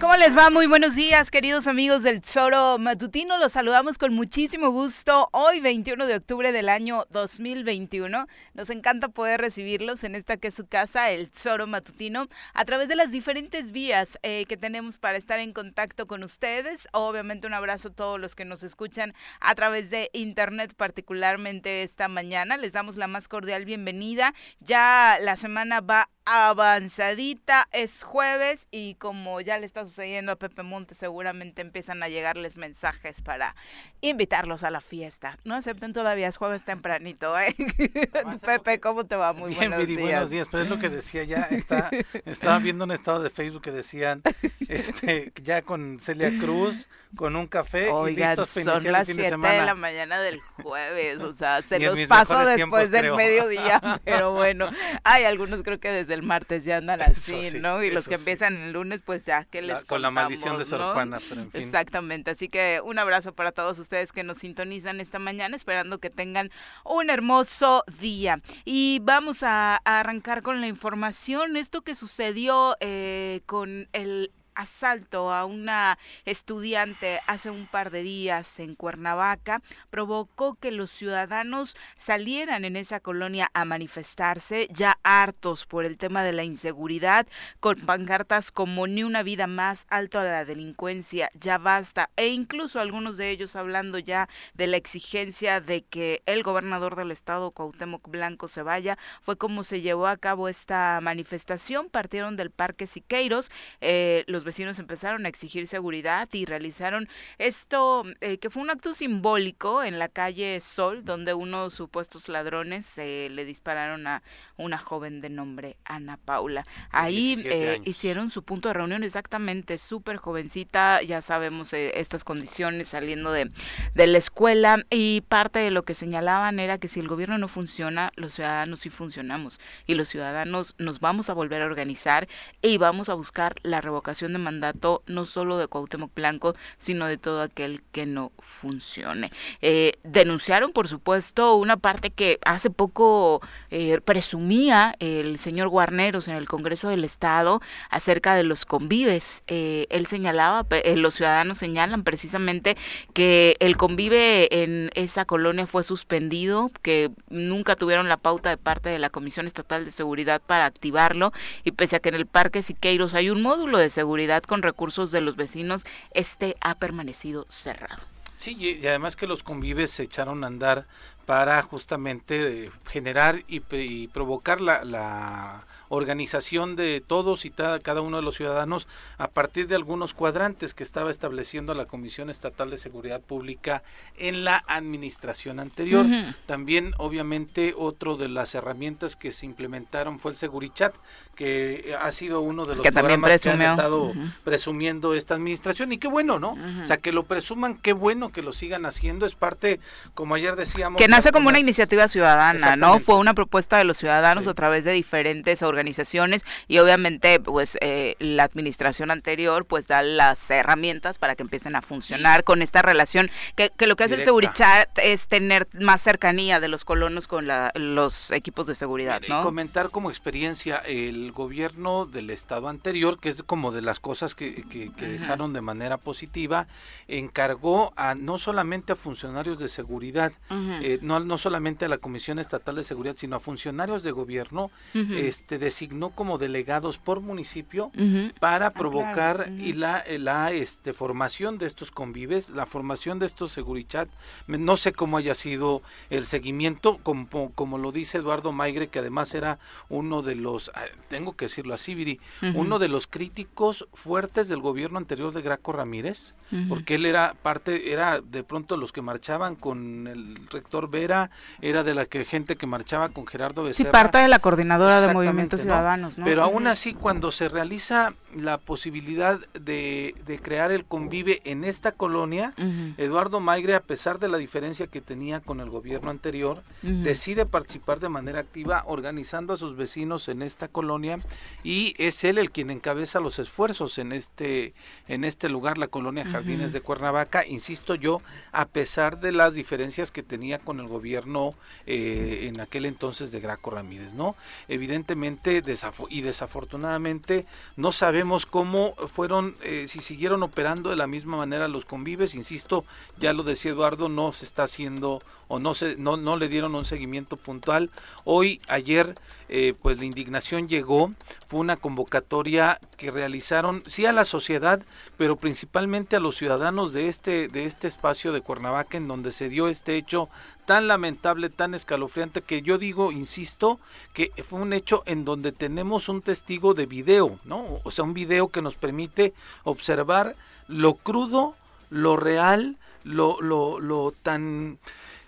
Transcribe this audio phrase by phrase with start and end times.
[0.00, 0.50] ¿Cómo les va?
[0.50, 3.38] Muy buenos días, queridos amigos del Zoro Matutino.
[3.38, 8.26] Los saludamos con muchísimo gusto hoy, 21 de octubre del año 2021.
[8.54, 12.88] Nos encanta poder recibirlos en esta que es su casa, el Zoro Matutino, a través
[12.88, 16.88] de las diferentes vías eh, que tenemos para estar en contacto con ustedes.
[16.92, 22.08] Obviamente un abrazo a todos los que nos escuchan a través de internet, particularmente esta
[22.08, 22.56] mañana.
[22.56, 24.34] Les damos la más cordial bienvenida.
[24.60, 30.62] Ya la semana va avanzadita, es jueves y como ya le está sucediendo a Pepe
[30.62, 33.54] Monte, seguramente empiezan a llegarles mensajes para
[34.00, 35.38] invitarlos a la fiesta.
[35.44, 37.54] No acepten todavía, es jueves tempranito, ¿eh?
[38.44, 39.32] Pepe, ¿cómo te va?
[39.32, 40.10] Muy Bien, buenos Viri, días.
[40.10, 40.48] buenos días.
[40.50, 41.90] Pues es lo que decía ya, está,
[42.24, 44.22] estaba viendo un estado de Facebook que decían,
[44.68, 49.14] este, ya con Celia Cruz, con un café Oigan, y listos para son las el
[49.14, 49.54] fin de 7 semana.
[49.60, 53.16] de la mañana del jueves, o sea, se los paso después tiempos, del creo.
[53.16, 54.70] mediodía, pero bueno,
[55.04, 57.82] hay algunos creo que desde el martes ya andan así, sí, ¿no?
[57.82, 58.22] Y los que sí.
[58.22, 60.92] empiezan el lunes, pues ya, que les La- con la maldición de Sor no?
[60.92, 61.60] Juana, pero en fin.
[61.60, 66.10] Exactamente, así que un abrazo para todos ustedes que nos sintonizan esta mañana, esperando que
[66.10, 66.50] tengan
[66.84, 68.40] un hermoso día.
[68.64, 75.32] Y vamos a, a arrancar con la información, esto que sucedió eh, con el asalto
[75.32, 82.64] a una estudiante hace un par de días en Cuernavaca provocó que los ciudadanos salieran
[82.64, 87.26] en esa colonia a manifestarse ya hartos por el tema de la inseguridad
[87.60, 92.80] con pancartas como ni una vida más alto a la delincuencia, ya basta e incluso
[92.80, 98.08] algunos de ellos hablando ya de la exigencia de que el gobernador del estado Cuauhtémoc
[98.08, 103.50] Blanco se vaya, fue como se llevó a cabo esta manifestación, partieron del Parque Siqueiros,
[103.80, 108.94] eh, los vecinos empezaron a exigir seguridad y realizaron esto eh, que fue un acto
[108.94, 114.22] simbólico en la calle Sol, donde unos supuestos ladrones eh, le dispararon a
[114.56, 116.64] una joven de nombre Ana Paula.
[116.90, 122.24] Ahí 17 eh, hicieron su punto de reunión exactamente, súper jovencita, ya sabemos eh, estas
[122.24, 123.50] condiciones saliendo de,
[123.94, 127.48] de la escuela y parte de lo que señalaban era que si el gobierno no
[127.48, 132.28] funciona, los ciudadanos sí funcionamos y los ciudadanos nos vamos a volver a organizar
[132.62, 137.18] y vamos a buscar la revocación de mandato no solo de Cuauhtémoc Blanco, sino de
[137.18, 139.30] todo aquel que no funcione.
[139.62, 143.40] Eh, denunciaron, por supuesto, una parte que hace poco
[143.70, 149.42] eh, presumía el señor Guarneros en el Congreso del Estado acerca de los convives.
[149.46, 152.76] Eh, él señalaba, los ciudadanos señalan precisamente
[153.12, 158.88] que el convive en esa colonia fue suspendido, que nunca tuvieron la pauta de parte
[158.88, 162.62] de la Comisión Estatal de Seguridad para activarlo y pese a que en el Parque
[162.62, 168.02] Siqueiros hay un módulo de seguridad con recursos de los vecinos, este ha permanecido cerrado.
[168.36, 170.86] Sí, y, además que los convives se echaron a andar
[171.26, 178.16] para justamente eh, generar y, y provocar la, la organización de todos y cada uno
[178.16, 182.78] de los ciudadanos a partir de algunos cuadrantes que estaba estableciendo la Comisión Estatal de
[182.78, 183.82] Seguridad Pública
[184.16, 186.06] en la administración anterior.
[186.46, 190.94] También, obviamente, otro de las herramientas que se implementaron fue el Segurichat,
[191.36, 194.12] que ha sido uno de los Que programas que han estado
[194.42, 195.92] presumiendo esta administración.
[195.92, 196.56] Y qué bueno, ¿no?
[196.82, 199.80] O sea, que lo presuman, qué bueno que lo sigan haciendo, es parte,
[200.14, 200.98] como ayer decíamos...
[200.98, 202.98] Que nace como una iniciativa ciudadana, ¿no?
[202.98, 204.50] Fue una propuesta de los ciudadanos Sí.
[204.50, 210.50] a través de diferentes organizaciones y obviamente pues eh, la administración anterior pues da las
[210.50, 214.24] herramientas para que empiecen a funcionar con esta relación que, que lo que hace el.
[214.24, 219.28] Segurichat es tener más cercanía de los colonos con la- los equipos de seguridad, Y.
[219.42, 224.64] Comentar como experiencia el gobierno del estado anterior, que es como de las cosas que,
[224.68, 226.66] que- que dejaron de manera positiva,
[227.08, 232.38] encargó a no solamente a funcionarios de seguridad, eh, no, no solamente a la Comisión
[232.38, 238.32] Estatal de Seguridad, sino a funcionarios de gobierno, este designó como delegados por municipio Ujú.
[238.40, 239.52] para Ah, provocar claro.
[239.58, 244.08] y la, la este, formación de estos convives, la formación de estos Segurichat.
[244.46, 249.34] No sé cómo haya sido el seguimiento, como, como lo dice Eduardo Maigre, que además
[249.34, 252.20] era uno de los, ah, tengo que decirlo así, Viri,
[252.54, 256.34] uno de los críticos fuertes del gobierno anterior de Graco Ramírez,
[256.68, 261.30] porque él era parte, era de pronto los que marchaban con el rector Vera,
[261.60, 263.92] era de la que gente que marchaba con Gerardo Sí, Becerra.
[263.92, 265.08] parte de la coordinadora de
[265.56, 265.62] ¿no?
[265.62, 266.24] ciudadanos, ¿no?
[266.24, 271.92] Pero aún así, cuando se realiza la posibilidad de, de crear el convive en esta
[271.92, 272.54] colonia.
[272.96, 278.00] Eduardo Maigre, a pesar de la diferencia que tenía con el gobierno anterior, decide participar
[278.00, 281.18] de manera activa organizando a sus vecinos en esta colonia
[281.62, 284.74] y es él el quien encabeza los esfuerzos en este
[285.08, 288.20] en este lugar, la colonia Jardines de Cuernavaca, insisto yo,
[288.52, 291.50] a pesar de las diferencias que tenía con el gobierno
[291.86, 294.36] eh, en aquel entonces de Graco Ramírez, ¿no?
[294.68, 295.62] Evidentemente
[296.08, 297.46] y desafortunadamente
[297.76, 302.84] no sabemos cómo fueron, eh, si siguieron operando de la misma manera los convives, insisto,
[303.18, 306.74] ya lo decía Eduardo, no se está haciendo o no se no, no le dieron
[306.74, 307.90] un seguimiento puntual.
[308.24, 309.14] Hoy, ayer,
[309.48, 311.12] eh, pues la indignación llegó,
[311.46, 314.82] fue una convocatoria que realizaron sí a la sociedad,
[315.16, 319.48] pero principalmente a los ciudadanos de este de este espacio de Cuernavaca en donde se
[319.48, 320.28] dio este hecho
[320.64, 323.78] tan lamentable, tan escalofriante que yo digo, insisto,
[324.12, 327.80] que fue un hecho en donde tenemos un testigo de video, ¿no?
[327.84, 330.36] O sea, un video que nos permite observar
[330.68, 331.54] lo crudo,
[331.90, 334.78] lo real, lo, lo, lo tan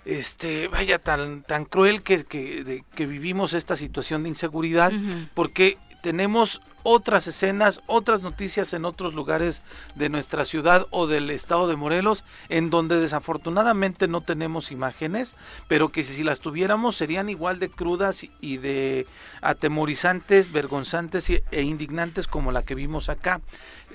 [0.06, 4.92] este, vaya, tan, tan cruel que, que, que vivimos esta situación de inseguridad,
[5.34, 9.62] porque tenemos otras escenas, otras noticias en otros lugares
[9.96, 15.34] de nuestra ciudad o del estado de Morelos, en donde desafortunadamente no tenemos imágenes,
[15.66, 19.08] pero que si las tuviéramos serían igual de crudas y de
[19.40, 23.40] atemorizantes, vergonzantes e indignantes como la que vimos acá.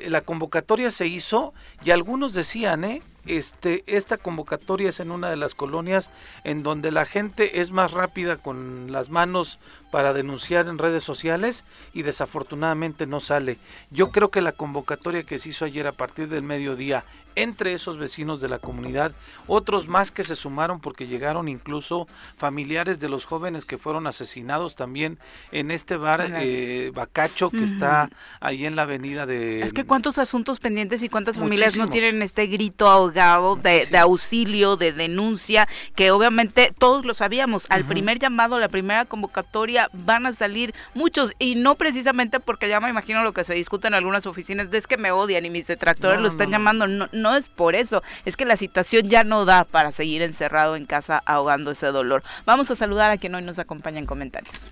[0.05, 1.53] La convocatoria se hizo
[1.85, 3.01] y algunos decían, ¿eh?
[3.25, 6.11] Este, esta convocatoria es en una de las colonias
[6.43, 9.59] en donde la gente es más rápida con las manos
[9.91, 13.59] para denunciar en redes sociales y desafortunadamente no sale.
[13.91, 17.05] Yo creo que la convocatoria que se hizo ayer a partir del mediodía
[17.35, 19.13] entre esos vecinos de la comunidad,
[19.47, 22.07] otros más que se sumaron porque llegaron incluso
[22.37, 25.17] familiares de los jóvenes que fueron asesinados también
[25.51, 28.09] en este bar eh, Bacacho que está
[28.39, 29.61] ahí en la avenida de...
[29.63, 34.75] Es que cuántos asuntos pendientes y cuántas familias no tienen este grito ahogado de, auxilio,
[34.75, 40.33] de denuncia, que obviamente todos lo sabíamos, al primer llamado, la primera convocatoria van a
[40.33, 44.25] salir muchos y no precisamente porque ya me imagino lo que se discute en algunas
[44.25, 47.49] oficinas, de es que me odian y mis detractores lo están llamando, no no es
[47.49, 51.71] por eso, es que la situación ya no da para seguir encerrado en casa ahogando
[51.71, 52.23] ese dolor.
[52.45, 54.71] Vamos a saludar a quien hoy nos acompaña en comentarios.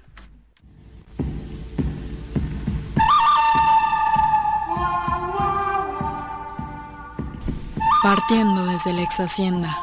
[8.02, 9.78] Partiendo desde la ex hacienda,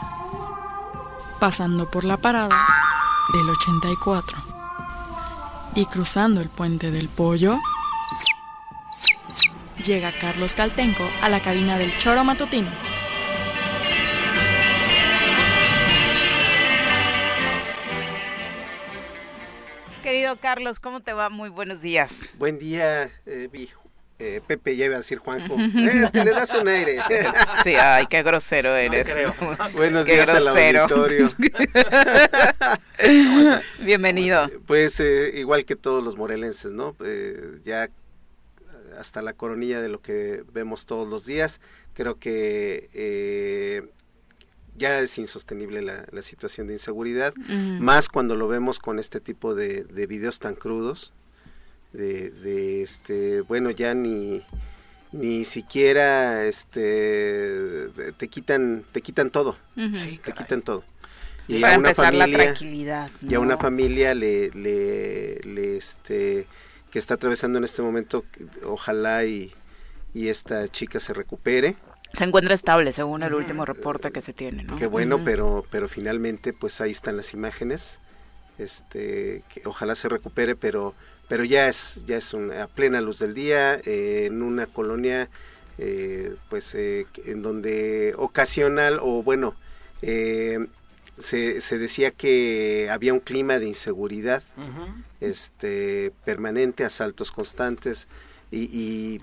[1.38, 2.56] pasando por la parada
[3.34, 4.56] del 84
[5.76, 7.61] y cruzando el puente del pollo,
[9.84, 12.70] llega Carlos Caltenco a la cabina del Choro Matutino.
[20.02, 21.28] Querido Carlos, ¿cómo te va?
[21.28, 22.11] Muy buenos días.
[22.38, 23.49] Buen día, eh,
[24.18, 25.56] eh, Pepe, ya iba a decir Juanjo.
[25.58, 26.98] Eh, te le das un aire.
[27.64, 29.08] sí, ay, qué grosero eres.
[29.74, 31.32] Buenos días al auditorio.
[33.84, 34.50] Bienvenido.
[34.66, 36.96] Pues eh, igual que todos los morelenses, ¿no?
[37.04, 37.90] Eh, ya
[38.98, 41.60] hasta la coronilla de lo que vemos todos los días.
[41.92, 43.82] Creo que eh,
[44.76, 47.34] ya es insostenible la, situación de inseguridad,
[47.80, 51.12] más cuando lo vemos con este tipo de, videos tan crudos,
[51.92, 54.42] de, este, bueno, ya ni
[55.12, 57.88] ni siquiera este
[58.18, 59.56] te quitan te quitan todo.
[59.74, 60.84] Te quitan todo.
[61.48, 66.46] Y a una familia la tranquilidad y a una familia le, le, le este
[66.96, 68.24] que está atravesando en este momento,
[68.64, 69.52] ojalá y,
[70.14, 71.76] esta chica se recupere.
[72.14, 74.76] Se encuentra estable, según el último reporte que se tiene, ¿no?
[74.76, 78.00] Qué bueno, pero, pero finalmente, pues ahí están las imágenes.
[78.56, 80.94] Este, que ojalá se recupere, pero,
[81.28, 85.28] pero ya es, ya es a plena luz del día, eh, en una colonia,
[85.78, 89.55] eh, pues, eh, en donde ocasional o bueno,
[91.19, 94.43] se, se, decía que había un clima de inseguridad
[95.20, 98.08] este, permanente, asaltos constantes
[98.50, 99.20] y,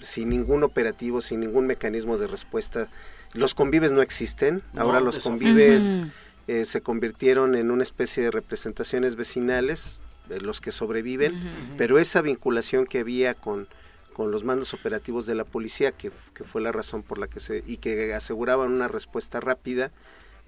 [0.00, 2.88] sin ningún operativo, sin ningún mecanismo de respuesta.
[3.32, 6.04] Los convives no existen, ahora los convives
[6.48, 11.34] eh, se convirtieron en una especie de representaciones vecinales, los que sobreviven,
[11.76, 13.68] pero esa vinculación que había con,
[14.12, 17.40] con los mandos operativos de la policía, que, que, fue la razón por la que
[17.40, 19.92] se, y que aseguraban una respuesta rápida,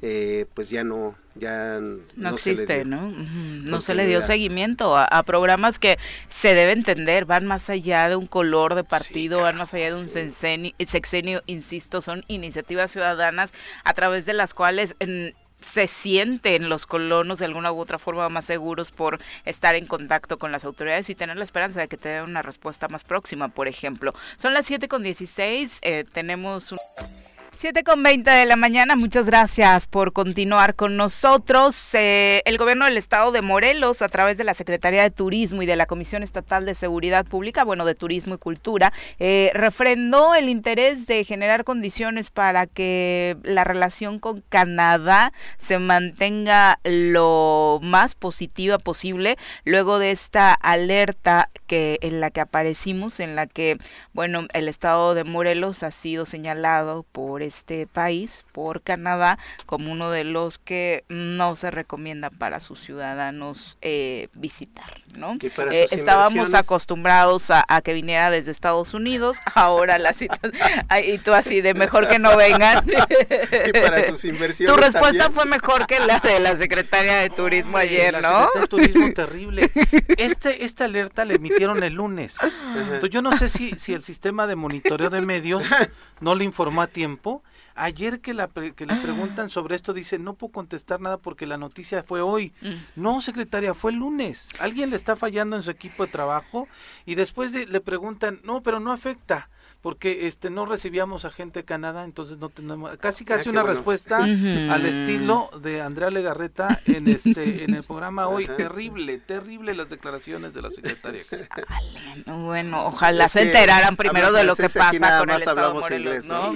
[0.00, 3.10] eh, pues ya no ya no, existe, ¿no?
[3.10, 5.98] No se le dio seguimiento a, programas que
[6.30, 10.00] se debe entender, van más allá de un color de partido, van más allá de
[10.00, 14.94] un sexenio, insisto, son iniciativas ciudadanas a través de las cuales
[15.60, 20.38] se sienten los colonos de alguna u otra forma más seguros por estar en contacto
[20.38, 23.48] con las autoridades y tener la esperanza de que te den una respuesta más próxima,
[23.48, 24.14] por ejemplo.
[24.36, 26.78] Son las 7 con 16, eh, tenemos un...
[27.60, 31.92] 7 con 20 de la mañana, muchas gracias por continuar con nosotros.
[31.92, 35.66] Eh, el gobierno del estado de Morelos, a través de la Secretaría de Turismo y
[35.66, 40.48] de la Comisión Estatal de Seguridad Pública, bueno, de Turismo y Cultura, eh, refrendó el
[40.48, 48.78] interés de generar condiciones para que la relación con Canadá se mantenga lo más positiva
[48.78, 53.78] posible luego de esta alerta que en la que aparecimos, en la que,
[54.12, 60.10] bueno, el estado de Morelos ha sido señalado por este país, por Canadá, como uno
[60.10, 65.34] de los que no se recomienda para sus ciudadanos eh, visitar, ¿no?
[65.40, 70.38] Eh, estábamos acostumbrados a, que viniera desde Estados Unidos, ahora la cita,
[71.04, 72.84] y tú así de mejor que no vengan.
[73.66, 74.74] y para sus inversiones.
[74.74, 78.20] Tu respuesta fue mejor que la de la secretaria de Turismo ayer, ¿no?
[78.20, 79.70] La secretaria de Turismo terrible.
[80.16, 82.38] Este, esta alerta le emitieron el lunes.
[82.76, 85.64] Entonces, yo no sé si, si el sistema de monitoreo de medios
[86.20, 87.42] no le informó a tiempo.
[87.74, 91.58] Ayer que, la que le preguntan sobre esto, dice, no puedo contestar nada porque la
[91.58, 92.52] noticia fue hoy.
[92.60, 92.74] Mm.
[92.96, 94.48] No, secretaria, fue el lunes.
[94.58, 96.66] Alguien le está fallando en su equipo de trabajo
[97.06, 99.48] y después le preguntan, no, pero no afecta
[99.80, 104.18] porque este no recibíamos a gente de Canadá, entonces no tenemos casi casi una respuesta
[104.24, 108.46] al estilo de Andrea Legarreta en este en el programa hoy.
[108.46, 111.22] Terrible, terrible las declaraciones de la secretaria.
[112.26, 116.54] bueno, ojalá se enteraran primero de lo que pasa con el Estado Morelos, ¿no?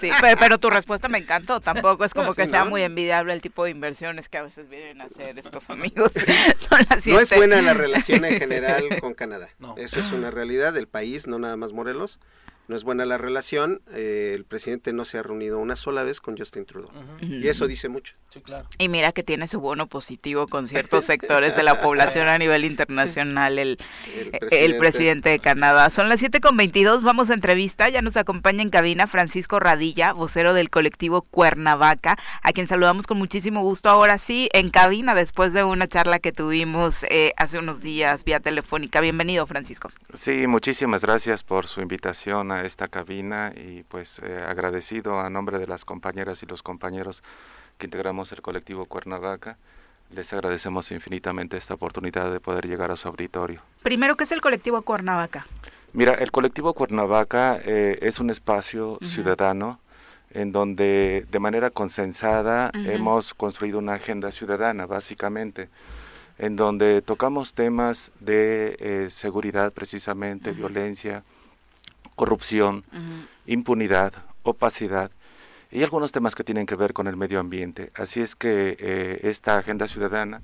[0.00, 3.64] Sí, pero, tu respuesta me encantó, tampoco es como que sea muy envidiable el tipo
[3.64, 6.12] de inversiones que a veces vienen a hacer estos amigos.
[7.06, 9.48] no es buena la relación en general con Canadá.
[9.76, 12.20] Eso es una realidad del país, no nada más Morelos
[12.66, 13.82] no es buena la relación.
[13.92, 16.90] Eh, el presidente no se ha reunido una sola vez con Justin Trudeau.
[17.20, 18.16] Y eso dice mucho.
[18.78, 22.64] Y mira que tiene su bono positivo con ciertos sectores de la población a nivel
[22.64, 23.78] internacional, el,
[24.50, 25.28] el, presidente.
[25.28, 25.90] de Canadá.
[25.90, 27.88] Son las 7 con 22, vamos a entrevista.
[27.88, 33.18] Ya nos acompaña en cabina Francisco Radilla, vocero del colectivo Cuernavaca, a quien saludamos con
[33.18, 33.88] muchísimo gusto.
[33.88, 38.40] Ahora sí, en cabina, después de una charla que tuvimos eh, hace unos días vía
[38.40, 39.00] telefónica.
[39.00, 39.90] Bienvenido, Francisco.
[40.12, 45.66] Sí, muchísimas gracias por su invitación esta cabina y pues eh, agradecido a nombre de
[45.66, 47.22] las compañeras y los compañeros
[47.78, 49.56] que integramos el colectivo Cuernavaca.
[50.10, 53.62] Les agradecemos infinitamente esta oportunidad de poder llegar a su auditorio.
[53.82, 55.46] Primero, ¿qué es el colectivo Cuernavaca?
[55.92, 59.80] Mira, el colectivo Cuernavaca eh, es un espacio ciudadano
[60.30, 65.68] en donde de manera consensada hemos construido una agenda ciudadana, básicamente,
[66.38, 71.22] en donde tocamos temas de eh, seguridad precisamente, violencia,
[72.14, 72.84] corrupción,
[73.46, 75.10] impunidad, opacidad
[75.74, 77.90] y algunos temas que tienen que ver con el medio ambiente.
[77.96, 80.40] Así es que eh, esta agenda ciudadana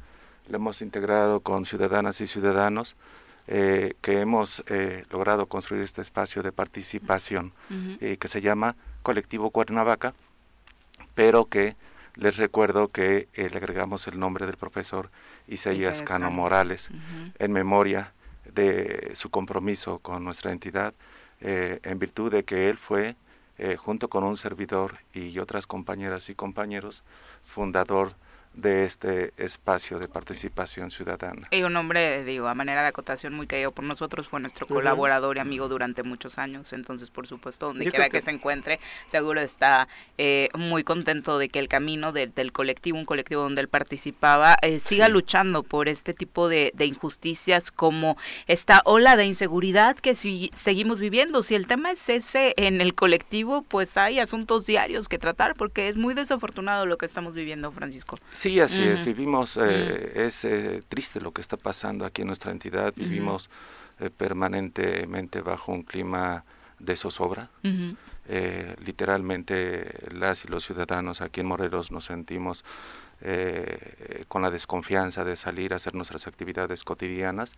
[0.49, 2.97] la hemos integrado con ciudadanas y ciudadanos
[3.47, 7.53] eh, que hemos eh, logrado construir este espacio de participación
[8.01, 10.15] que se llama Colectivo Cuernavaca,
[11.15, 11.77] pero que
[12.17, 15.11] les recuerdo que le agregamos el nombre del profesor
[15.47, 16.91] Isaías Cano Morales
[17.39, 18.13] en memoria
[18.53, 20.93] de su compromiso con nuestra entidad
[21.41, 23.17] eh, en virtud de que él fue,
[23.59, 27.03] eh, junto con un servidor y otras compañeras y compañeros,
[27.43, 28.15] fundador
[28.55, 31.47] de este espacio de participación ciudadana.
[31.51, 35.37] Y un hombre, digo, a manera de acotación muy querido por nosotros, fue nuestro colaborador
[35.37, 39.89] y amigo durante muchos años, entonces por supuesto, donde quiera que, se encuentre, seguro está
[40.19, 44.81] eh, muy contento de que el camino del colectivo, un colectivo donde él participaba, eh,
[44.81, 48.17] siga luchando por este tipo de, injusticias como
[48.49, 51.43] esta ola de inseguridad que si seguimos viviendo.
[51.43, 55.89] Si el tema es ese en el colectivo, pues hay asuntos diarios que tratar porque
[55.89, 58.17] es muy desafortunado lo que estamos viviendo, Francisco.
[58.41, 59.05] Sí, así es.
[59.05, 62.95] Vivimos, eh, es eh, triste lo que está pasando aquí en nuestra entidad.
[62.97, 63.51] Vivimos
[63.99, 66.47] eh, permanentemente bajo un clima
[66.79, 67.51] de zozobra.
[68.83, 72.65] literalmente las y los ciudadanos aquí en Morelos nos sentimos
[74.29, 77.53] con la desconfianza de salir a hacer nuestras actividades cotidianas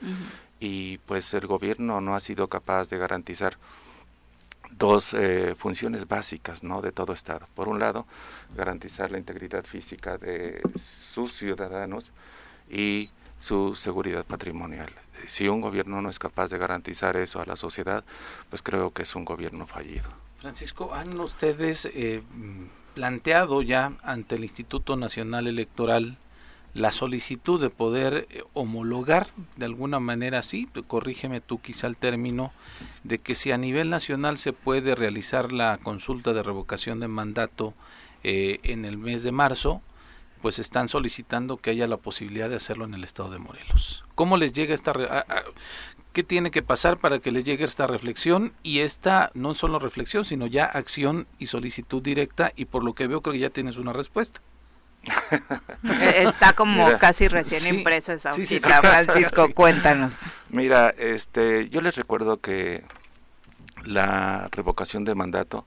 [0.58, 3.56] y pues el gobierno no ha sido capaz de garantizar
[4.78, 6.82] dos eh, funciones básicas ¿no?
[6.82, 7.46] de todo Estado.
[7.54, 8.06] Por un lado,
[8.56, 12.10] garantizar la integridad física de sus ciudadanos
[12.70, 14.90] y su seguridad patrimonial.
[15.26, 18.04] Si un gobierno no es capaz de garantizar eso a la sociedad,
[18.48, 20.08] pues creo que es un gobierno fallido.
[20.38, 22.22] Francisco, ¿han ustedes eh,
[22.94, 26.18] planteado ya ante el Instituto Nacional Electoral
[26.74, 32.52] la solicitud de poder eh, homologar de alguna manera así, corrígeme tú quizá el término,
[33.04, 37.74] de que si a nivel nacional se puede realizar la consulta de revocación de mandato
[38.24, 39.82] eh, en el mes de marzo,
[40.40, 44.04] pues están solicitando que haya la posibilidad de hacerlo en el estado de Morelos.
[44.14, 44.92] ¿Cómo les llega esta...
[46.12, 48.52] ¿Qué tiene que pasar para que les llegue esta reflexión?
[48.62, 53.06] Y esta no solo reflexión, sino ya acción y solicitud directa y por lo que
[53.06, 54.42] veo creo que ya tienes una respuesta.
[56.14, 60.12] Está como casi recién impresa esa Francisco, cuéntanos.
[60.48, 62.84] Mira, este, yo les recuerdo que
[63.84, 65.66] la revocación de mandato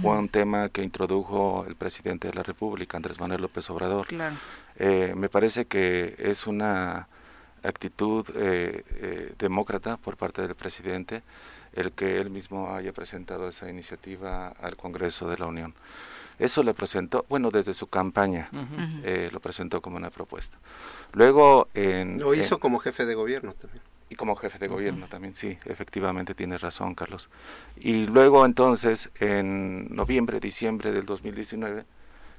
[0.00, 4.06] fue un tema que introdujo el presidente de la República, Andrés Manuel López Obrador.
[4.78, 7.08] Eh, me parece que es una
[7.62, 11.22] actitud eh, eh, demócrata por parte del presidente
[11.72, 15.74] el que él mismo haya presentado esa iniciativa al Congreso de la Unión.
[16.40, 18.48] Eso le presentó, bueno, desde su campaña
[19.04, 20.58] eh, lo presentó como una propuesta.
[21.12, 21.68] Luego...
[21.74, 23.82] En, lo hizo como jefe de gobierno también.
[24.08, 27.28] Y como jefe de gobierno también, sí, efectivamente tienes razón, Carlos.
[27.76, 31.84] Y luego entonces, en noviembre, diciembre del 2019,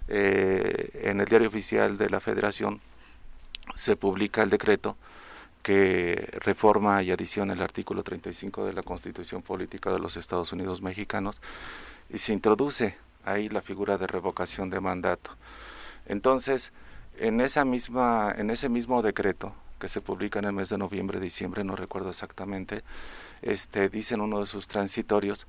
[0.08, 2.81] eh, en el diario oficial de la Federación
[3.75, 4.98] se publica el decreto
[5.62, 10.81] que reforma y adiciona el artículo 35 de la Constitución Política de los Estados Unidos
[10.81, 11.39] Mexicanos
[12.10, 15.32] y se introduce ahí la figura de revocación de mandato.
[16.06, 16.74] Entonces,
[17.18, 21.20] en esa misma en ese mismo decreto que se publica en el mes de noviembre,
[21.20, 22.84] diciembre, no recuerdo exactamente,
[23.42, 25.48] este dice en uno de sus transitorios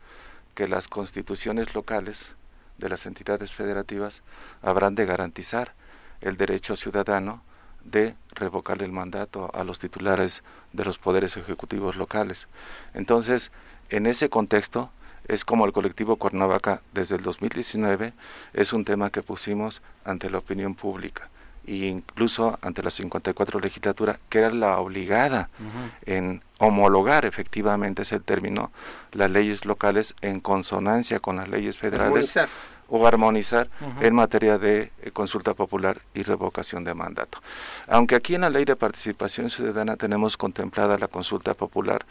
[0.54, 2.30] que las constituciones locales
[2.78, 4.22] de las entidades federativas
[4.62, 5.74] habrán de garantizar
[6.20, 7.42] el derecho ciudadano
[7.84, 12.48] de revocar el mandato a los titulares de los poderes ejecutivos locales.
[12.94, 13.50] Entonces,
[13.90, 14.90] en ese contexto,
[15.32, 18.12] es como el colectivo Cuernavaca desde el 2019
[18.52, 21.30] es un tema que pusimos ante la opinión pública
[21.66, 25.48] e incluso ante la 54 legislatura, que era la obligada
[26.04, 28.72] en homologar efectivamente ese término
[29.12, 32.36] las leyes locales en consonancia con las leyes federales
[32.88, 33.70] o armonizar
[34.00, 37.38] en materia de eh, consulta popular y revocación de mandato.
[37.86, 42.04] Aunque aquí en la ley de participación ciudadana tenemos contemplada la consulta popular,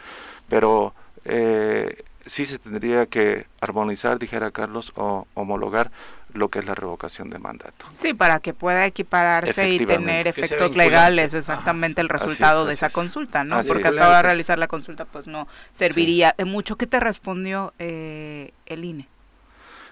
[0.49, 5.91] pero eh, sí se tendría que armonizar, dijera Carlos, o homologar
[6.33, 7.85] lo que es la revocación de mandato.
[7.89, 13.43] Sí, para que pueda equipararse y tener efectos legales exactamente el resultado de esa consulta,
[13.43, 13.59] ¿no?
[13.67, 16.77] Porque hasta ahora realizar la consulta pues no serviría de mucho.
[16.77, 19.07] ¿Qué te respondió eh, el INE?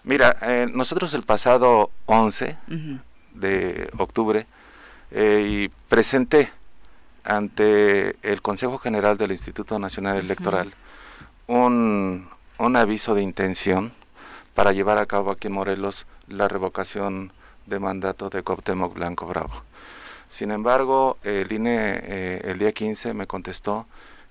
[0.03, 2.57] Mira, eh, nosotros el pasado 11
[3.33, 4.47] de octubre
[5.11, 6.49] eh, y presenté
[7.23, 10.73] ante el Consejo General del Instituto Nacional Electoral
[11.49, 12.29] un,
[12.59, 13.91] un aviso de intención
[14.53, 17.33] para llevar a cabo aquí en Morelos la revocación
[17.65, 19.63] de mandato de Cuauhtémoc Blanco Bravo.
[20.27, 23.87] Sin embargo, el INE eh, el día 15 me contestó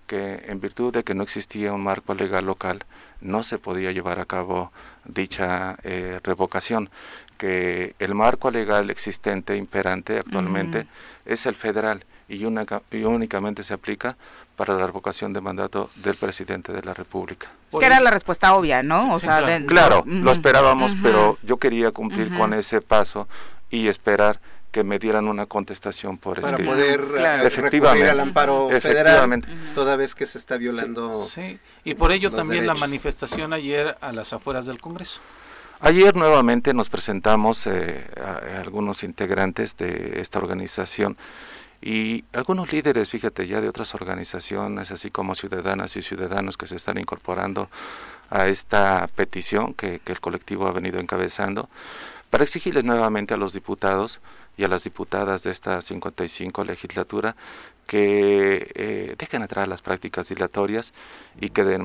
[0.07, 2.85] que en virtud de que no existía un marco legal local,
[3.21, 4.73] no se podía llevar a cabo
[5.05, 6.89] dicha eh, revocación,
[7.37, 10.87] que el marco legal existente, imperante actualmente,
[11.27, 14.17] es el federal y, únicamente se aplica
[14.57, 17.51] para la revocación de mandato del presidente de la República.
[17.79, 19.15] Que era la respuesta obvia, ¿no?
[19.15, 23.29] O sea, claro, lo esperábamos, pero yo quería cumplir con ese paso
[23.71, 29.43] y esperar que me dieran una contestación por para poder eh, efectivamente al amparo federal
[29.75, 34.13] toda vez que se está violando sí, y por ello también la manifestación ayer a
[34.13, 35.21] las afueras del Congreso.
[35.81, 41.17] Ayer nuevamente nos presentamos eh, a, algunos integrantes de esta organización
[41.81, 46.77] y algunos líderes, fíjate, ya de otras organizaciones, así como ciudadanas y ciudadanos que se
[46.77, 47.71] están incorporando
[48.31, 51.69] a esta petición que, que el colectivo ha venido encabezando,
[52.31, 54.21] para exigirles nuevamente a los diputados
[54.59, 57.37] y a las diputadas de esta 55 legislatura
[57.89, 60.93] que eh, dejen atrás las prácticas dilatorias
[61.41, 61.79] y que de,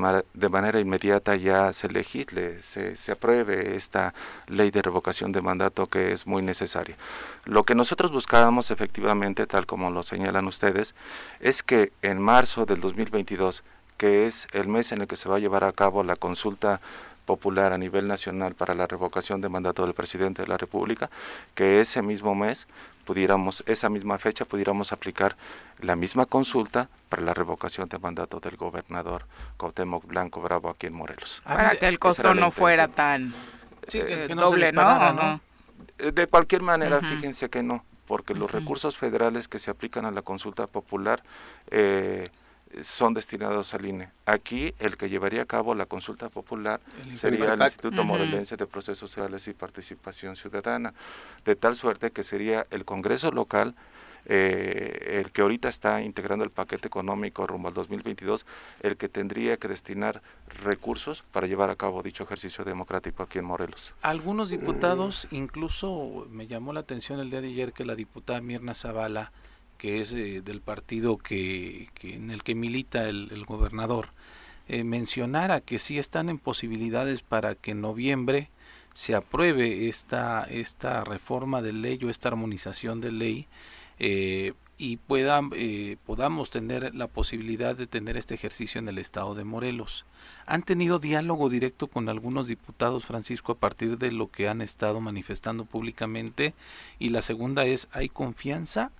[0.49, 4.13] manera inmediata ya se legisle, se, se, apruebe esta
[4.47, 6.97] ley de revocación de mandato que es muy necesaria.
[7.45, 10.93] Lo que nosotros buscábamos efectivamente, tal como lo señalan ustedes,
[11.39, 13.63] es que en marzo del 2022,
[13.95, 16.81] que es el mes en el que se va a llevar a cabo la consulta
[17.25, 21.09] popular a nivel nacional para la revocación de mandato del presidente de la República,
[21.55, 22.67] que ese mismo mes
[23.05, 25.35] pudiéramos, esa misma fecha pudiéramos aplicar
[25.79, 29.25] la misma consulta para la revocación de mandato del gobernador
[29.57, 31.41] Cuauhtémoc Blanco Bravo aquí en Morelos.
[31.45, 33.33] Para que el costo no fuera tan
[33.91, 35.41] eh, doble, ¿no?
[35.97, 40.21] De cualquier manera, fíjense que no, porque los recursos federales que se aplican a la
[40.21, 41.23] consulta popular
[41.69, 42.29] eh,
[42.81, 44.09] son destinados al INE.
[44.25, 46.79] Aquí el que llevaría a cabo la consulta popular
[47.11, 50.93] sería el Instituto Morelense de Procesos Sociales y Participación Ciudadana,
[51.45, 53.75] de tal suerte que sería el Congreso local
[54.25, 58.45] eh, el que ahorita está integrando el paquete económico rumbo al 2022,
[58.81, 60.21] el que tendría que destinar
[60.63, 63.93] recursos para llevar a cabo dicho ejercicio democrático aquí en Morelos.
[64.01, 68.73] Algunos diputados, incluso me llamó la atención el día de ayer que la diputada Mirna
[68.73, 69.31] Zavala,
[69.77, 74.09] que es eh, del partido que, en el que milita el, gobernador,
[74.67, 78.49] eh, mencionara que sí están en posibilidades para que en noviembre
[78.93, 83.47] se apruebe esta, esta reforma de ley o esta armonización de ley
[83.99, 85.41] eh, y pueda,
[86.05, 90.05] podamos tener la posibilidad de tener este ejercicio en el estado de Morelos.
[90.45, 94.99] ¿Han tenido diálogo directo con algunos diputados, Francisco, a partir de lo que han estado
[94.99, 96.53] manifestando públicamente?
[96.99, 98.91] Y la segunda es, ¿hay confianza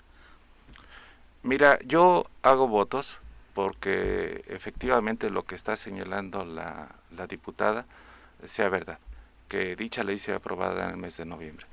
[1.43, 3.17] Mira, yo hago votos
[3.53, 7.85] porque efectivamente lo que está señalando la, la diputada
[8.45, 8.97] sea verdad,
[9.49, 11.65] que dicha ley sea aprobada en el mes de noviembre.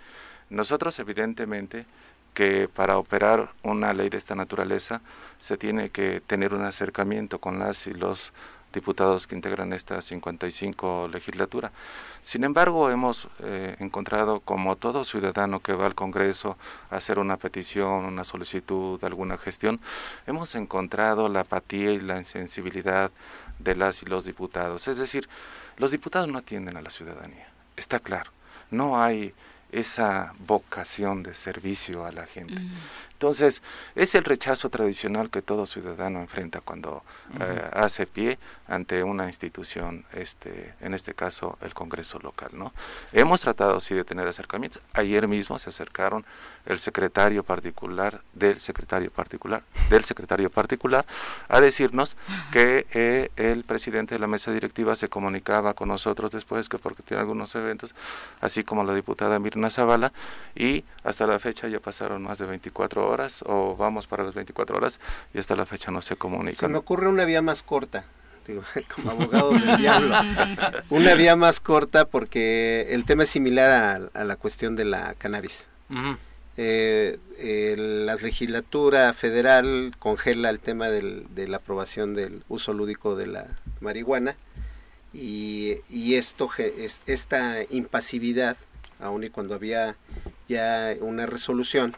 [0.50, 1.86] Nosotros evidentemente
[2.34, 5.00] que para operar una ley de esta naturaleza
[5.38, 8.32] se tiene que tener un acercamiento con las y los
[8.72, 11.72] diputados que integran esta 55 legislatura.
[12.22, 16.56] Sin embargo, hemos eh, encontrado, como todo ciudadano que va al Congreso
[16.90, 19.80] a hacer una petición, una solicitud, alguna gestión,
[20.26, 23.10] hemos encontrado la apatía y la insensibilidad
[23.58, 24.88] de las y los diputados.
[24.88, 25.28] Es decir,
[25.76, 28.30] los diputados no atienden a la ciudadanía, está claro.
[28.70, 29.34] No hay
[29.72, 32.62] esa vocación de servicio a la gente.
[33.20, 33.62] Entonces,
[33.96, 37.02] es el rechazo tradicional que todo ciudadano enfrenta cuando
[37.38, 42.48] eh, hace pie ante una institución, este, en este caso el Congreso local.
[42.54, 42.72] ¿no?
[43.12, 44.80] Hemos tratado sí de tener acercamientos.
[44.94, 46.24] Ayer mismo se acercaron
[46.64, 51.04] el secretario particular del secretario particular del secretario particular
[51.48, 52.16] a decirnos
[52.52, 57.02] que eh, el presidente de la mesa directiva se comunicaba con nosotros después que porque
[57.02, 57.94] tiene algunos eventos,
[58.40, 60.12] así como la diputada Mirna Zavala,
[60.54, 64.34] y hasta la fecha ya pasaron más de 24 horas horas o vamos para las
[64.34, 65.00] 24 horas
[65.34, 66.58] y hasta la fecha no se comunica.
[66.58, 68.04] Se me ocurre una vía más corta,
[68.46, 68.62] digo,
[68.94, 70.16] como abogado del diablo.
[70.90, 75.68] Una vía más corta porque el tema es similar a, la cuestión de la cannabis.
[76.56, 77.18] Eh,
[78.04, 83.46] la legislatura federal congela el tema de la aprobación del uso lúdico de la
[83.80, 84.36] marihuana
[85.12, 86.48] y, y esto
[87.06, 88.56] esta impasividad
[89.00, 89.96] aun y cuando había
[90.48, 91.96] ya una resolución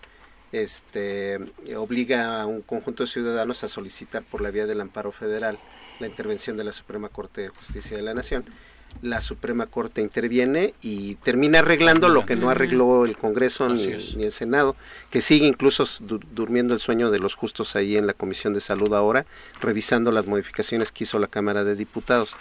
[0.53, 1.39] este,
[1.77, 5.59] obliga a un conjunto de ciudadanos a solicitar por la vía del amparo federal
[5.99, 8.45] la intervención de la Suprema Corte de Justicia de la Nación.
[9.01, 14.33] La Suprema Corte interviene y termina arreglando lo que no arregló el Congreso ni, el
[14.33, 14.77] Senado,
[15.11, 15.85] que sigue incluso
[16.35, 19.25] durmiendo el sueño de los justos ahí en la Comisión de Salud ahora,
[19.63, 22.37] revisando las modificaciones que hizo la Cámara de Diputados.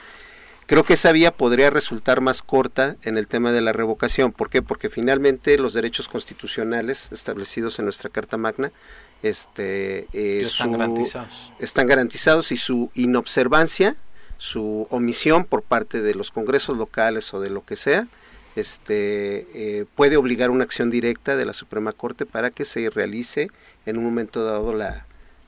[0.71, 4.31] Creo que esa vía podría resultar más corta en el tema de la revocación.
[4.31, 4.62] ¿Por qué?
[4.62, 8.71] Porque finalmente los derechos constitucionales establecidos en nuestra Carta Magna
[9.21, 11.51] este, eh, están, garantizados.
[11.60, 13.97] están garantizados y su inobservancia,
[14.38, 18.07] su omisión por parte de los congresos locales o de lo que sea,
[18.55, 23.49] este, eh, puede obligar una acción directa de la Suprema Corte para que se realice
[23.86, 25.05] en un momento dado la,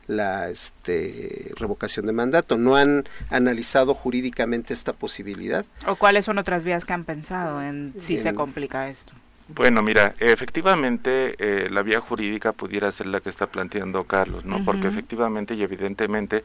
[0.08, 2.58] la este, revocación de mandato.
[2.58, 5.66] No han analizado jurídicamente esta posibilidad.
[5.88, 9.14] ¿O cuáles son otras vías que han pensado en si se complica esto?
[9.50, 14.64] Bueno, mira, efectivamente eh, la vía jurídica pudiera ser la que está planteando Carlos, ¿no?
[14.64, 16.44] Porque efectivamente y evidentemente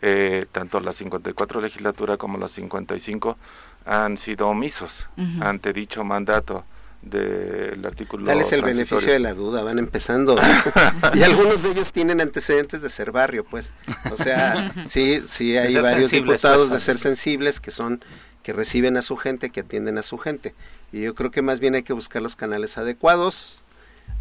[0.00, 3.36] eh, tanto la 54 legislatura como la 55
[3.84, 5.08] han sido omisos
[5.40, 6.64] ante dicho mandato
[7.02, 8.24] del artículo.
[8.24, 10.36] Tal es el beneficio de la duda, van empezando.
[11.14, 13.72] y algunos de ellos tienen antecedentes de ser barrio, pues.
[14.10, 18.04] O sea, sí, sí hay varios diputados pues, de ser sensibles que son
[18.42, 20.54] que reciben a su gente, que atienden a su gente.
[20.90, 23.62] Y yo creo que más bien hay que buscar los canales adecuados,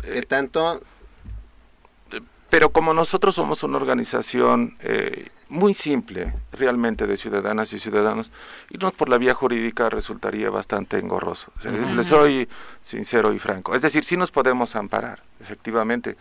[0.01, 0.81] que eh, tanto
[2.49, 8.31] pero como nosotros somos una organización eh, muy simple, realmente de ciudadanas y ciudadanos,
[8.69, 11.51] irnos por la vía jurídica resultaría bastante engorroso.
[11.95, 12.47] Les soy
[12.81, 13.75] sincero y franco.
[13.75, 16.17] Es decir, sí nos podemos amparar, efectivamente,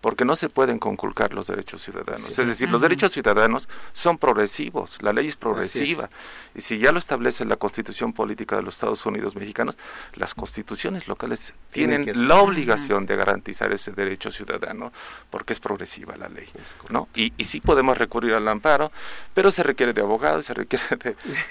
[0.00, 2.38] porque no se pueden conculcar los derechos ciudadanos.
[2.38, 6.08] Es decir, los derechos ciudadanos son progresivos, la ley es progresiva.
[6.54, 9.76] Y si ya lo establece la Constitución Política de los Estados Unidos Mexicanos,
[10.14, 14.92] las constituciones locales tienen, la obligación de garantizar ese derecho ciudadano,
[15.30, 16.48] porque es progresiva la ley.
[16.90, 17.08] ¿no?
[17.14, 18.92] Y, y, sí podemos recurrir al amparo,
[19.34, 20.84] pero se requiere de abogados, se requiere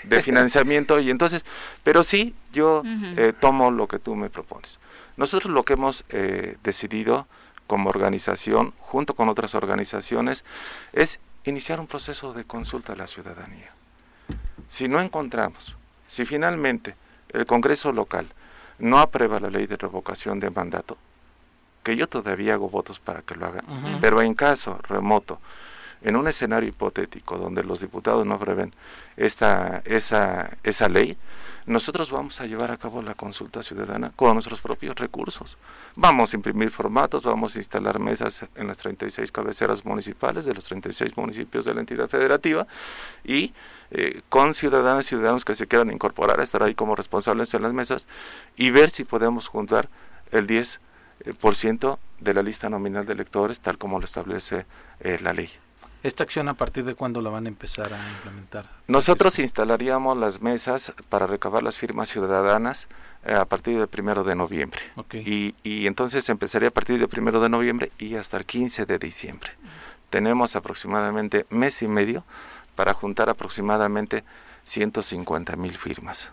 [0.03, 1.45] de, financiamiento, y entonces,
[1.83, 4.79] pero sí, yo eh, tomo lo que tú me propones.
[5.15, 7.27] Nosotros lo que hemos eh, decidido
[7.67, 10.43] como organización, junto con otras organizaciones,
[10.93, 13.71] es iniciar un proceso de consulta a la ciudadanía.
[14.67, 15.75] Si no encontramos,
[16.07, 16.95] si finalmente
[17.29, 18.25] el Congreso local
[18.79, 20.97] no aprueba la ley de revocación de mandato,
[21.83, 23.65] que yo todavía hago votos para que lo hagan,
[24.01, 25.39] pero en caso remoto,
[26.01, 28.73] en un escenario hipotético donde los diputados no aprueben
[29.15, 31.17] esta, esa, esa ley,
[31.67, 35.57] nosotros vamos a llevar a cabo la consulta ciudadana con nuestros propios recursos.
[35.97, 40.63] Vamos a imprimir formatos, vamos a instalar mesas en las 36 cabeceras municipales de los
[40.63, 42.65] 36 municipios de la entidad federativa
[43.25, 43.53] y
[43.91, 47.73] eh, con ciudadanas y ciudadanos que se quieran incorporar, estar ahí como responsables en las
[47.73, 48.07] mesas
[48.55, 49.89] y ver si podemos juntar
[50.31, 50.79] el 10%
[51.93, 54.65] eh, de la lista nominal de electores tal como lo establece
[55.01, 55.49] eh, la ley.
[56.03, 58.69] ¿Esta acción a partir de cuándo la van a empezar a implementar?
[58.87, 62.87] Nosotros instalaríamos las mesas para recabar las firmas ciudadanas
[63.25, 64.79] eh, a partir del primero de noviembre.
[65.13, 68.99] Y, y, entonces empezaría a partir del primero de noviembre y hasta el 15 de
[68.99, 69.51] diciembre.
[70.09, 72.23] tenemos aproximadamente mes y medio
[72.75, 74.23] para juntar aproximadamente
[74.63, 76.31] 150 mil firmas.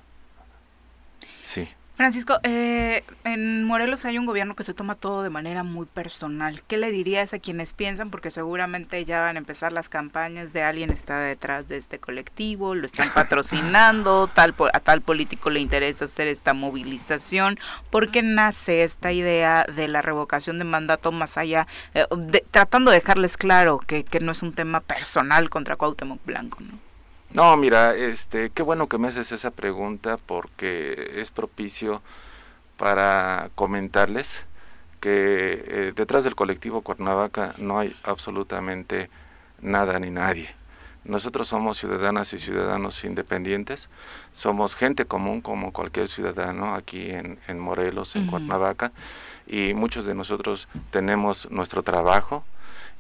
[1.43, 1.69] Sí.
[1.97, 6.61] Francisco, eh, en Morelos hay un gobierno que se toma todo de manera muy personal.
[6.67, 8.11] ¿Qué le dirías a quienes piensan?
[8.11, 12.75] Porque seguramente ya van a empezar las campañas de alguien está detrás de este colectivo,
[12.75, 17.61] lo están patrocinando, tal a tal político le interesa hacer esta movilización.
[17.91, 22.07] ¿Por qué nace esta idea de la revocación de mandato más allá, eh,
[22.51, 26.59] tratando de dejarles claro que, que no es un tema personal contra Cuauhtémoc Blanco?
[26.61, 26.94] ¿no?
[27.35, 32.01] No, mira, este, qué bueno que me haces esa pregunta porque es propicio
[32.77, 34.47] para comentarles
[35.01, 39.11] que eh, detrás del colectivo Cuernavaca no hay absolutamente
[39.61, 40.49] nada ni nadie.
[41.03, 43.91] Nosotros somos ciudadanas y ciudadanos independientes,
[44.31, 48.93] somos gente común como cualquier ciudadano aquí en, Morelos, en Cuernavaca,
[49.49, 52.45] y muchos de nosotros tenemos nuestro trabajo,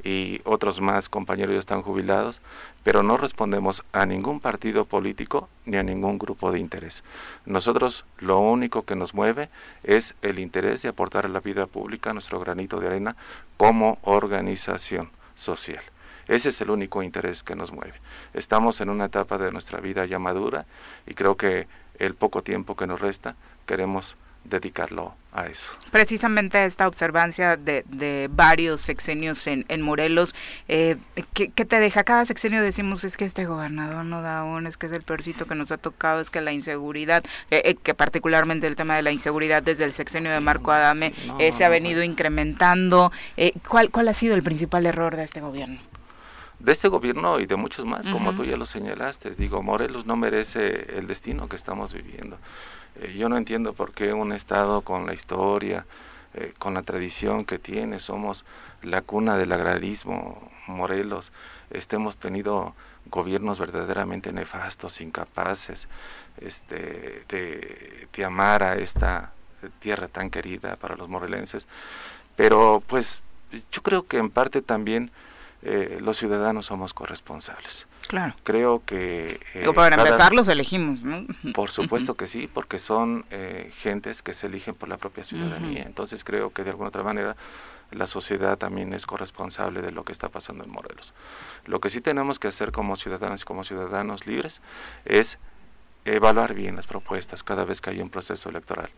[0.05, 2.43] y otros más compañeros ya están jubilados,
[2.83, 7.03] pero no respondemos a ningún partido político ni a ningún grupo de interés.
[7.47, 9.49] Nosotros lo único que nos mueve
[9.83, 13.17] es el interés de aportar a la vida pública nuestro granito de arena
[13.57, 15.83] como organización social.
[16.29, 17.95] Ese es el único interés que nos mueve.
[18.35, 20.67] Estamos en una etapa de nuestra vida ya madura
[21.07, 21.67] y creo que
[21.99, 23.37] el poco tiempo que nos resta
[23.67, 25.73] queremos dedicarlo a eso.
[25.91, 30.35] Precisamente esta observancia de, de varios sexenios en, en Morelos,
[30.69, 30.97] eh,
[31.33, 32.05] ¿qué, te deja?
[32.05, 35.47] Cada sexenio decimos es que este gobernador no da un, es que es el peorcito
[35.47, 39.03] que nos ha tocado, es que la inseguridad, eh, eh, que particularmente el tema de
[39.03, 43.11] la inseguridad desde el sexenio de Marco Adame eh, se ha venido incrementando.
[43.69, 45.81] ¿cuál, ¿Cuál ha sido el principal error de este gobierno?
[46.65, 49.31] De este gobierno y de muchos más, como tú ya lo señalaste.
[49.31, 52.39] Digo, Morelos no merece el destino que estamos viviendo.
[52.97, 55.85] Eh, yo no entiendo por qué un Estado con la historia,
[56.33, 58.47] eh, con la tradición que tiene, somos
[58.83, 61.33] la cuna del agrarismo, Morelos,
[61.69, 62.75] estemos tenido
[63.07, 65.89] gobiernos verdaderamente nefastos, incapaces
[66.41, 69.35] este, de, de amar a esta
[69.81, 71.69] tierra tan querida para los morelenses.
[72.37, 73.23] Pero pues
[73.71, 75.11] yo creo que en parte también
[75.67, 77.87] eh, los ciudadanos somos corresponsables.
[78.07, 78.35] Claro.
[78.43, 79.41] Creo que...
[79.55, 81.27] Eh, para empezar los elegimos, ¿no?
[81.55, 85.85] Por supuesto que sí, porque son eh, gentes que se eligen por la propia ciudadanía.
[85.85, 87.35] Entonces creo que de alguna otra manera
[87.91, 91.15] la sociedad también es corresponsable de lo que está pasando en Morelos.
[91.65, 94.61] Lo que sí tenemos que hacer como ciudadanos y como ciudadanos libres
[95.07, 95.39] es
[96.05, 98.91] evaluar bien las propuestas cada vez que hay un proceso electoral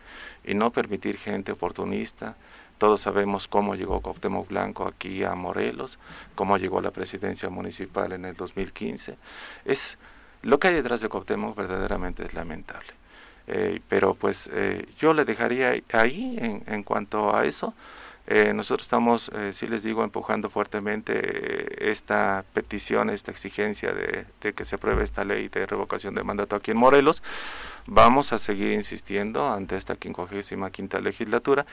[0.44, 2.36] y no permitir gente oportunista,
[2.78, 5.98] todos sabemos cómo llegó Cuauhtémoc Blanco aquí a Morelos,
[6.34, 9.16] cómo llegó a la presidencia municipal en el 2015.
[9.64, 9.98] Es
[10.42, 12.88] lo que hay detrás de Cuauhtémoc verdaderamente es lamentable.
[13.48, 17.74] Eh, pero pues eh, yo le dejaría ahí en, en cuanto a eso.
[18.28, 24.52] Eh, nosotros estamos, eh, sí les digo, empujando fuertemente esta petición, esta exigencia de, de,
[24.52, 27.22] que se apruebe esta ley de revocación de mandato aquí en Morelos.
[27.86, 31.66] Vamos a seguir insistiendo ante esta 55 quinta legislatura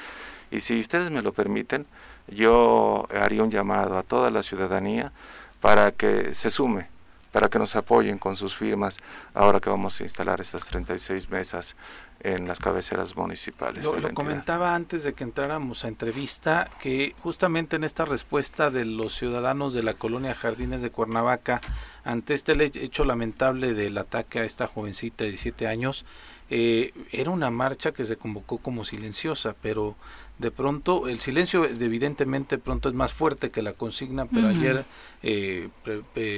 [0.51, 1.87] y si ustedes me lo permiten,
[2.27, 5.11] yo haría un llamado a toda la ciudadanía
[5.59, 6.87] para que se sume,
[7.34, 9.00] para que nos apoyen con sus firmas
[9.34, 11.76] ahora que vamos a instalar estas 36 mesas
[12.19, 13.86] en las cabeceras municipales.
[13.86, 19.15] Lo, comentaba antes de que entráramos a entrevista que justamente en esta respuesta de los
[19.15, 21.60] ciudadanos de la colonia Jardines de Cuernavaca
[22.04, 26.06] ante este hecho lamentable del ataque a esta jovencita de 17 años,
[26.50, 29.96] eh, era una marcha que se convocó como silenciosa, pero
[30.39, 34.86] de pronto el silencio evidentemente pronto es más fuerte que la consigna, pero ayer
[35.22, 35.69] eh,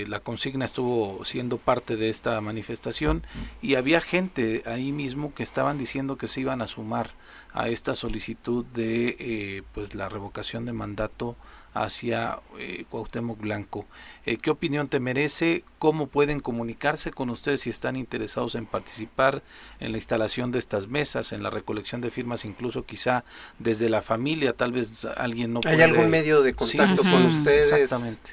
[0.08, 3.24] la consigna estuvo siendo parte de esta manifestación
[3.62, 7.12] y había gente ahí mismo que estaban diciendo que se iban a sumar
[7.54, 11.38] a esta solicitud de eh, pues la revocación de mandato
[11.76, 13.86] hacia eh, Cuauhtémoc Blanco.
[14.26, 15.64] Eh, ¿Qué opinión te merece?
[15.78, 19.44] ¿Cómo pueden comunicarse con ustedes si están interesados en participar
[19.80, 23.26] en la instalación de estas mesas, en la recolección de firmas, incluso quizá
[23.60, 27.72] desde la familia, tal vez alguien no ¿Hay algún medio de contacto con ustedes?
[27.72, 28.32] Exactamente.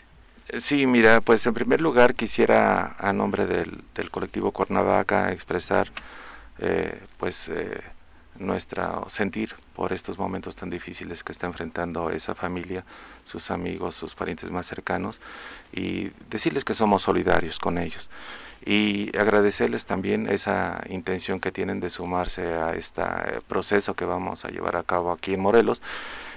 [0.49, 5.89] Eh, sí, mira, pues en primer lugar quisiera a nombre del, del colectivo Cuernavaca expresar
[6.59, 7.51] eh, pues
[8.39, 12.85] eh, nuestra sentir por estos momentos tan difíciles que está enfrentando esa familia,
[13.25, 15.21] sus amigos, sus parientes más cercanos
[15.73, 18.11] y decirles que somos solidarios con ellos.
[18.65, 23.03] Y agradecerles también esa intención que tienen de sumarse a este
[23.49, 25.83] proceso que vamos a llevar a cabo aquí en Morelos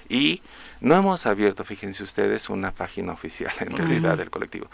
[0.10, 0.41] Y
[0.82, 4.68] no hemos abierto, fíjense ustedes, una página oficial en realidad del colectivo.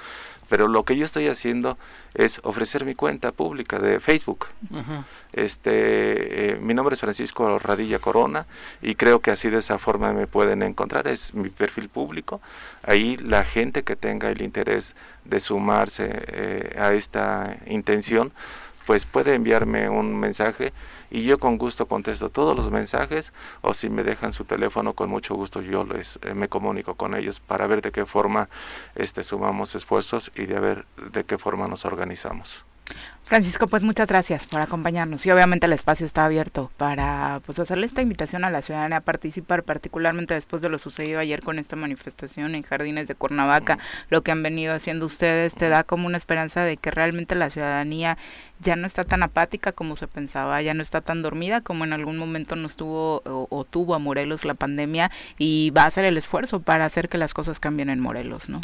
[0.49, 1.77] Pero lo que yo estoy haciendo
[2.13, 4.47] es ofrecer mi cuenta pública de Facebook.
[5.31, 8.45] Este, eh, mi nombre es Francisco Radilla Corona
[8.81, 11.07] y creo que así de esa forma me pueden encontrar.
[11.07, 12.41] Es mi perfil público.
[12.83, 18.33] Ahí la gente que tenga el interés de sumarse eh, a esta intención,
[18.85, 20.73] pues puede enviarme un mensaje
[21.11, 25.09] y yo con gusto contesto todos los mensajes o si me dejan su teléfono con
[25.09, 28.49] mucho gusto yo les eh, me comunico con ellos para ver de qué forma
[28.95, 32.65] este sumamos esfuerzos y de ver de qué forma nos organizamos.
[33.31, 35.25] Francisco, pues muchas gracias por acompañarnos.
[35.25, 38.99] Y obviamente el espacio está abierto para pues hacerle esta invitación a la ciudadanía a
[38.99, 44.21] participar, particularmente después de lo sucedido ayer con esta manifestación en Jardines de Cuernavaca, lo
[44.21, 48.17] que han venido haciendo ustedes te da como una esperanza de que realmente la ciudadanía
[48.59, 51.93] ya no está tan apática como se pensaba, ya no está tan dormida como en
[51.93, 56.17] algún momento nos tuvo o, tuvo a Morelos la pandemia y va a hacer el
[56.17, 58.59] esfuerzo para hacer que las cosas cambien en Morelos, ¿no?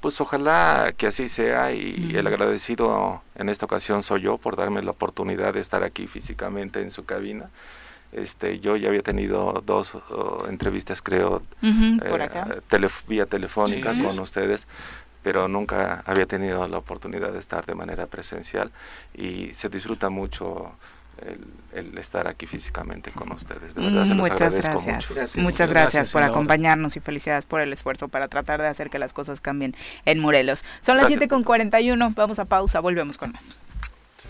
[0.00, 4.82] Pues ojalá que así sea y el agradecido en esta ocasión soy yo por darme
[4.82, 7.50] la oportunidad de estar aquí físicamente en su cabina.
[8.12, 9.96] Este, yo ya había tenido dos
[10.48, 14.66] entrevistas, creo, eh, vía telefónica con ustedes,
[15.22, 18.70] pero nunca había tenido la oportunidad de estar de manera presencial
[19.14, 20.72] y se disfruta mucho
[21.72, 23.74] el, estar aquí físicamente con ustedes.
[23.74, 25.36] De verdad, se los Muchas agradezco gracias.
[25.36, 25.40] mucho.
[25.40, 29.12] Muchas gracias, por acompañarnos y felicidades por el esfuerzo para tratar de hacer que las
[29.12, 30.64] cosas cambien en Morelos.
[30.82, 33.56] Son las 7 con 41, vamos a pausa, volvemos con más.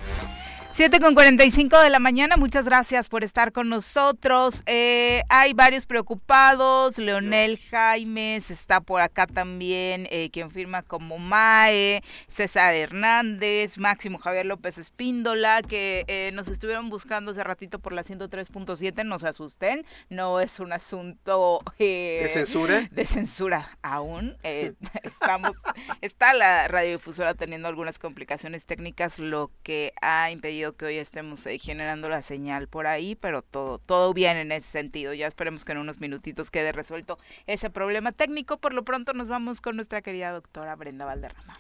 [0.05, 0.42] you
[0.75, 4.63] 7 con 45 de la mañana, muchas gracias por estar con nosotros.
[4.65, 12.03] Eh, hay varios preocupados, Leonel Jaimes está por acá también, eh, quien firma como MAE,
[12.29, 18.03] César Hernández, Máximo Javier López Espíndola, que eh, nos estuvieron buscando hace ratito por la
[18.03, 21.61] 103.7, no se asusten, no es un asunto...
[21.79, 22.89] ¿De censura?
[22.91, 24.39] De censura aún.
[25.03, 25.53] estamos,
[26.01, 31.59] está la radiodifusora teniendo algunas complicaciones técnicas, lo que ha impedido que hoy estemos eh,
[31.59, 35.13] generando la señal por ahí, pero todo, todo bien en ese sentido.
[35.13, 38.59] Ya esperemos que en unos minutitos quede resuelto ese problema técnico.
[38.59, 41.59] Por lo pronto nos vamos con nuestra querida doctora Brenda Valderrama.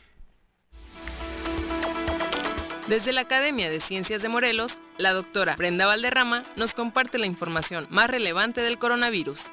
[2.87, 7.87] Desde la Academia de Ciencias de Morelos, la doctora Brenda Valderrama nos comparte la información
[7.91, 9.49] más relevante del coronavirus.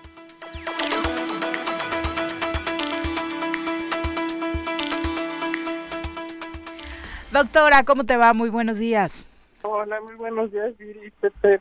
[7.32, 8.34] Doctora, ¿cómo te va?
[8.34, 9.29] Muy buenos días.
[9.62, 11.60] Hola, muy buenos días, Viri, Pepe,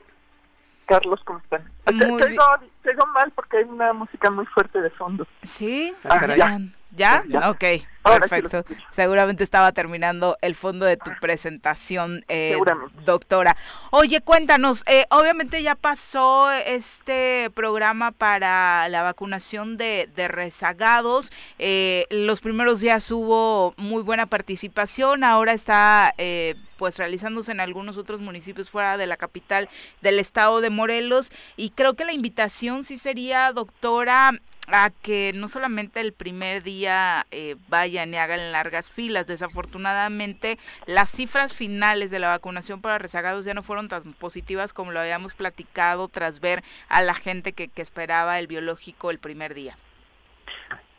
[0.86, 1.70] Carlos, ¿cómo están?
[1.84, 5.26] Te, mal porque hay una música muy fuerte de fondo.
[5.42, 5.92] ¿Sí?
[6.04, 6.60] Ah, ya.
[6.90, 7.22] ¿Ya?
[7.50, 7.64] Ok,
[8.02, 8.64] perfecto.
[8.92, 12.56] Seguramente estaba terminando el fondo de tu presentación, eh,
[13.04, 13.56] doctora.
[13.90, 21.30] Oye, cuéntanos, eh, obviamente ya pasó este programa para la vacunación de, de rezagados.
[21.58, 27.98] Eh, los primeros días hubo muy buena participación, ahora está eh, pues realizándose en algunos
[27.98, 29.68] otros municipios fuera de la capital
[30.00, 31.30] del estado de Morelos.
[31.56, 34.32] Y creo que la invitación sí sería, doctora,
[34.68, 39.26] a que no solamente el primer día eh, vayan y hagan largas filas.
[39.26, 44.92] Desafortunadamente, las cifras finales de la vacunación para rezagados ya no fueron tan positivas como
[44.92, 49.54] lo habíamos platicado tras ver a la gente que, que esperaba el biológico el primer
[49.54, 49.76] día.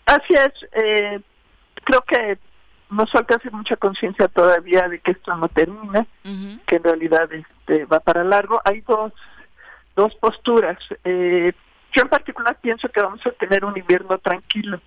[0.05, 0.67] Así es.
[0.73, 1.19] Eh,
[1.85, 2.37] creo que
[2.89, 7.85] nos falta hacer mucha conciencia todavía de que esto no termina, que en realidad este,
[7.85, 8.61] va para largo.
[8.65, 9.13] Hay dos,
[9.95, 10.77] dos posturas.
[11.03, 11.53] Eh,
[11.91, 14.81] yo en particular pienso que vamos a tener un invierno tranquilo.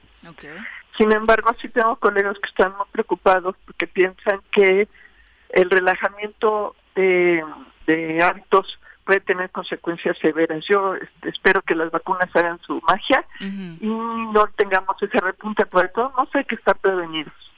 [0.97, 4.89] Sin embargo, sí tengo colegas que están muy preocupados porque piensan que
[5.51, 7.45] el relajamiento de,
[8.23, 10.65] hábitos puede tener consecuencias severas.
[10.67, 15.87] Yo este, espero que las vacunas hagan su magia y no tengamos ese repunte, por
[15.87, 17.52] eso no sé que estar prevenidos.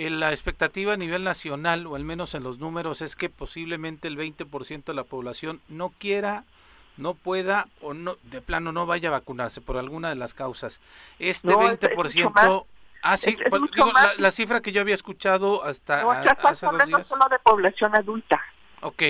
[0.00, 4.08] Eh, la expectativa a nivel nacional, o al menos en los números, es que posiblemente
[4.08, 6.44] el 20% de la población no quiera
[6.96, 10.80] no pueda o no de plano no vaya a vacunarse por alguna de las causas.
[11.18, 12.64] Este 20%...
[13.02, 17.06] ah, sí, digo, la, cifra que yo había escuchado hasta no, hace dos días.
[17.06, 18.40] solo de población adulta.
[18.80, 19.02] Ok.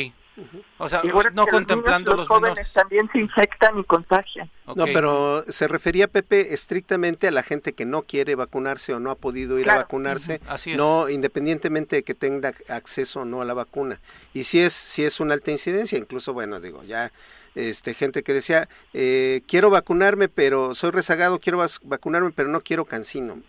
[0.79, 4.51] O sea, no contemplando los, jóvenes también se infectan y contagian.
[4.75, 9.11] No, pero se refería Pepe estrictamente a la gente que no quiere vacunarse o no
[9.11, 10.77] ha podido ir a vacunarse, Así es.
[10.77, 14.01] no independientemente de que tenga acceso o no a la vacuna.
[14.33, 17.11] Y si es si es una alta incidencia, incluso bueno, digo, ya
[17.55, 22.85] este gente que decía eh, quiero vacunarme pero soy rezagado quiero vacunarme pero no quiero
[22.85, 23.41] cancino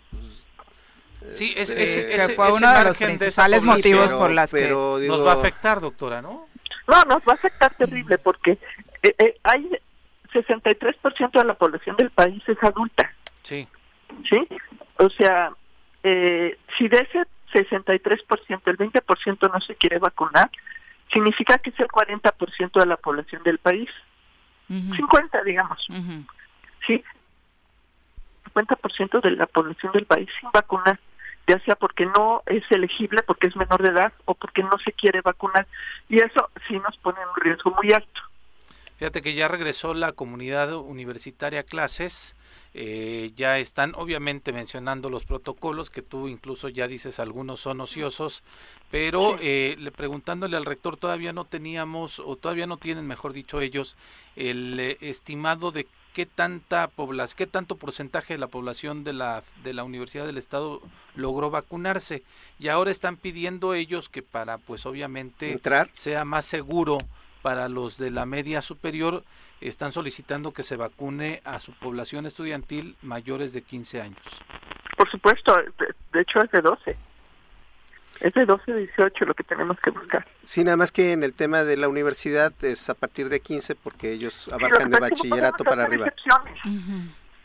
[1.34, 5.34] sí este, ese, ese, fue uno de los principales motivos por las que nos va
[5.34, 6.48] a afectar doctora no
[6.88, 8.58] no nos va a afectar terrible porque
[9.04, 9.70] eh, eh, hay
[10.34, 13.14] 63% de la población del país es adulta.
[13.44, 13.68] Sí.
[14.30, 14.48] ¿Sí?
[14.98, 15.52] O sea,
[16.04, 17.24] eh, si de ese
[17.54, 20.50] 63%, el 20% no se quiere vacunar,
[21.12, 23.90] significa que es el 40% de la población del país.
[24.68, 25.86] 50, digamos.
[26.88, 27.04] Sí.
[28.54, 30.98] 50% de la población del país sin vacunar,
[31.48, 34.92] ya sea porque no es elegible, porque es menor de edad o porque no se
[34.92, 35.68] quiere vacunar.
[36.10, 38.22] Y eso sí nos pone en un riesgo muy alto.
[38.98, 42.36] Fíjate que ya regresó la comunidad universitaria a clases.
[42.74, 48.44] Eh, ya están obviamente mencionando los protocolos que tú incluso ya dices algunos son ociosos,
[48.92, 53.60] pero eh, le, preguntándole al rector todavía no teníamos o todavía no tienen, mejor dicho
[53.60, 53.98] ellos,
[54.38, 59.44] el eh, estimado de qué tanta población, qué tanto porcentaje de la población de la
[59.64, 60.82] de la Universidad del Estado
[61.16, 62.24] logró vacunarse
[62.60, 66.98] y ahora están pidiendo ellos que para pues obviamente entrar sea más seguro
[67.42, 69.24] para los de la media superior
[69.62, 74.42] están solicitando que se vacune a su población estudiantil mayores de 15 años.
[74.98, 76.98] Por supuesto, de, hecho es de 12.
[78.22, 80.26] Es de 12 a 18 lo que tenemos que buscar.
[80.44, 83.76] Sí, nada más que en el tema de la universidad es a partir de 15
[83.76, 86.08] porque ellos abarcan de bachillerato para arriba.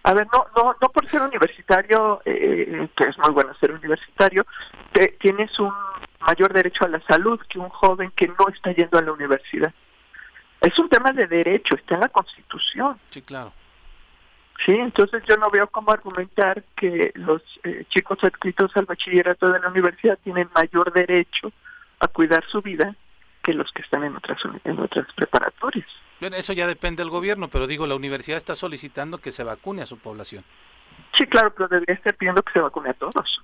[0.03, 4.47] A ver, no, no, no por ser universitario, eh, que es muy bueno ser universitario,
[5.18, 5.72] tienes un
[6.20, 9.74] mayor derecho a la salud que un joven que no está yendo a la universidad.
[10.61, 12.99] Es un tema de derecho, está en la Constitución.
[13.11, 13.53] Sí, claro.
[14.64, 19.61] Sí, entonces yo no veo cómo argumentar que los eh, chicos adscritos al bachillerato de
[19.61, 21.52] la universidad tienen mayor derecho
[22.00, 22.94] a cuidar su vida
[23.42, 25.88] que los que están en otras en otras preparatorias.
[26.20, 29.82] Bueno, eso ya depende del gobierno, pero digo, la universidad está solicitando que se vacune
[29.82, 30.44] a su población.
[31.12, 33.42] Sí, claro, pero debería estar pidiendo que se vacune a todos.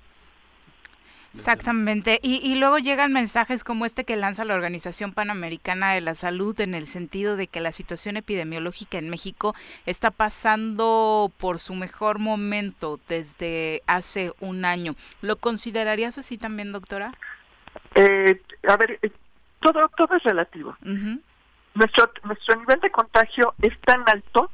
[1.35, 2.21] Exactamente.
[2.23, 6.59] Y, y luego llegan mensajes como este que lanza la Organización Panamericana de la Salud
[6.61, 9.55] en el sentido de que la situación epidemiológica en México
[9.87, 14.95] está pasando por su mejor momento desde hace un año.
[15.21, 17.13] ¿Lo considerarías así también, doctora?
[17.95, 19.11] Eh, a ver, eh,
[19.61, 20.77] todo, todo es relativo.
[21.75, 24.51] nuestro, nuestro nivel de contagio es tan alto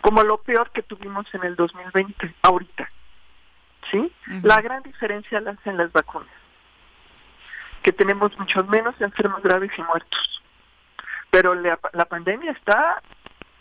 [0.00, 2.90] como lo peor que tuvimos en el 2020, ahorita.
[3.90, 4.12] ¿Sí?
[4.42, 6.28] La gran diferencia la hacen las vacunas,
[7.82, 10.42] que tenemos muchos menos enfermos graves y muertos.
[11.30, 13.02] Pero la, pandemia está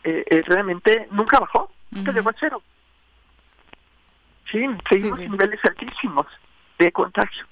[0.03, 2.61] eh, eh, realmente nunca bajó, nunca llegó a cero.
[4.51, 6.28] Sí, seguimos en niveles altísimos
[6.78, 7.45] de contagio.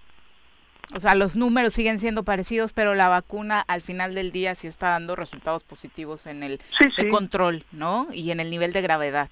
[0.93, 4.67] O sea, los números siguen siendo parecidos, pero la vacuna al final del día sí
[4.67, 6.59] está dando resultados positivos en el
[7.09, 8.07] control, ¿no?
[8.11, 9.29] Y en el nivel de gravedad.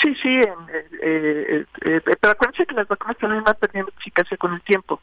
[0.00, 0.54] Sí, sí, eh,
[1.02, 5.00] eh, eh, pero acuérdense que las vacunas también van perdiendo eficacia con el tiempo.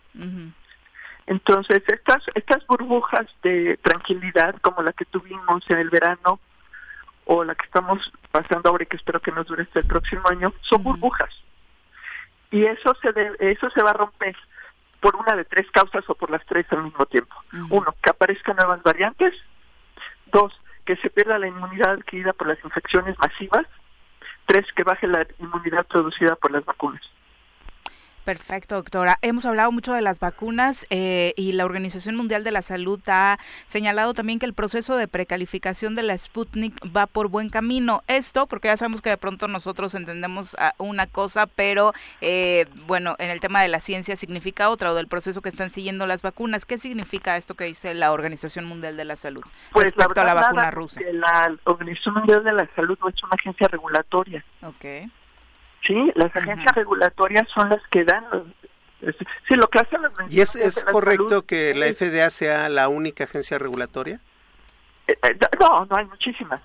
[1.27, 6.39] Entonces, estas, estas burbujas de tranquilidad, como la que tuvimos en el verano,
[7.25, 10.29] o la que estamos pasando ahora y que espero que nos dure hasta el próximo
[10.29, 11.33] año, son burbujas.
[12.51, 14.35] Y eso se, eso se va a romper
[15.01, 17.35] por una de tres causas o por las tres al mismo tiempo.
[17.69, 19.33] Uno, que aparezcan nuevas variantes.
[20.27, 20.53] Dos,
[20.85, 23.65] que se pierda la inmunidad adquirida por las infecciones masivas
[24.45, 27.01] Tres, que baje la inmunidad producida por las vacunas.
[28.25, 29.19] Perfecto, doctora.
[29.21, 33.37] Hemos hablado mucho de las vacunas eh, y la Organización Mundial de la Salud ha
[33.67, 38.01] señalado también que el proceso de precalificación de la Sputnik va por buen camino.
[38.07, 43.29] Esto, porque ya sabemos que de pronto nosotros entendemos una cosa, pero eh, bueno, en
[43.29, 46.65] el tema de la ciencia significa otra, o del proceso que están siguiendo las vacunas.
[46.65, 50.25] ¿Qué significa esto que dice la Organización Mundial de la Salud pues respecto la a
[50.25, 50.99] la vacuna rusa?
[51.13, 54.43] la Organización Mundial de la Salud no es una agencia regulatoria.
[54.63, 55.07] Okay.
[55.85, 58.43] Sí, las agencias regulatorias son las que dan los,
[59.47, 63.25] sí, lo que hacen las ¿Y es, es correcto que la FDA sea la única
[63.25, 64.19] agencia regulatoria?
[65.07, 66.61] Eh, eh, no, no hay muchísimas.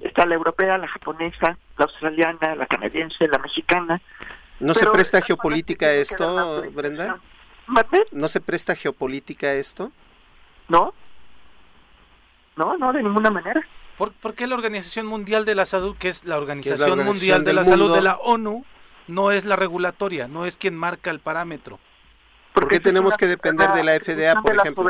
[0.00, 4.00] Está la europea, la japonesa, la australiana, la canadiense, la mexicana.
[4.58, 7.18] ¿No se presta geopolítica esto, Brenda?
[8.12, 9.92] ¿No se presta geopolítica esto?
[10.68, 10.94] No.
[12.56, 13.60] No, no, de ninguna manera.
[14.08, 17.64] ¿Por, qué la Organización Mundial de la Salud, que es la Organización, Mundial de la
[17.64, 18.64] Salud de la ONU,
[19.08, 21.78] no es la regulatoria, no es quien marca el parámetro?
[22.54, 24.84] ¿Por qué tenemos que depender de la FDA, por ejemplo?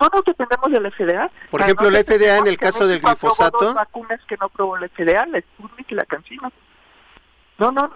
[0.00, 1.30] No, no dependemos de la FDA.
[1.48, 3.66] Por ejemplo, la FDA en el caso del glifosato.
[3.66, 6.52] Dos vacunas que no aprobó la FDA, la Sputnik y la Cancino.
[7.58, 7.92] No, no,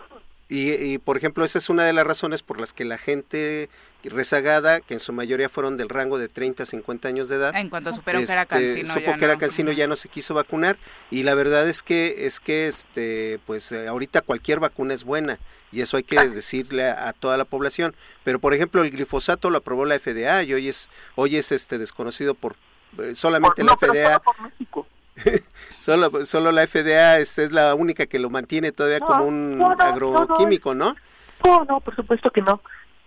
[0.51, 3.69] y, por ejemplo, esa es una de las razones por las que la gente
[4.03, 7.55] rezagada, que en su mayoría fueron del rango de 30 a 50 años de edad,
[7.55, 10.33] en cuanto supieron que era este, cancino, supo que era cancino ya no se quiso
[10.33, 10.79] vacunar.
[11.11, 15.39] Y la verdad es que es que este pues eh, ahorita cualquier vacuna es buena
[15.71, 17.95] y eso hay que decirle a, toda la población,
[18.25, 21.77] pero por ejemplo el glifosato lo aprobó la FDA y hoy es hoy es este
[21.77, 22.57] desconocido por
[22.99, 24.87] eh, solamente la FDA solo,
[25.79, 30.97] solo la FDA este, es la única que lo mantiene todavía como un agroquímico, ¿no?
[31.45, 32.61] No, no, por supuesto que no.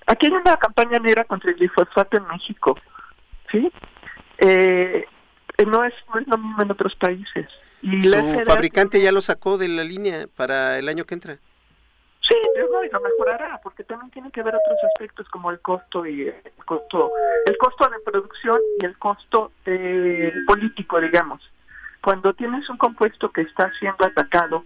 [0.08, 2.78] Aquí hay una campaña negra contra el glifosato en México,
[3.52, 3.72] ¿sí?
[4.40, 5.06] Eh,
[5.66, 7.48] no, es, no es lo mismo en otros países.
[7.82, 11.38] Y Su fabricante ya lo sacó de la línea para el año que entra.
[12.22, 16.28] Sí, y lo mejorará, porque también tiene que ver otros aspectos como el costo y
[16.28, 17.12] el costo,
[17.46, 21.42] el costo de producción y el costo eh, político, digamos.
[22.02, 24.66] Cuando tienes un compuesto que está siendo atacado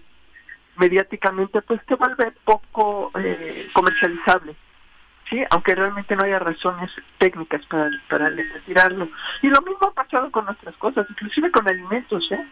[0.78, 4.56] mediáticamente, pues te vuelve poco eh, comercializable,
[5.30, 9.10] sí, aunque realmente no haya razones técnicas para para retirarlo.
[9.42, 12.48] Y lo mismo ha pasado con otras cosas, inclusive con alimentos, ¿eh?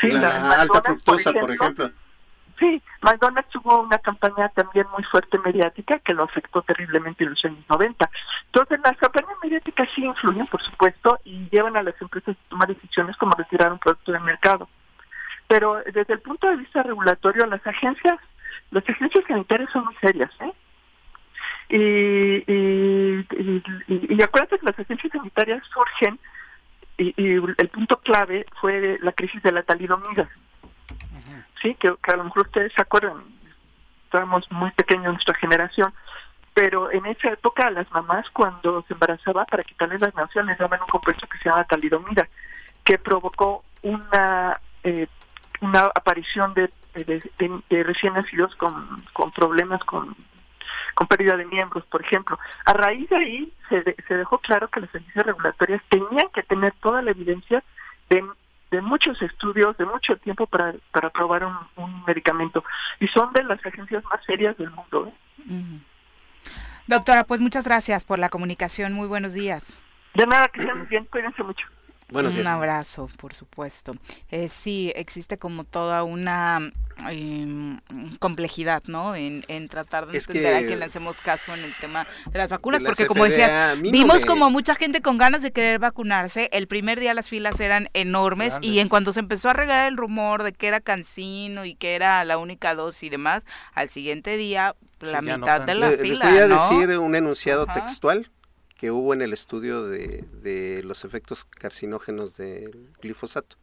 [0.00, 1.90] Sí, la, alta fructosa, por ejemplo
[2.58, 7.44] Sí, McDonald's tuvo una campaña también muy fuerte mediática que lo afectó terriblemente en los
[7.44, 8.10] años 90.
[8.46, 12.68] Entonces, las campañas mediáticas sí influyen, por supuesto, y llevan a las empresas a tomar
[12.68, 14.68] decisiones como retirar un producto del mercado.
[15.46, 18.18] Pero desde el punto de vista regulatorio, las agencias,
[18.72, 20.52] las agencias sanitarias son muy serias, ¿eh?
[21.70, 21.76] Y,
[22.50, 23.26] y,
[23.88, 26.18] y, acuérdate que las agencias sanitarias surgen
[26.96, 30.28] y, el punto clave fue la crisis de la talidomida
[31.62, 33.24] sí, que, a lo mejor ustedes se acuerdan,
[34.04, 35.92] estábamos muy pequeños en nuestra generación,
[36.54, 40.88] pero en esa época las mamás cuando se embarazaba para quitarles las les daban un
[40.88, 42.28] compuesto que se llama talidomida,
[42.84, 45.06] que provocó una eh,
[45.60, 50.14] una aparición de, de, recién nacidos con, con problemas con,
[50.94, 52.38] con pérdida de miembros, por ejemplo.
[52.64, 56.72] A raíz de ahí se, se dejó claro que las agencias regulatorias tenían que tener
[56.80, 57.62] toda la evidencia
[58.08, 58.24] de
[58.70, 61.44] de muchos estudios, de mucho tiempo para, para probar
[61.76, 62.64] un, medicamento.
[63.00, 65.12] Y son de las agencias más serias del mundo.
[65.46, 65.80] ¿eh?
[66.86, 68.92] Doctora, pues muchas gracias por la comunicación.
[68.92, 69.64] Muy buenos días.
[70.14, 71.04] De nada, que estén bien.
[71.04, 71.66] Cuídense mucho.
[72.10, 73.94] Un abrazo, por supuesto.
[74.30, 76.72] Eh, sí, existe como toda una
[77.10, 77.80] em,
[78.18, 79.14] complejidad, ¿no?
[79.14, 82.82] En, tratar de entender a quién le hacemos caso en el tema de las vacunas,
[82.82, 86.48] porque como decía, vimos como mucha gente con ganas de querer vacunarse.
[86.52, 89.98] El primer día las filas eran enormes y en cuanto se empezó a regar el
[89.98, 93.44] rumor de que era cancino y que era la única dosis y demás,
[93.74, 96.24] al siguiente día la mitad de la fila.
[96.24, 98.30] Les voy a decir un enunciado textual
[98.78, 103.56] que hubo en el estudio de, los efectos carcinógenos del glifosato.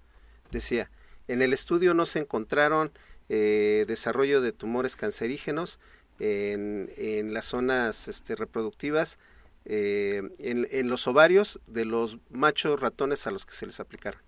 [0.51, 0.91] Decía,
[1.28, 2.91] en el estudio no se encontraron
[3.30, 5.80] eh, desarrollo de tumores cancerígenos
[6.20, 9.18] en, en las zonas este, reproductivas,
[9.63, 14.22] eh, en, en, los ovarios de los machos ratones a los que se les aplicaron.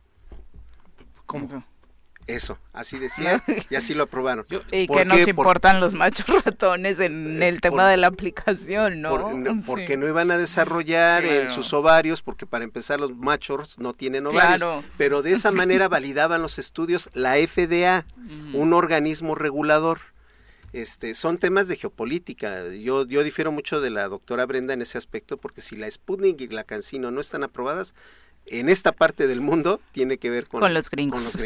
[1.25, 1.65] ¿Cómo?
[2.27, 4.45] Eso, así decía y así lo aprobaron.
[4.71, 9.63] y que nos importan los machos ratones en eh, el tema de la aplicación, ¿no?
[9.65, 14.27] porque no iban a desarrollar en sus ovarios, porque para empezar los machos no tienen
[14.27, 14.83] ovarios.
[14.97, 18.05] Pero de esa manera validaban los estudios la FDA,
[18.53, 19.99] un organismo regulador.
[20.73, 22.67] Este, son temas de geopolítica.
[22.67, 26.41] Yo, yo difiero mucho de la doctora Brenda en ese aspecto, porque si la Sputnik
[26.41, 27.95] y la Cancino no están aprobadas,
[28.49, 31.37] en esta parte del mundo tiene que ver con, los gringos.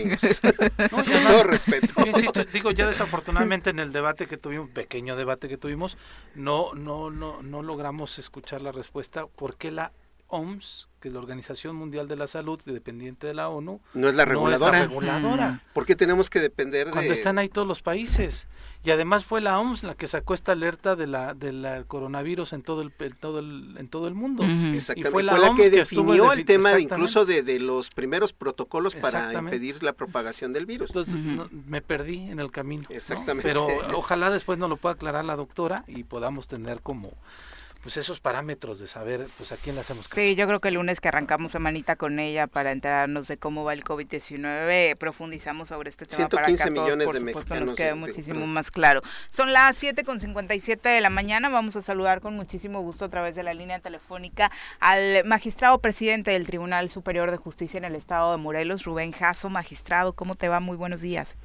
[0.92, 1.94] Con todo respeto.
[2.06, 5.98] insisto, digo, ya desafortunadamente en el debate que tuvimos, pequeño debate que tuvimos,
[6.36, 9.92] no, no, no, no logramos escuchar la respuesta por qué la
[10.32, 14.16] OMS, que es la Organización Mundial de la Salud, dependiente de la ONU, no es
[14.16, 14.82] la reguladora.
[14.82, 15.52] reguladora.
[15.52, 15.74] Mm.
[15.74, 16.94] ¿Por qué tenemos que depender de...?
[16.94, 18.48] Cuando están ahí todos los países.
[18.84, 22.64] Y además fue la OMS la que sacó esta alerta de la del coronavirus en
[22.64, 24.44] todo el, todo el en todo el mundo.
[24.44, 25.10] Exactamente.
[25.10, 29.84] Y fue la, que definió el tema incluso de, de, los primeros protocolos para impedir
[29.84, 30.90] la propagación del virus.
[30.90, 31.16] Entonces
[31.68, 32.88] me perdí en el camino.
[32.90, 33.48] Exactamente.
[33.48, 37.08] Pero ojalá después nos lo pueda aclarar la doctora y podamos tener como
[37.82, 40.22] pues esos parámetros de saber pues a quién le hacemos caso.
[40.22, 43.64] Sí, yo creo que el lunes que arrancamos semanita con ella para enterarnos de cómo
[43.64, 47.60] va el COVID-19, profundizamos sobre este tema para que a todos, millones por de supuesto,
[47.60, 49.02] nos quede muchísimo más claro.
[49.30, 53.10] Son las 7 con 57 de la mañana, vamos a saludar con muchísimo gusto a
[53.10, 57.96] través de la línea telefónica al magistrado presidente del Tribunal Superior de Justicia en el
[57.96, 59.50] Estado de Morelos, Rubén Jasso.
[59.50, 60.60] Magistrado, ¿cómo te va?
[60.60, 61.36] Muy buenos días.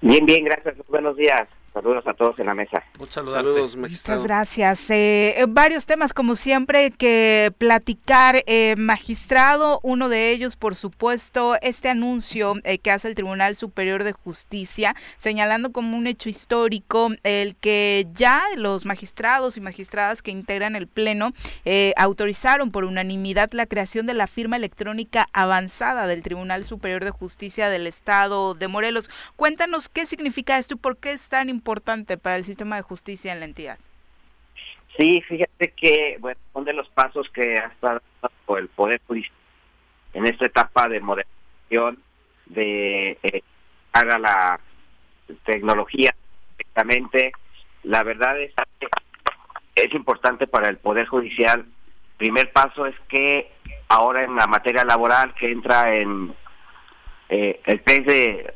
[0.00, 0.74] Bien, bien, gracias.
[0.88, 1.48] Buenos días.
[1.72, 2.82] Saludos a todos en la mesa.
[3.08, 4.20] Saludos, magistrado.
[4.20, 4.90] Muchas gracias.
[4.90, 8.42] Eh, eh, varios temas, como siempre, que platicar.
[8.46, 14.12] Eh, magistrado, uno de ellos, por supuesto, este anuncio que hace el Tribunal Superior de
[14.12, 20.74] Justicia, señalando como un hecho histórico el que ya los magistrados y magistradas que integran
[20.74, 21.32] el Pleno
[21.96, 27.68] autorizaron por unanimidad la creación de la firma electrónica avanzada del Tribunal Superior de Justicia
[27.68, 29.08] del Estado de Morelos.
[29.36, 32.82] Cuéntanos qué significa esto y por qué es tan importante importante para el sistema de
[32.82, 33.78] justicia en la entidad.
[34.96, 38.00] Sí, fíjate que bueno, son de los pasos que ha estado
[38.58, 39.36] el Poder Judicial
[40.14, 42.02] en esta etapa de modernización
[42.46, 43.42] de eh,
[43.92, 44.60] haga la
[45.44, 46.14] tecnología
[46.58, 47.32] directamente.
[47.84, 48.88] La verdad es que
[49.76, 51.64] es importante para el Poder Judicial.
[52.16, 53.52] Primer paso es que
[53.88, 56.34] ahora en la materia laboral que entra en
[57.28, 58.54] eh, el 3 de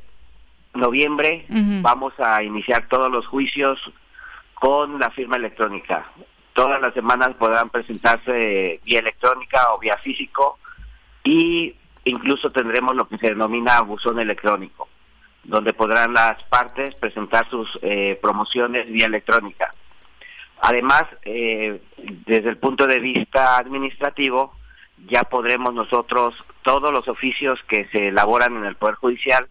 [0.74, 3.78] noviembre vamos a iniciar todos los juicios
[4.54, 6.06] con la firma electrónica.
[6.52, 10.58] Todas las semanas podrán presentarse vía electrónica o vía físico
[11.24, 14.88] y incluso tendremos lo que se denomina buzón electrónico,
[15.42, 19.70] donde podrán las partes presentar sus eh, promociones vía electrónica.
[20.60, 21.82] Además, eh,
[22.26, 24.54] desde el punto de vista administrativo,
[25.08, 29.48] ya podremos nosotros, todos los oficios que se elaboran en el Poder Judicial,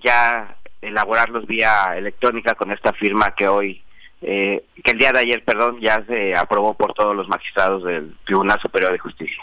[0.00, 3.82] ya elaborarlos vía electrónica con esta firma que hoy,
[4.22, 8.14] eh, que el día de ayer, perdón, ya se aprobó por todos los magistrados del
[8.24, 9.42] Tribunal Superior de Justicia.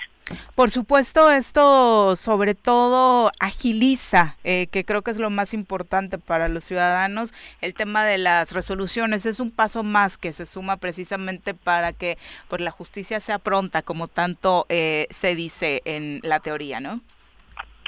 [0.56, 6.50] Por supuesto, esto sobre todo agiliza, eh, que creo que es lo más importante para
[6.50, 9.26] los ciudadanos, el tema de las resoluciones.
[9.26, 12.18] Es un paso más que se suma precisamente para que
[12.50, 17.00] pues, la justicia sea pronta, como tanto eh, se dice en la teoría, ¿no?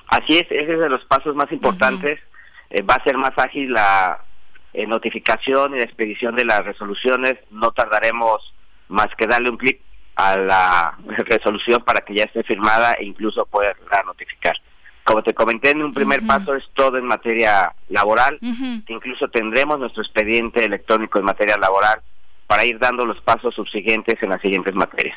[0.07, 2.19] Así es, ese es de los pasos más importantes.
[2.69, 4.23] Eh, va a ser más ágil la
[4.87, 7.35] notificación y la expedición de las resoluciones.
[7.49, 8.53] No tardaremos
[8.87, 9.81] más que darle un clic
[10.15, 14.55] a la resolución para que ya esté firmada e incluso poderla notificar.
[15.03, 18.37] Como te comenté en un primer paso es todo en materia laboral,
[18.87, 21.99] incluso tendremos nuestro expediente electrónico en materia laboral
[22.49, 25.15] para ir dando los pasos subsiguientes en las siguientes materias.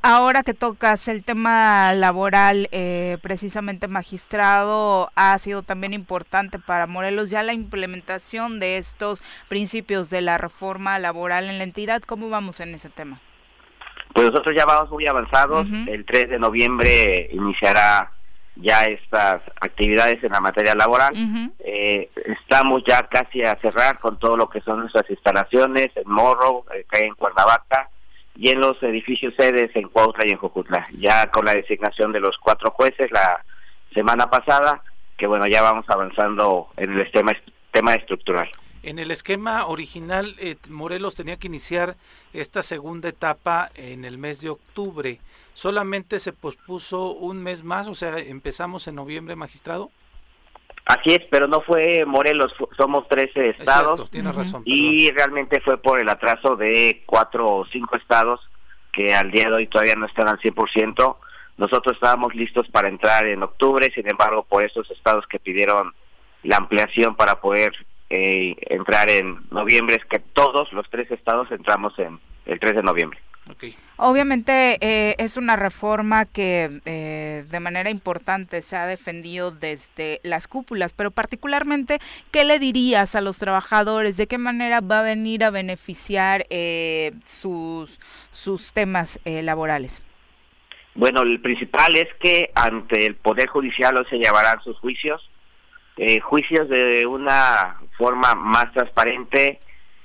[0.00, 7.28] Ahora que tocas el tema laboral, eh, precisamente magistrado, ha sido también importante para Morelos
[7.28, 12.00] ya la implementación de estos principios de la reforma laboral en la entidad.
[12.04, 13.20] ¿Cómo vamos en ese tema?
[14.14, 15.66] Pues nosotros ya vamos muy avanzados.
[15.86, 18.12] El 3 de noviembre iniciará
[18.56, 21.12] ya estas actividades en la materia laboral.
[21.60, 26.64] eh, estamos ya casi a cerrar con todo lo que son nuestras instalaciones en Morro,
[26.74, 27.88] eh, en Cuernavaca
[28.36, 30.86] y en los edificios sedes en Cuautla y en Jocutla.
[30.98, 33.44] Ya con la designación de los cuatro jueces la
[33.94, 34.82] semana pasada,
[35.16, 37.32] que bueno, ya vamos avanzando en el tema,
[37.70, 38.50] tema estructural.
[38.82, 41.96] En el esquema original, eh, Morelos tenía que iniciar
[42.32, 45.20] esta segunda etapa en el mes de octubre.
[45.54, 47.88] ¿Solamente se pospuso un mes más?
[47.88, 49.90] O sea, empezamos en noviembre, magistrado.
[50.84, 54.10] Así es, pero no fue Morelos, somos 13 estados.
[54.34, 54.62] razón.
[54.64, 58.40] Y realmente fue por el atraso de cuatro o cinco estados
[58.92, 61.16] que al día de hoy todavía no están al 100%.
[61.56, 65.94] Nosotros estábamos listos para entrar en octubre, sin embargo, por esos estados que pidieron
[66.42, 67.72] la ampliación para poder
[68.10, 72.82] eh, entrar en noviembre, es que todos los tres estados entramos en el 3 de
[72.82, 73.20] noviembre.
[73.96, 80.48] Obviamente eh, es una reforma que eh, de manera importante se ha defendido desde las
[80.48, 81.98] cúpulas, pero particularmente,
[82.30, 84.16] ¿qué le dirías a los trabajadores?
[84.16, 86.46] ¿De qué manera va a venir a beneficiar
[87.26, 90.02] sus, sus temas laborales?
[90.94, 95.22] Bueno, el principal es que ante el Poder Judicial hoy se llevarán sus juicios
[95.96, 99.60] eh, juicios de una forma más transparente,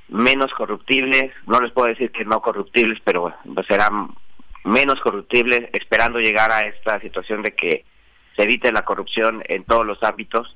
[0.10, 3.34] menos corruptibles, no les puedo decir que no corruptibles, pero
[3.68, 4.10] serán
[4.64, 7.86] menos corruptibles, esperando llegar a esta situación de que
[8.36, 10.56] se evite la corrupción en todos los ámbitos.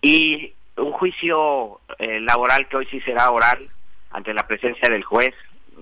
[0.00, 3.68] Y un juicio eh, laboral que hoy sí será oral,
[4.10, 5.34] ante la presencia del juez,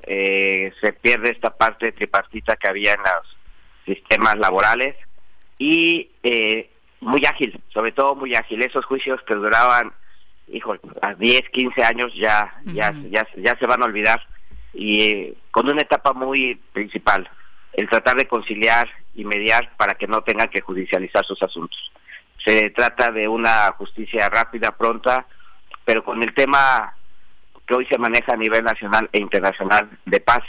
[0.04, 3.36] eh, se pierde esta parte tripartita que había en los
[3.84, 4.96] sistemas laborales
[5.58, 6.70] y eh,
[7.00, 8.62] muy ágil, sobre todo muy ágil.
[8.62, 9.92] Esos juicios que duraban,
[10.52, 14.20] hijo, a 10, 15 años ya, ya, ya, ya se van a olvidar
[14.72, 17.28] y eh, con una etapa muy principal,
[17.72, 21.92] el tratar de conciliar y mediar para que no tengan que judicializar sus asuntos.
[22.44, 25.26] Se trata de una justicia rápida, pronta,
[25.84, 26.94] pero con el tema
[27.66, 30.42] que hoy se maneja a nivel nacional e internacional de paz,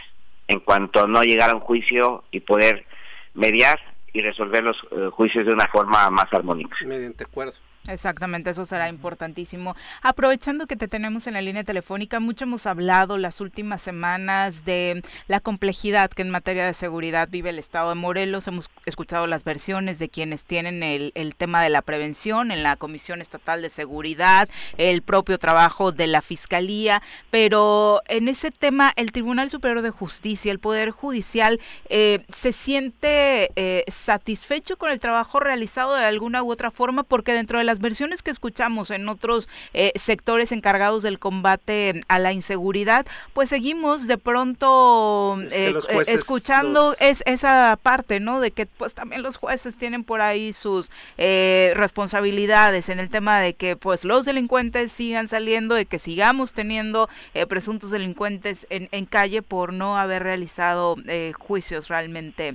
[0.48, 2.86] en cuanto a no llegar a un juicio y poder
[3.34, 3.80] mediar
[4.14, 6.76] y resolver los eh, juicios de una forma más armónica.
[6.86, 7.54] Mediante acuerdo.
[7.88, 9.76] Exactamente, eso será importantísimo.
[10.04, 15.02] Aprovechando que te tenemos en la línea telefónica, mucho hemos hablado las últimas semanas de
[15.28, 18.48] la complejidad que en materia de seguridad vive el Estado de Morelos.
[18.48, 22.76] Hemos escuchado las versiones de quienes tienen el, el tema de la prevención en la
[22.76, 27.02] Comisión Estatal de Seguridad, el propio trabajo de la Fiscalía,
[27.32, 31.60] pero en ese tema el Tribunal Superior de Justicia, el Poder Judicial,
[31.90, 37.34] eh, se siente eh, satisfecho con el trabajo realizado de alguna u otra forma porque
[37.34, 42.20] dentro de la las versiones que escuchamos en otros eh, sectores encargados del combate a
[42.20, 45.74] la inseguridad, pues seguimos de pronto eh,
[46.08, 48.42] escuchando es, esa parte, ¿no?
[48.42, 53.54] De que pues también los jueces tienen por ahí sus responsabilidades en el tema de
[53.54, 57.08] que pues los delincuentes sigan saliendo, de que sigamos teniendo
[57.48, 60.98] presuntos delincuentes en, en, calle por no haber realizado
[61.38, 62.54] juicios realmente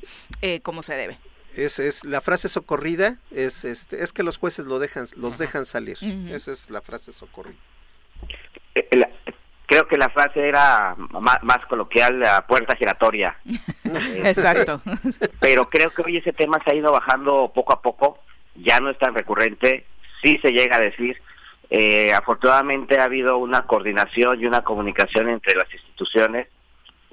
[0.62, 1.19] como se debe
[1.57, 5.65] es, es la frase socorrida es este es que los jueces lo dejan los dejan
[5.65, 5.97] salir.
[6.31, 7.59] Esa es la frase socorrida.
[8.75, 8.89] Eh,
[9.67, 13.37] creo que la frase era más, coloquial la puerta giratoria.
[14.25, 14.81] Exacto.
[15.41, 18.19] Pero creo que hoy ese tema se ha ido bajando poco a poco
[18.55, 19.85] ya no es tan recurrente
[20.23, 21.17] sí se llega a decir.
[21.69, 26.49] Eh, afortunadamente ha habido una coordinación y una comunicación entre las instituciones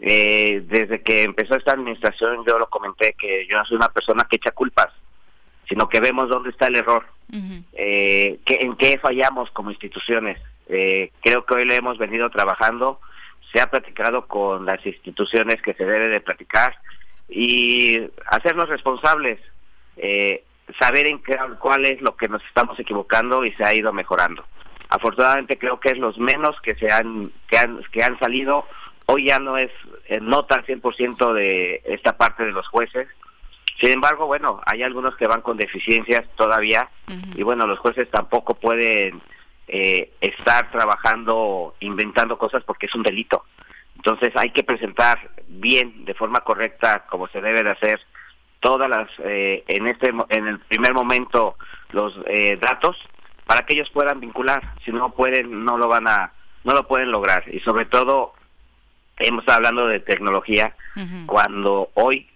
[0.06, 4.28] eh, desde que empezó esta administración yo lo comenté que yo no soy una persona
[4.30, 4.90] que echa culpas,
[5.70, 7.06] sino que vemos dónde está el error,
[7.72, 10.38] eh, que, en qué fallamos como instituciones.
[10.68, 13.00] Eh, creo que hoy lo hemos venido trabajando,
[13.54, 16.76] se ha platicado con las instituciones que se debe de platicar
[17.30, 19.40] y hacernos responsables,
[19.96, 20.44] eh,
[20.82, 24.44] saber en qué, cuál es lo que nos estamos equivocando y se ha ido mejorando.
[24.90, 28.66] Afortunadamente creo que es los menos que se han que han, que han salido
[29.06, 29.72] Hoy ya no es
[30.22, 33.08] nota al 100% de esta parte de los jueces.
[33.80, 36.90] Sin embargo, bueno, hay algunos que van con deficiencias todavía
[37.36, 39.22] y bueno, los jueces tampoco pueden
[39.68, 43.46] eh, estar trabajando, inventando cosas porque es un delito.
[43.96, 48.00] Entonces hay que presentar bien, de forma correcta, como se debe de hacer,
[48.60, 51.56] todas las, eh, en este, en el primer momento,
[51.92, 52.98] los eh, datos
[53.46, 54.62] para que ellos puedan vincular.
[54.84, 56.34] Si no pueden, no lo van a,
[56.64, 57.44] no lo pueden lograr.
[57.54, 58.34] Y sobre todo
[59.18, 60.76] hemos estado hablando de tecnología
[61.26, 62.28] cuando hoy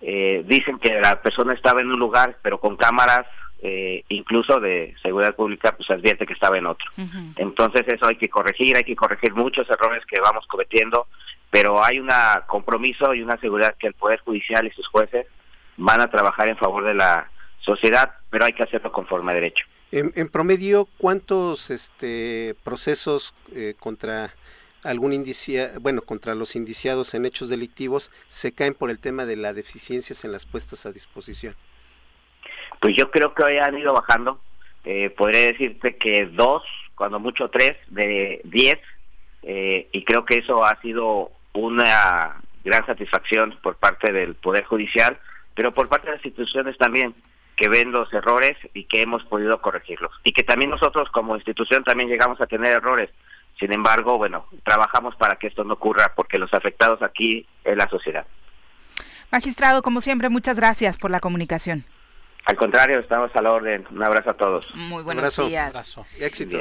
[0.00, 3.26] eh, dicen que la persona estaba en un lugar pero con cámaras
[3.62, 6.90] eh, incluso de seguridad pública pues advierte que estaba en otro.
[7.36, 11.06] Entonces eso hay que corregir hay que corregir muchos errores que vamos cometiendo
[11.50, 12.08] pero hay un
[12.46, 15.26] compromiso y una seguridad que el poder judicial y sus jueces
[15.76, 17.30] van a trabajar en favor de la
[17.60, 19.64] sociedad pero hay que hacerlo conforme a derecho.
[19.92, 24.34] En, promedio cuántos este procesos eh, contra
[24.84, 29.36] algún indicia, bueno, contra los indiciados en hechos delictivos se caen por el tema de
[29.36, 31.54] las deficiencias en las puestas a disposición?
[32.80, 34.40] Pues yo creo que hoy han ido bajando.
[34.84, 36.62] Eh, podría decirte que dos,
[36.94, 38.78] cuando mucho tres, de diez,
[39.42, 45.18] eh, y creo que eso ha sido una gran satisfacción por parte del Poder Judicial,
[45.54, 47.14] pero por parte de las instituciones también,
[47.56, 50.12] que ven los errores y que hemos podido corregirlos.
[50.24, 53.10] Y que también nosotros como institución también llegamos a tener errores,
[53.58, 57.88] sin embargo, bueno, trabajamos para que esto no ocurra porque los afectados aquí es la
[57.88, 58.26] sociedad.
[59.30, 61.84] Magistrado, como siempre, muchas gracias por la comunicación.
[62.44, 63.86] Al contrario, estamos a la orden.
[63.90, 64.66] Un abrazo a todos.
[64.74, 65.70] Muy buenos días.
[65.70, 66.06] Un abrazo.
[66.18, 66.58] Éxito.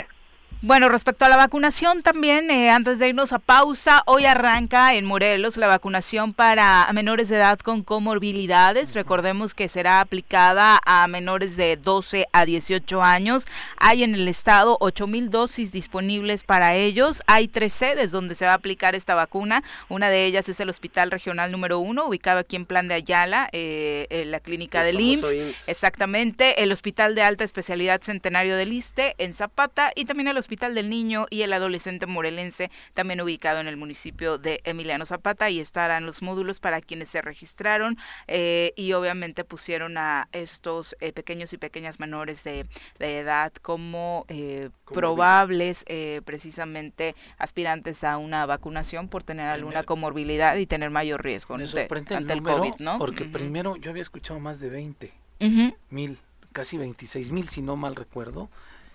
[0.63, 5.05] Bueno, respecto a la vacunación también, eh, antes de irnos a pausa, hoy arranca en
[5.05, 8.93] Morelos la vacunación para menores de edad con comorbilidades.
[8.93, 13.47] Recordemos que será aplicada a menores de 12 a 18 años.
[13.77, 17.23] Hay en el estado 8 mil dosis disponibles para ellos.
[17.25, 19.63] Hay tres sedes donde se va a aplicar esta vacuna.
[19.89, 23.49] Una de ellas es el Hospital Regional número 1, ubicado aquí en Plan de Ayala,
[23.51, 25.69] eh, en la clínica del IMSS.
[25.69, 26.61] Exactamente.
[26.61, 30.75] El Hospital de Alta Especialidad Centenario del Iste en Zapata y también el Hospital Hospital
[30.75, 35.61] del Niño y el Adolescente Morelense, también ubicado en el municipio de Emiliano Zapata, y
[35.61, 37.97] estarán los módulos para quienes se registraron
[38.27, 42.65] eh, y obviamente pusieron a estos eh, pequeños y pequeñas menores de,
[42.99, 45.85] edad como eh, probables
[46.25, 52.43] precisamente aspirantes a una vacunación por tener alguna comorbilidad y tener mayor riesgo ante, el,
[52.43, 52.97] COVID, ¿no?
[52.97, 55.13] Porque primero yo había escuchado más de 20
[55.89, 56.17] mil,
[56.51, 58.49] casi 26 mil si no mal recuerdo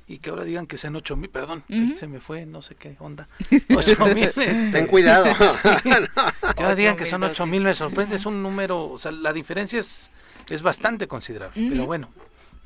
[0.08, 1.64] y que ahora digan que sean ocho mil, perdón,
[1.96, 3.28] se me fue, no sé qué onda.
[3.76, 4.24] Ocho mil.
[4.36, 5.24] Este, Ten cuidado.
[5.82, 9.32] que ahora digan que son ocho mil, me sorprende, es un número, o sea, la
[9.32, 10.10] diferencia es,
[10.48, 12.08] es bastante considerable, pero bueno,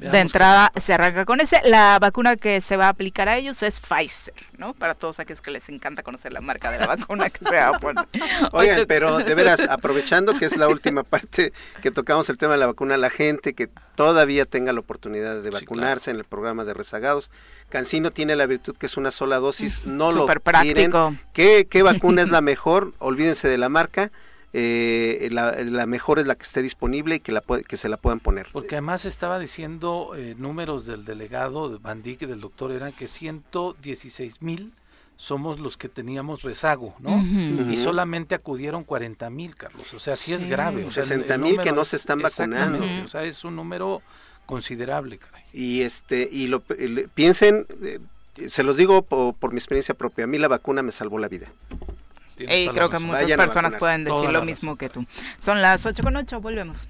[0.01, 1.61] de entrada se arranca con ese.
[1.65, 4.75] La vacuna que se va a aplicar a ellos es Pfizer, ¿no?
[4.75, 7.69] Para todos aquellos que les encanta conocer la marca de la vacuna que se va
[7.69, 8.07] a poner.
[8.53, 12.59] Oigan, pero de veras, aprovechando que es la última parte que tocamos el tema de
[12.59, 16.75] la vacuna, la gente que todavía tenga la oportunidad de vacunarse en el programa de
[16.75, 17.31] rezagados.
[17.69, 21.15] Cancino tiene la virtud que es una sola dosis, no lo práctico.
[21.33, 22.95] ¿Qué, ¿Qué vacuna es la mejor?
[22.99, 24.11] Olvídense de la marca
[24.53, 28.21] eh, la, mejor es la que esté disponible y que, la que se la puedan
[28.21, 28.49] poner.
[28.53, 33.09] Porque además estaba diciendo eh, números del delegado de Bandic y del doctor eran que
[33.09, 34.73] 116 mil
[35.17, 37.23] somos los que teníamos rezago, ¿no?
[37.71, 39.93] Y solamente acudieron 40 mil, Carlos.
[39.93, 40.85] O sea, sí es grave.
[40.85, 42.83] O 60 mil que no se están vacunando.
[43.05, 44.01] O sea, es un número
[44.47, 45.21] considerable.
[45.53, 46.63] Y este y lo
[47.15, 48.01] piensen, eh,
[48.47, 51.49] se los digo por, mi experiencia propia, a mí la vacuna me salvó la vida.
[52.49, 55.05] Y creo que muchas personas pueden decir lo mismo que tú.
[55.39, 56.89] Son las 8 con 8, volvemos.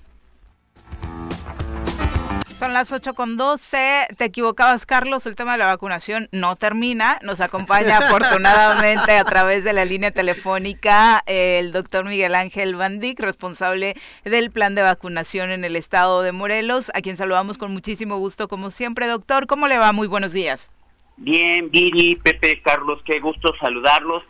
[2.61, 4.09] Son las 8 con 12.
[4.19, 5.25] Te equivocabas, Carlos.
[5.25, 7.19] El tema de la vacunación no termina.
[7.23, 13.95] Nos acompaña afortunadamente a través de la línea telefónica el doctor Miguel Ángel Bandic, responsable
[14.25, 18.47] del plan de vacunación en el estado de Morelos, a quien saludamos con muchísimo gusto,
[18.47, 19.07] como siempre.
[19.07, 19.93] Doctor, ¿cómo le va?
[19.95, 20.71] Muy buenos días.
[21.17, 24.23] Bien, Viri, Pepe, Carlos, qué gusto saludarlos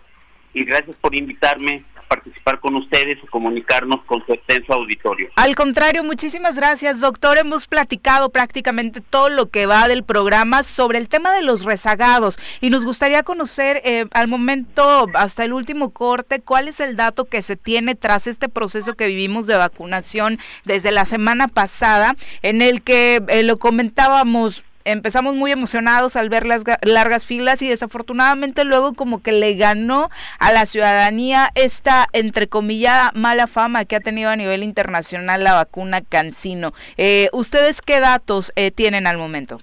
[0.54, 5.28] y gracias por invitarme participar con ustedes y comunicarnos con su extenso auditorio.
[5.36, 7.38] Al contrario, muchísimas gracias, doctor.
[7.38, 12.36] Hemos platicado prácticamente todo lo que va del programa sobre el tema de los rezagados
[12.60, 17.26] y nos gustaría conocer eh, al momento, hasta el último corte, cuál es el dato
[17.26, 22.60] que se tiene tras este proceso que vivimos de vacunación desde la semana pasada, en
[22.60, 28.64] el que eh, lo comentábamos empezamos muy emocionados al ver las largas filas y desafortunadamente
[28.64, 30.08] luego como que le ganó
[30.38, 36.02] a la ciudadanía esta entrecomillada mala fama que ha tenido a nivel internacional la vacuna
[36.02, 36.72] Cancino.
[36.96, 39.60] Eh, ¿Ustedes qué datos eh, tienen al momento?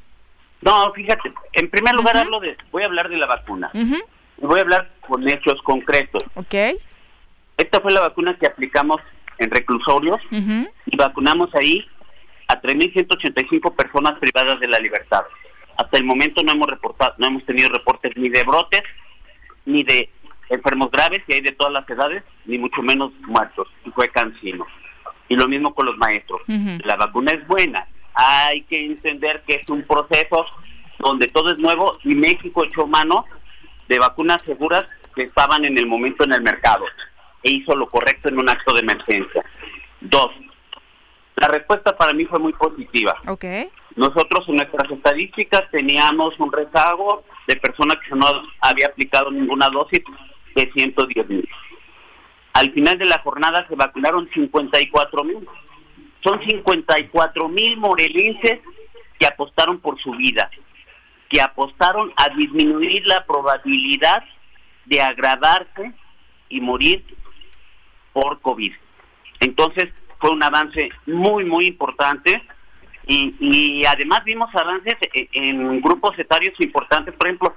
[0.61, 3.71] No, fíjate, en primer lugar hablo de, voy a hablar de la vacuna.
[4.37, 6.23] Voy a hablar con hechos concretos.
[6.35, 6.53] Ok.
[7.57, 9.01] Esta fue la vacuna que aplicamos
[9.39, 11.85] en reclusorios y vacunamos ahí
[12.47, 15.23] a 3.185 personas privadas de la libertad.
[15.77, 18.81] Hasta el momento no hemos reportado, no hemos tenido reportes ni de brotes,
[19.65, 20.09] ni de
[20.49, 23.67] enfermos graves, que hay de todas las edades, ni mucho menos muertos.
[23.85, 24.65] Y fue cansino.
[25.29, 26.41] Y lo mismo con los maestros.
[26.47, 27.85] La vacuna es buena.
[28.15, 30.45] Hay que entender que es un proceso
[30.99, 33.25] donde todo es nuevo y México echó mano
[33.87, 34.85] de vacunas seguras
[35.15, 36.85] que estaban en el momento en el mercado
[37.43, 39.43] e hizo lo correcto en un acto de emergencia.
[40.01, 40.31] Dos,
[41.37, 43.15] la respuesta para mí fue muy positiva.
[43.27, 43.69] Okay.
[43.95, 48.25] Nosotros en nuestras estadísticas teníamos un rezago de personas que no
[48.61, 50.03] había aplicado ninguna dosis
[50.55, 51.49] de 110 mil.
[52.53, 55.47] Al final de la jornada se vacunaron 54 mil.
[56.23, 58.59] Son 54 mil morelenses
[59.19, 60.49] que apostaron por su vida,
[61.29, 64.23] que apostaron a disminuir la probabilidad
[64.85, 65.93] de agradarse
[66.49, 67.05] y morir
[68.11, 68.73] por COVID.
[69.39, 72.41] Entonces, fue un avance muy, muy importante.
[73.09, 77.55] Y, además vimos avances e, en, grupos etarios importantes, por ejemplo,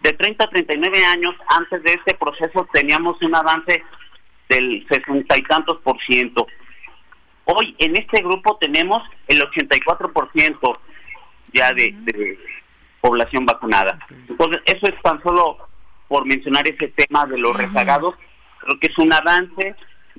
[0.00, 3.82] de 30 a 39 años, antes de este proceso teníamos un avance
[4.48, 6.46] del 60 y tantos por ciento.
[7.44, 10.80] Hoy en este grupo tenemos el 84 por ciento
[11.52, 12.38] ya de,
[13.00, 13.98] población vacunada.
[14.28, 15.58] Entonces, eso es tan solo
[16.08, 18.14] por mencionar ese tema de los rezagados,
[18.58, 19.76] creo que es un avance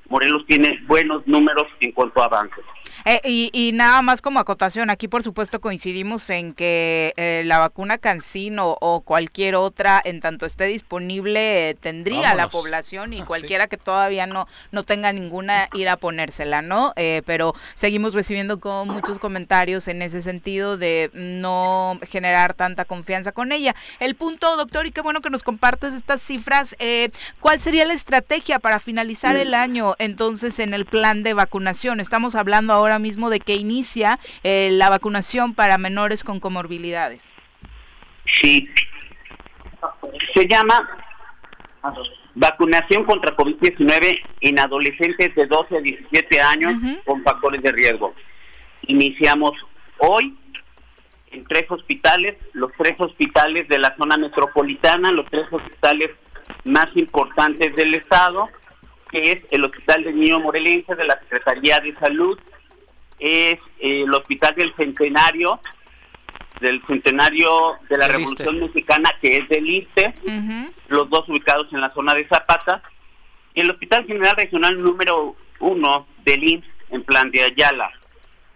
[0.10, 2.64] Morelos tiene buenos números en cuanto a avances.
[3.06, 7.98] Eh, y, nada más como acotación, aquí por supuesto coincidimos en que eh, la vacuna
[7.98, 13.78] Cancino o cualquier otra, en tanto esté disponible, tendría la población y ah, cualquiera que
[13.78, 16.94] todavía no, no tenga ninguna ir a ponérsela, ¿no?
[16.96, 23.32] Eh, pero seguimos recibiendo con muchos comentarios en ese sentido de no generar tanta confianza
[23.32, 23.76] con ella.
[24.00, 26.76] El punto, doctor, y qué bueno que nos compartes estas cifras,
[27.40, 32.00] ¿cuál sería la estrategia para finalizar el año entonces en el plan de vacunación?
[32.00, 37.34] Estamos hablando ahora ahora mismo de que inicia eh, la vacunación para menores con comorbilidades.
[38.42, 38.70] Sí,
[40.34, 40.90] se llama
[42.36, 46.74] vacunación contra COVID-19 en adolescentes de 12 a 17 años
[47.06, 48.14] con factores de riesgo.
[48.84, 49.54] Iniciamos
[49.98, 50.38] hoy
[51.32, 56.12] en tres hospitales, los tres hospitales de la zona metropolitana, los tres hospitales
[56.64, 58.46] más importantes del estado,
[59.10, 62.40] que es el Hospital del Niño Morelense de la Secretaría de Salud,
[63.20, 65.60] es eh, el Hospital del Centenario,
[66.60, 67.50] del Centenario
[67.90, 70.14] de la Revolución Mexicana, que es del ISTE,
[70.88, 72.82] los dos ubicados en la zona de Zapata,
[73.54, 77.92] y el Hospital General Regional número uno del IMSS en Plan de Ayala.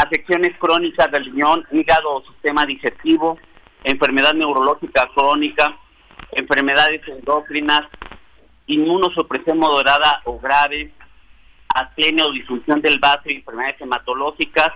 [0.00, 3.38] afecciones crónicas del riñón, hígado o sistema digestivo,
[3.84, 5.76] enfermedad neurológica crónica,
[6.32, 7.82] enfermedades endocrinas,
[8.66, 10.92] inmunosupresión moderada o grave,
[11.74, 14.70] astenia o disfunción del vaso y enfermedades hematológicas,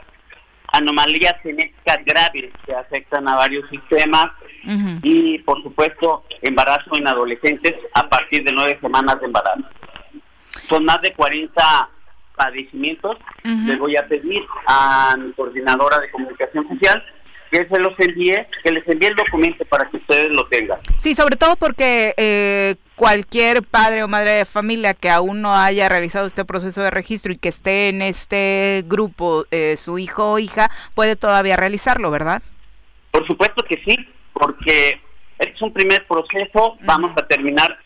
[0.72, 4.26] anomalías genéticas graves que afectan a varios sistemas
[5.02, 9.64] y, por supuesto, embarazo en adolescentes a partir de nueve semanas de embarazo.
[10.68, 11.90] Son más de 40
[12.34, 13.16] padecimientos.
[13.42, 17.04] Les voy a pedir a mi coordinadora de comunicación social
[17.50, 20.80] que se los envíe, que les envíe el documento para que ustedes lo tengan.
[20.98, 25.88] Sí, sobre todo porque eh, cualquier padre o madre de familia que aún no haya
[25.88, 30.38] realizado este proceso de registro y que esté en este grupo, eh, su hijo o
[30.40, 32.42] hija, puede todavía realizarlo, ¿verdad?
[33.12, 33.96] Por supuesto que sí,
[34.32, 35.00] porque
[35.38, 37.78] es un primer proceso, vamos a terminar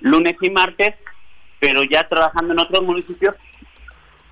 [0.00, 0.94] lunes y martes,
[1.60, 3.36] pero ya trabajando en otros municipios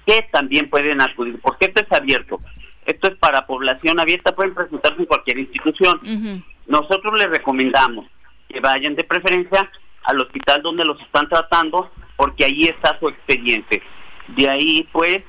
[0.06, 2.40] que también pueden acudir, porque esto es abierto.
[2.86, 6.44] Esto es para población abierta, pueden presentarse en cualquier institución.
[6.66, 8.06] Nosotros les recomendamos
[8.48, 9.70] que vayan de preferencia
[10.04, 13.82] al hospital donde los están tratando, porque ahí está su expediente.
[14.28, 15.22] De ahí, pues,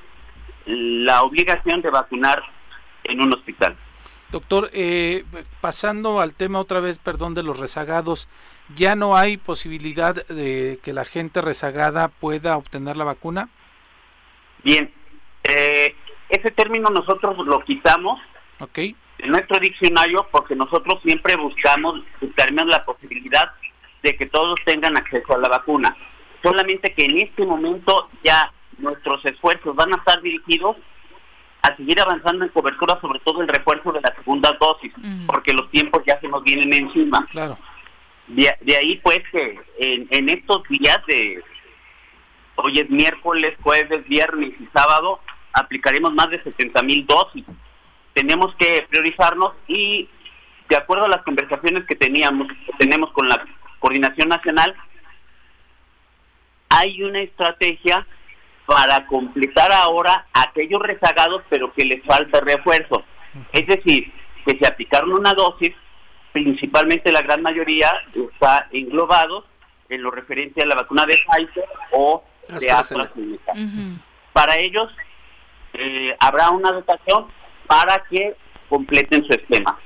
[0.66, 2.42] la obligación de vacunar
[3.04, 3.76] en un hospital.
[4.32, 5.26] Doctor, eh,
[5.60, 8.30] pasando al tema otra vez, perdón, de los rezagados,
[8.76, 13.50] ¿ya no hay posibilidad de que la gente rezagada pueda obtener la vacuna?
[14.64, 14.92] Bien,
[15.44, 15.96] eh,
[16.30, 18.20] ese término nosotros lo quitamos
[18.60, 18.96] okay.
[19.18, 23.52] en nuestro diccionario porque nosotros siempre buscamos, buscaremos la posibilidad
[24.04, 25.96] de que todos tengan acceso a la vacuna.
[26.42, 30.78] Solamente que en este momento ya nuestros esfuerzos van a estar dirigidos
[31.62, 34.92] a seguir avanzando en cobertura, sobre todo el refuerzo de la segunda dosis,
[35.28, 37.28] porque los tiempos ya se nos vienen encima.
[37.30, 37.58] Claro.
[38.28, 41.44] De, ahí pues que en, en estos días de
[42.64, 45.20] hoy es miércoles, jueves, viernes y sábado,
[45.54, 47.46] aplicaremos más de 70 mil dosis.
[48.14, 50.10] Tenemos que priorizarnos y
[50.70, 53.44] de acuerdo a las conversaciones que teníamos, que tenemos con la
[53.80, 54.74] coordinación nacional,
[56.70, 58.08] hay una estrategia
[58.66, 63.04] para completar ahora aquellos rezagados pero que les falta refuerzo.
[63.52, 64.14] Es decir,
[64.46, 65.74] que se aplicaron una dosis,
[66.32, 69.46] principalmente la gran mayoría está englobado
[69.90, 72.24] en lo referente a la vacuna de Pfizer o
[72.60, 73.54] de AstraZeneca.
[74.34, 74.90] Para ellos
[75.74, 77.28] eh, habrá una dotación
[77.68, 78.36] para que
[78.70, 79.78] completen su esquema.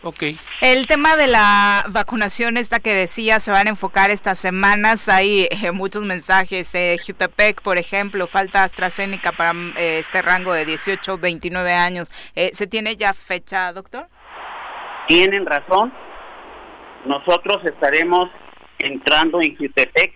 [0.00, 0.38] Okay.
[0.60, 5.08] El tema de la vacunación, esta que decía, se van a enfocar estas semanas.
[5.08, 6.72] Hay eh, muchos mensajes.
[6.76, 12.10] Eh, Jutepec, por ejemplo, falta AstraZeneca para eh, este rango de 18, 29 años.
[12.52, 14.06] ¿Se tiene ya fecha, doctor?
[15.08, 15.92] Tienen razón.
[17.04, 18.30] Nosotros estaremos
[18.78, 20.14] entrando en Jutepec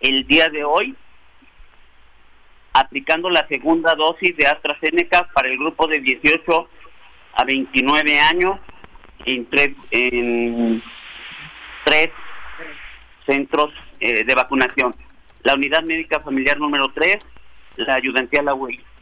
[0.00, 0.96] el día de hoy
[2.72, 6.68] aplicando la segunda dosis de AstraZeneca para el grupo de 18
[7.34, 8.58] a 29 años
[9.24, 10.82] en tres, en
[11.84, 12.10] tres
[13.26, 14.94] centros eh, de vacunación.
[15.42, 17.16] La unidad médica familiar número 3,
[17.76, 18.54] la ayudantía La,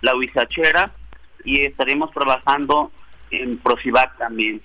[0.03, 0.85] la Huizachera
[1.45, 2.93] y estaremos trabajando
[3.31, 4.63] en Prosivac también.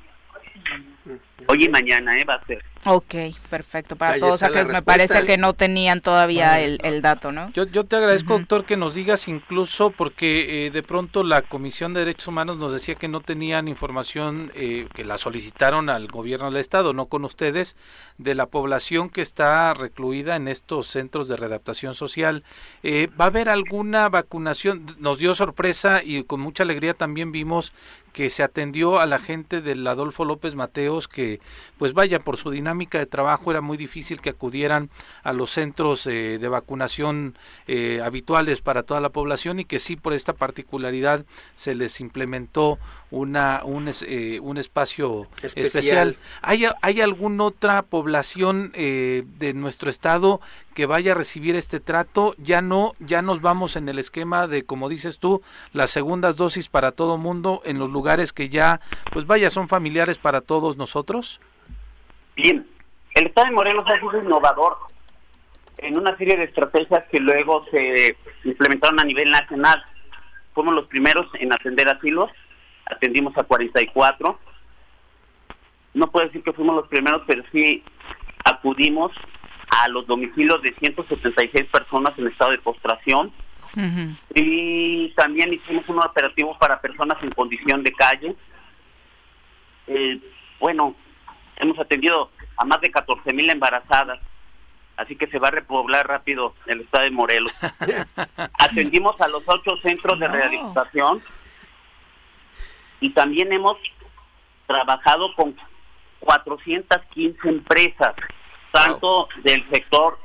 [1.47, 2.25] Hoy y mañana ¿eh?
[2.25, 2.63] va a ser.
[2.85, 3.15] Ok,
[3.49, 3.97] perfecto.
[3.97, 7.49] Para todos aquellos me parece que no tenían todavía el, dato, ¿no?
[7.51, 11.93] Yo, yo te agradezco, doctor, que nos digas incluso porque eh, de pronto la Comisión
[11.93, 16.49] de Derechos Humanos nos decía que no tenían información, eh, que la solicitaron al gobierno
[16.49, 17.75] del Estado, no con ustedes,
[18.17, 22.43] de la población que está recluida en estos centros de readaptación social.
[22.83, 24.85] Eh, ¿Va a haber alguna vacunación?
[24.99, 27.73] Nos dio sorpresa y con mucha alegría también vimos
[28.13, 31.28] que se atendió a la gente del Adolfo López Mateos que
[31.77, 34.89] pues vaya, por su dinámica de trabajo era muy difícil que acudieran
[35.23, 39.95] a los centros eh, de vacunación eh, habituales para toda la población y que sí
[39.95, 41.25] por esta particularidad
[41.55, 42.79] se les implementó
[43.11, 46.17] una un, eh, un espacio especial.
[46.41, 50.41] ¿Hay, ¿Hay alguna otra población de nuestro estado
[50.75, 52.35] que vaya a recibir este trato?
[52.37, 55.41] Ya no, ya nos vamos en el esquema de, como dices tú,
[55.73, 58.79] las segundas dosis para todo mundo en los lugares que ya,
[59.11, 61.39] pues vaya, son familiares para todos nosotros.
[62.35, 62.65] Bien,
[63.15, 64.77] el Estado de Morelos ha sido innovador
[65.79, 69.83] en una serie de estrategias que luego se implementaron a nivel nacional.
[70.53, 72.29] Fuimos los primeros en atender asilos,
[72.89, 74.39] atendimos a 44.
[75.93, 77.83] No puedo decir que fuimos los primeros, pero sí
[78.43, 79.11] acudimos
[79.69, 83.31] a los domicilios de 176 personas en estado de postración.
[84.35, 88.35] Y también hicimos un operativo para personas en condición de calle.
[89.87, 90.19] Eh,
[90.59, 90.95] bueno,
[91.55, 94.19] hemos atendido a más de 14 mil embarazadas,
[94.97, 97.53] así que se va a repoblar rápido el estado de Morelos.
[98.59, 101.21] Atendimos a los ocho centros de rehabilitación
[102.99, 103.77] y también hemos
[104.67, 105.55] trabajado con
[106.19, 108.13] 415 empresas,
[108.71, 110.19] tanto del sector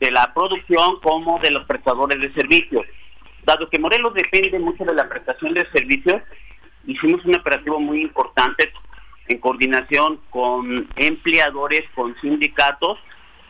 [0.00, 2.86] de la producción como de los prestadores de servicios.
[3.44, 6.22] Dado que Morelos depende mucho de la prestación de servicios,
[6.86, 8.72] hicimos un operativo muy importante
[9.28, 12.98] en coordinación con empleadores, con sindicatos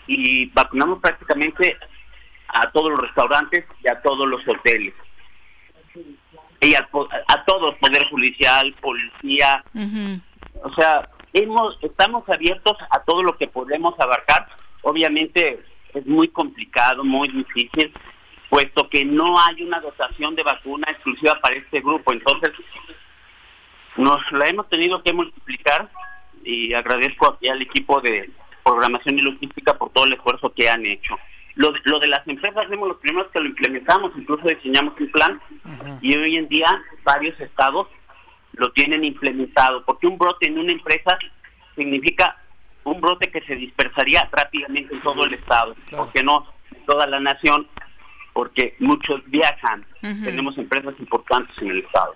[0.06, 1.76] y vacunamos prácticamente
[2.48, 4.94] a todos los restaurantes y a todos los hoteles.
[6.62, 6.88] Y a,
[7.44, 9.64] todos, Poder Judicial, Policía.
[10.62, 14.46] O sea, hemos, estamos abiertos a todo lo que podemos abarcar.
[14.82, 15.60] Obviamente
[15.92, 17.92] es muy complicado, muy difícil,
[18.48, 22.12] puesto que no hay una dotación de vacuna exclusiva para este grupo.
[22.12, 22.52] Entonces,
[23.96, 25.90] nos la hemos tenido que multiplicar
[26.44, 28.30] y agradezco aquí al equipo de
[28.64, 31.18] programación y logística por todo el esfuerzo que han hecho.
[31.54, 35.40] Lo, lo de las empresas fuimos los primeros que lo implementamos, incluso diseñamos un plan
[36.00, 37.88] y hoy en día varios estados
[38.54, 41.18] lo tienen implementado, porque un brote en una empresa
[41.74, 42.36] significa
[42.84, 47.20] un brote que se dispersaría rápidamente en todo el estado, porque no en toda la
[47.20, 47.66] nación,
[48.32, 49.84] porque muchos viajan.
[50.00, 52.14] Tenemos empresas importantes en el estado.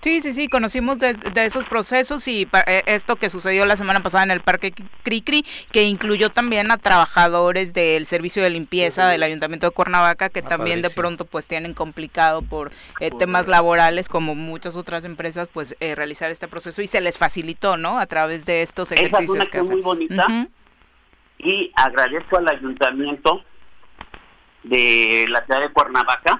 [0.00, 4.22] Sí, sí, sí, conocimos de, esos procesos y eh, esto que sucedió la semana pasada
[4.22, 4.72] en el Parque
[5.02, 10.38] Cricri, que incluyó también a trabajadores del servicio de limpieza del Ayuntamiento de Cuernavaca, que
[10.38, 12.70] ah, también de pronto pues tienen complicado por
[13.00, 17.18] eh, temas laborales, como muchas otras empresas, pues eh, realizar este proceso y se les
[17.18, 17.98] facilitó, ¿no?
[17.98, 19.72] A través de estos ejercicios Esa que hacen.
[19.72, 20.48] muy bonita.
[21.38, 23.42] Y agradezco al Ayuntamiento
[24.62, 26.38] de la ciudad de Cuernavaca,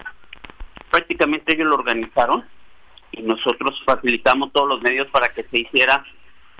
[0.90, 2.44] prácticamente ellos lo organizaron
[3.18, 6.04] y nosotros facilitamos todos los medios para que se hiciera.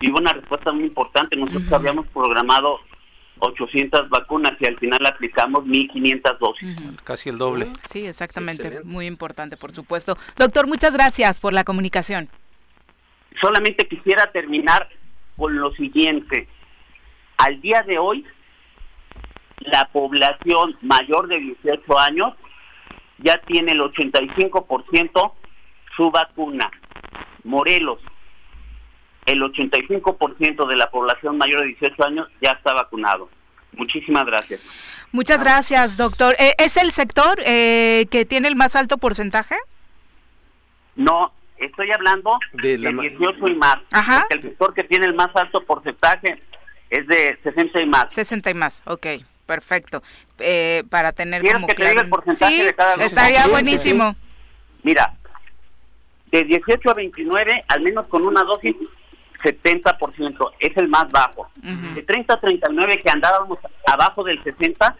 [0.01, 1.37] Y hubo una respuesta muy importante.
[1.37, 2.81] Nosotros habíamos programado
[3.41, 6.77] 800 vacunas y al final aplicamos 1.500 dosis.
[7.05, 7.73] Casi el doble.
[7.89, 8.83] Sí, exactamente.
[8.85, 10.17] Muy importante, por supuesto.
[10.37, 12.29] Doctor, muchas gracias por la comunicación.
[13.41, 14.89] Solamente quisiera terminar
[15.37, 16.49] con lo siguiente.
[17.39, 18.25] Al día de hoy,
[19.61, 22.35] la población mayor de 18 años
[23.19, 25.33] ya tiene el 85%
[25.99, 26.71] su vacuna.
[27.45, 27.99] Morelos,
[29.27, 33.29] el 85% de la población mayor de 18 años ya está vacunado.
[33.73, 34.61] Muchísimas gracias.
[35.13, 36.35] Muchas gracias, doctor.
[36.39, 39.57] Eh, ¿Es el sector eh, que tiene el más alto porcentaje?
[40.97, 43.79] No, estoy hablando de, 18 y más.
[43.91, 44.27] Ajá.
[44.31, 46.43] El sector que tiene el más alto porcentaje
[46.91, 48.15] es de 60 y más.
[48.15, 49.07] 60 y más, ok.
[49.47, 50.03] Perfecto.
[50.39, 54.15] Eh, para tener como que te diga el porcentaje de cada Estaría buenísimo.
[54.83, 55.15] Mira,
[56.31, 58.75] de 18 a 29, al menos con una dosis,
[59.43, 61.49] 70%, es el más bajo.
[61.95, 64.97] De 30 a 39, que andábamos abajo del 60,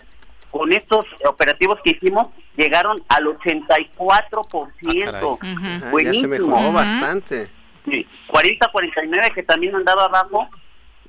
[0.51, 5.39] con estos operativos que hicimos, llegaron al 84%.
[5.43, 7.49] Ah, ya se mejoró bastante.
[7.85, 8.07] Sí.
[8.29, 10.49] 40 a 49, que también andaba abajo,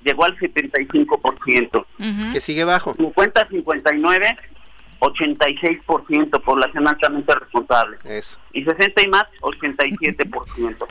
[0.04, 1.86] llegó al 75%.
[2.32, 2.94] Que sigue bajo.
[2.94, 4.38] 50 a 59,
[5.00, 7.98] 86% población altamente responsable.
[8.04, 8.40] Eso.
[8.54, 10.88] Y 60 y más, 87%.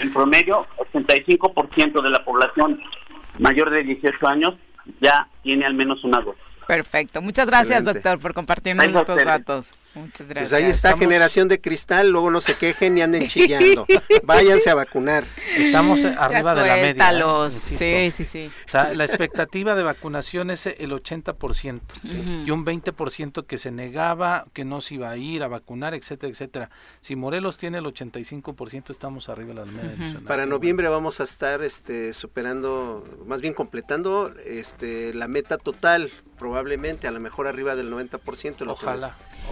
[0.00, 2.80] en promedio, 85% de la población
[3.38, 4.54] mayor de 18 años
[5.00, 6.42] ya tiene al menos una dosis.
[6.66, 7.22] Perfecto.
[7.22, 9.74] Muchas gracias, doctor, por compartirnos estos datos.
[9.96, 10.52] Muchas Pues gracias.
[10.52, 13.86] ahí está Estamos- generación de cristal, luego no se quejen y anden chillando.
[14.22, 15.24] Váyanse a vacunar.
[15.56, 17.10] Estamos arriba de la media.
[17.10, 17.50] ¿eh?
[17.50, 18.50] Sí, sí, sí.
[18.66, 22.16] O sea, la expectativa de vacunación es el 80% Ujú.
[22.46, 26.30] y un 20% que se negaba, que no se iba a ir a vacunar, etcétera,
[26.30, 26.70] etcétera.
[27.00, 30.20] Si Morelos tiene el 85%, estamos arriba de la media.
[30.26, 37.06] Para noviembre vamos a estar este, superando, más bien completando este, la meta total, probablemente
[37.08, 38.56] a lo mejor arriba del 90%.
[38.58, 38.72] bueno.
[38.72, 38.86] lo que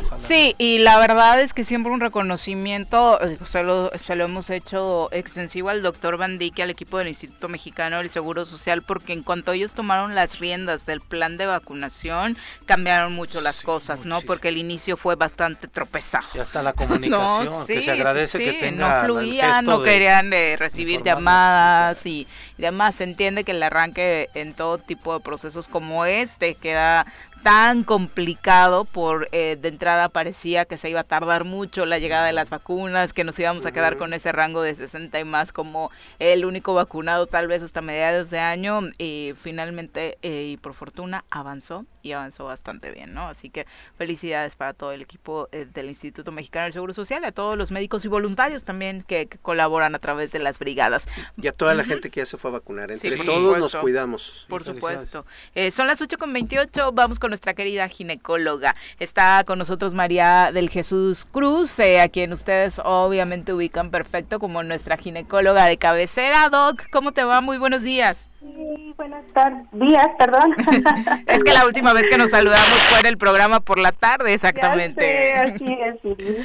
[0.01, 0.23] Ojalá.
[0.27, 4.51] Sí, y la verdad es que siempre un reconocimiento, eh, se lo, se lo hemos
[4.51, 9.23] hecho extensivo al doctor Bandique, al equipo del Instituto Mexicano del Seguro Social, porque en
[9.23, 14.21] cuanto ellos tomaron las riendas del plan de vacunación, cambiaron mucho las Sí, cosas, ¿no?
[14.23, 16.27] Porque el inicio fue bastante tropezado.
[16.35, 20.33] Ya está la comunicación, No, que se agradece sí, que tenga no fluían, no querían
[20.33, 22.27] eh, recibir llamadas y,
[22.59, 22.97] y demás.
[22.97, 27.07] Se entiende que el arranque en todo tipo de procesos como este queda
[27.45, 32.27] tan complicado por eh, de entrada parecía que se iba a tardar mucho la llegada
[32.27, 35.53] de las vacunas, que nos íbamos a quedar con ese rango de 60 y más
[35.53, 40.73] como el único vacunado tal vez hasta mediados de año y finalmente eh, y por
[40.73, 43.29] fortuna avanzó y avanzó bastante bien, ¿no?
[43.29, 43.67] Así que
[43.97, 47.71] felicidades para todo el equipo eh, del Instituto Mexicano del Seguro Social, a todos los
[47.71, 51.07] médicos y voluntarios también que, que colaboran a través de las brigadas.
[51.37, 52.91] Y a toda la gente que ya se fue a vacunar.
[52.91, 54.47] Entre todos nos cuidamos.
[54.49, 55.27] Por supuesto.
[55.55, 58.77] Eh, son las 8 con 28, vamos con nuestra querida ginecóloga.
[59.01, 64.63] Está con nosotros María del Jesús Cruz, eh, a quien ustedes obviamente ubican perfecto como
[64.63, 66.49] nuestra ginecóloga de cabecera.
[66.49, 67.41] Doc, ¿cómo te va?
[67.41, 68.29] Muy buenos días.
[68.39, 70.55] Sí, buenas tardes, días, perdón.
[71.27, 74.33] Es que la última vez que nos saludamos fue en el programa por la tarde,
[74.33, 75.33] exactamente.
[75.35, 76.37] Ya sé, así es, Viri.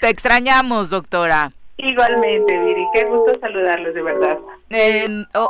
[0.00, 1.52] Te extrañamos, doctora.
[1.82, 4.38] Igualmente, Viri, qué gusto saludarlos, de verdad.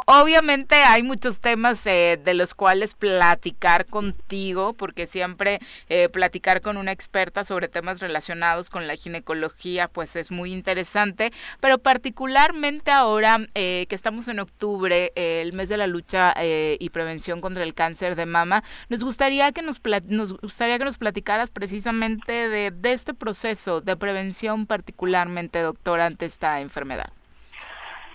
[0.07, 5.59] Obviamente hay muchos temas eh, de los cuales platicar contigo, porque siempre
[5.89, 11.32] eh, platicar con una experta sobre temas relacionados con la ginecología, pues es muy interesante,
[11.61, 16.90] pero particularmente ahora eh, que estamos en octubre, eh, el mes de la lucha y
[16.90, 21.51] prevención contra el cáncer de mama, nos gustaría que nos, nos gustaría que nos platicaras
[21.51, 27.11] precisamente de, de este proceso de prevención particularmente, doctora, esta enfermedad.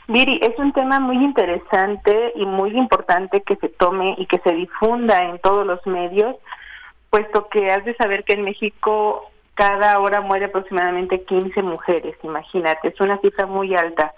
[0.08, 4.54] Viri, es un tema muy interesante y muy importante que se tome y que se
[4.54, 6.36] difunda en todos los medios,
[7.10, 12.90] puesto que has de saber que en México cada hora muere aproximadamente 15 mujeres, imagínate,
[12.90, 14.14] es una cifra muy alta.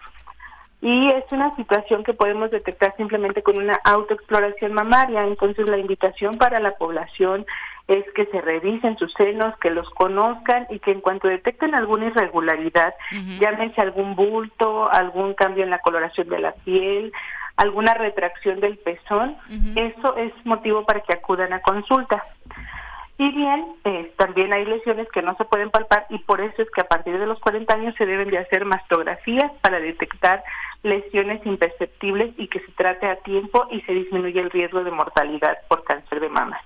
[0.82, 5.24] Y es una situación que podemos detectar simplemente con una autoexploración mamaria.
[5.24, 7.44] Entonces la invitación para la población
[7.88, 12.08] es que se revisen sus senos, que los conozcan y que en cuanto detecten alguna
[12.08, 12.94] irregularidad,
[13.40, 17.14] llámese algún bulto, algún cambio en la coloración de la piel,
[17.56, 19.38] alguna retracción del pezón,
[19.76, 22.24] eso es motivo para que acudan a consulta.
[23.20, 26.70] Y bien, eh, también hay lesiones que no se pueden palpar y por eso es
[26.70, 30.44] que a partir de los 40 años se deben de hacer mastografías para detectar
[30.84, 35.58] lesiones imperceptibles y que se trate a tiempo y se disminuye el riesgo de mortalidad
[35.68, 36.62] por cáncer de mama.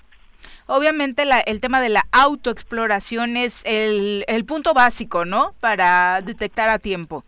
[0.71, 5.53] Obviamente la, el tema de la autoexploración es el, el punto básico, ¿no?
[5.59, 7.23] Para detectar a tiempo.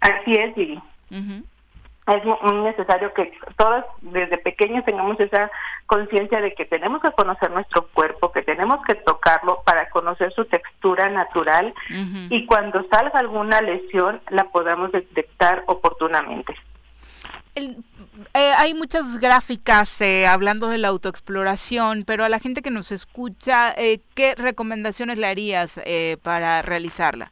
[0.00, 0.80] Así es, Viri.
[1.10, 5.50] Es mu- muy necesario que todos desde pequeños tengamos esa
[5.86, 10.44] conciencia de que tenemos que conocer nuestro cuerpo, que tenemos que tocarlo para conocer su
[10.46, 11.74] textura natural
[12.30, 16.54] y cuando salga alguna lesión la podamos detectar oportunamente.
[17.58, 17.76] El-
[18.34, 22.92] eh, hay muchas gráficas eh, hablando de la autoexploración, pero a la gente que nos
[22.92, 27.30] escucha, eh, ¿qué recomendaciones le harías eh, para realizarla?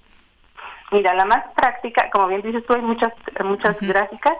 [0.92, 3.12] Mira, la más práctica, como bien dices tú, hay muchas,
[3.44, 4.34] muchas gráficas.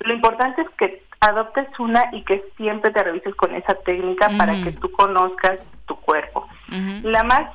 [0.00, 4.54] Lo importante es que adoptes una y que siempre te revises con esa técnica para
[4.64, 6.48] que tú conozcas tu cuerpo.
[7.02, 7.50] La más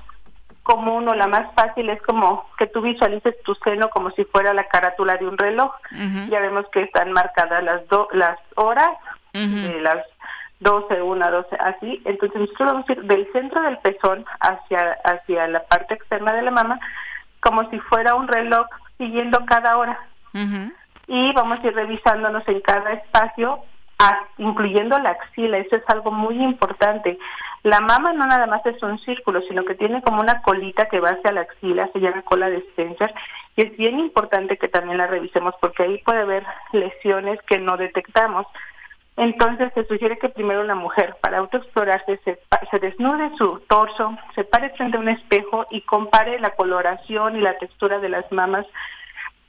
[0.68, 4.54] común o la más fácil es como que tú visualices tu seno como si fuera
[4.54, 5.72] la carátula de un reloj.
[6.30, 8.90] Ya vemos que están marcadas las do- las horas
[9.64, 10.00] de las
[10.60, 12.02] 12, 1, 12, así.
[12.06, 16.42] Entonces nosotros vamos a ir del centro del pezón hacia, hacia la parte externa de
[16.42, 16.80] la mama
[17.40, 18.66] como si fuera un reloj
[18.98, 19.98] siguiendo cada hora.
[21.08, 23.60] Y vamos a ir revisándonos en cada espacio,
[24.38, 25.58] incluyendo la axila.
[25.58, 27.18] Eso es algo muy importante.
[27.64, 31.00] La mama no nada más es un círculo, sino que tiene como una colita que
[31.00, 33.14] va hacia la axila, se llama cola de Spencer,
[33.56, 37.76] y es bien importante que también la revisemos porque ahí puede haber lesiones que no
[37.76, 38.46] detectamos.
[39.18, 44.44] Entonces se sugiere que primero la mujer, para autoexplorarse, se, se desnude su torso, se
[44.44, 48.68] pare frente a un espejo y compare la coloración y la textura de las mamas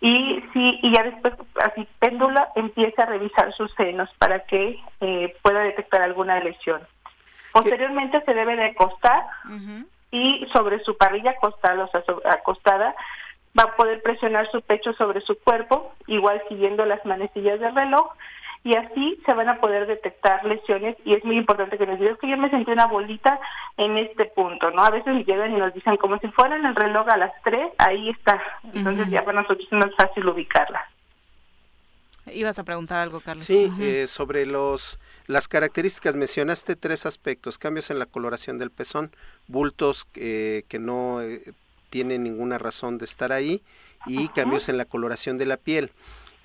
[0.00, 5.36] y sí y ya después así péndula empieza a revisar sus senos para que eh,
[5.42, 6.80] pueda detectar alguna lesión.
[7.52, 9.26] Posteriormente se debe de acostar
[10.10, 12.02] y sobre su parrilla acostada, o sea,
[12.32, 12.94] acostada,
[13.58, 18.12] va a poder presionar su pecho sobre su cuerpo, igual siguiendo las manecillas del reloj,
[18.64, 22.16] y así se van a poder detectar lesiones y es muy importante que nos digan
[22.20, 23.38] que yo me sentí una bolita
[23.76, 24.82] en este punto, ¿no?
[24.82, 27.72] A veces llegan y nos dicen como si fuera en el reloj a las 3,
[27.78, 30.84] ahí está, entonces ya para nosotros es más fácil ubicarla.
[32.26, 33.42] Ibas a preguntar algo, Carlos.
[33.42, 39.12] Sí, eh, sobre los las características mencionaste tres aspectos: cambios en la coloración del pezón,
[39.46, 41.40] bultos que no eh,
[41.90, 43.62] tienen ninguna razón de estar ahí
[44.06, 45.90] y cambios en la coloración de la piel.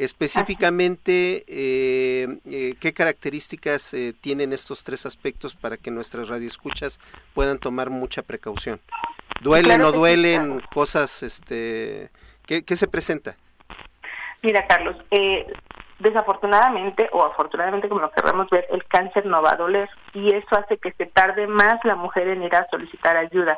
[0.04, 7.00] Específicamente, eh, eh, ¿qué características eh, tienen estos tres aspectos para que nuestras radioescuchas
[7.34, 8.82] puedan tomar mucha precaución?
[9.40, 11.24] ¿Duelen o no duelen cosas?
[11.24, 12.10] este
[12.46, 13.38] ¿qué, se presenta?
[14.42, 14.98] Mira, Carlos,
[16.00, 20.58] desafortunadamente o afortunadamente, como lo queremos ver, el cáncer no va a doler y eso
[20.58, 23.58] hace que se tarde más la mujer en ir a solicitar ayuda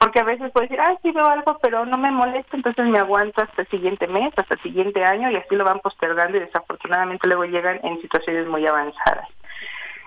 [0.00, 2.98] porque a veces puede decir, ah, sí veo algo, pero no me molesta, entonces me
[2.98, 6.40] aguanto hasta el siguiente mes, hasta el siguiente año, y así lo van postergando y
[6.40, 9.28] desafortunadamente luego llegan en situaciones muy avanzadas.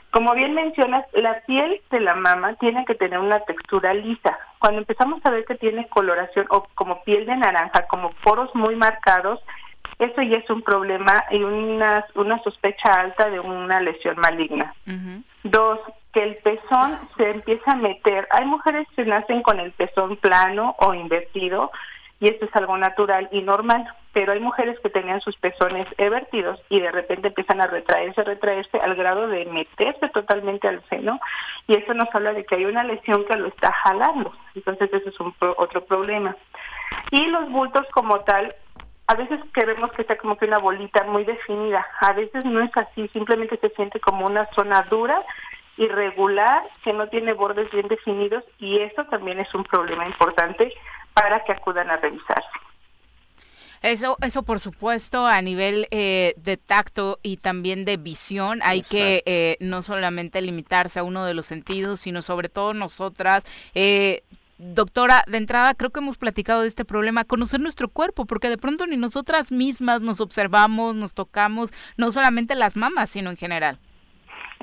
[0.10, 4.38] Como bien mencionas, la piel de la mama tiene que tener una textura lisa.
[4.58, 8.76] Cuando empezamos a ver que tiene coloración o como piel de naranja, como poros muy
[8.76, 9.42] marcados,
[10.00, 14.74] eso ya es un problema y una, una sospecha alta de una lesión maligna.
[15.44, 15.80] Dos,
[16.14, 18.28] que el pezón se empieza a meter.
[18.32, 21.72] Hay mujeres que nacen con el pezón plano o invertido
[22.20, 26.62] y esto es algo natural y normal, pero hay mujeres que tenían sus pezones evertidos
[26.70, 31.20] y de repente empiezan a retraerse, retraerse al grado de meterse totalmente al seno
[31.68, 34.32] y eso nos habla de que hay una lesión que lo está jalando.
[34.56, 36.38] Entonces eso es un otro problema.
[37.12, 38.56] Y los bultos como tal
[39.08, 42.72] a veces queremos que sea como que una bolita muy definida, a veces no es
[42.78, 45.22] así, simplemente se siente como una zona dura
[45.78, 50.74] irregular que no tiene bordes bien definidos y eso también es un problema importante
[51.14, 52.50] para que acudan a revisarse.
[53.82, 59.24] Eso, eso por supuesto, a nivel eh, de tacto y también de visión, hay que
[59.26, 63.46] eh, no solamente limitarse a uno de los sentidos, sino sobre todo nosotras.
[63.76, 64.24] Eh,
[64.58, 68.58] doctora, de entrada creo que hemos platicado de este problema, conocer nuestro cuerpo, porque de
[68.58, 73.80] pronto ni nosotras mismas nos observamos, nos tocamos, no solamente las mamas, sino en general.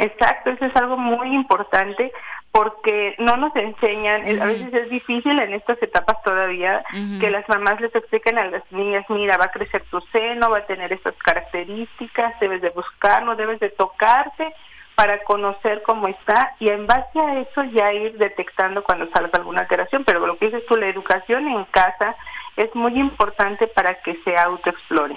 [0.01, 2.11] Exacto, eso es algo muy importante
[2.53, 6.83] porque no nos enseñan, a veces es difícil en estas etapas todavía
[7.21, 10.59] que las mamás les expliquen a las niñas, mira, va a crecer tu seno, va
[10.59, 14.53] a tener estas características, debes de buscarlo, debes de tocarte
[14.97, 19.63] para conocer cómo está y en base a eso ya ir detectando cuando salga alguna
[19.63, 22.17] alteración, pero lo que dices tú, la educación en casa
[22.57, 25.17] es muy importante para que se autoexplore.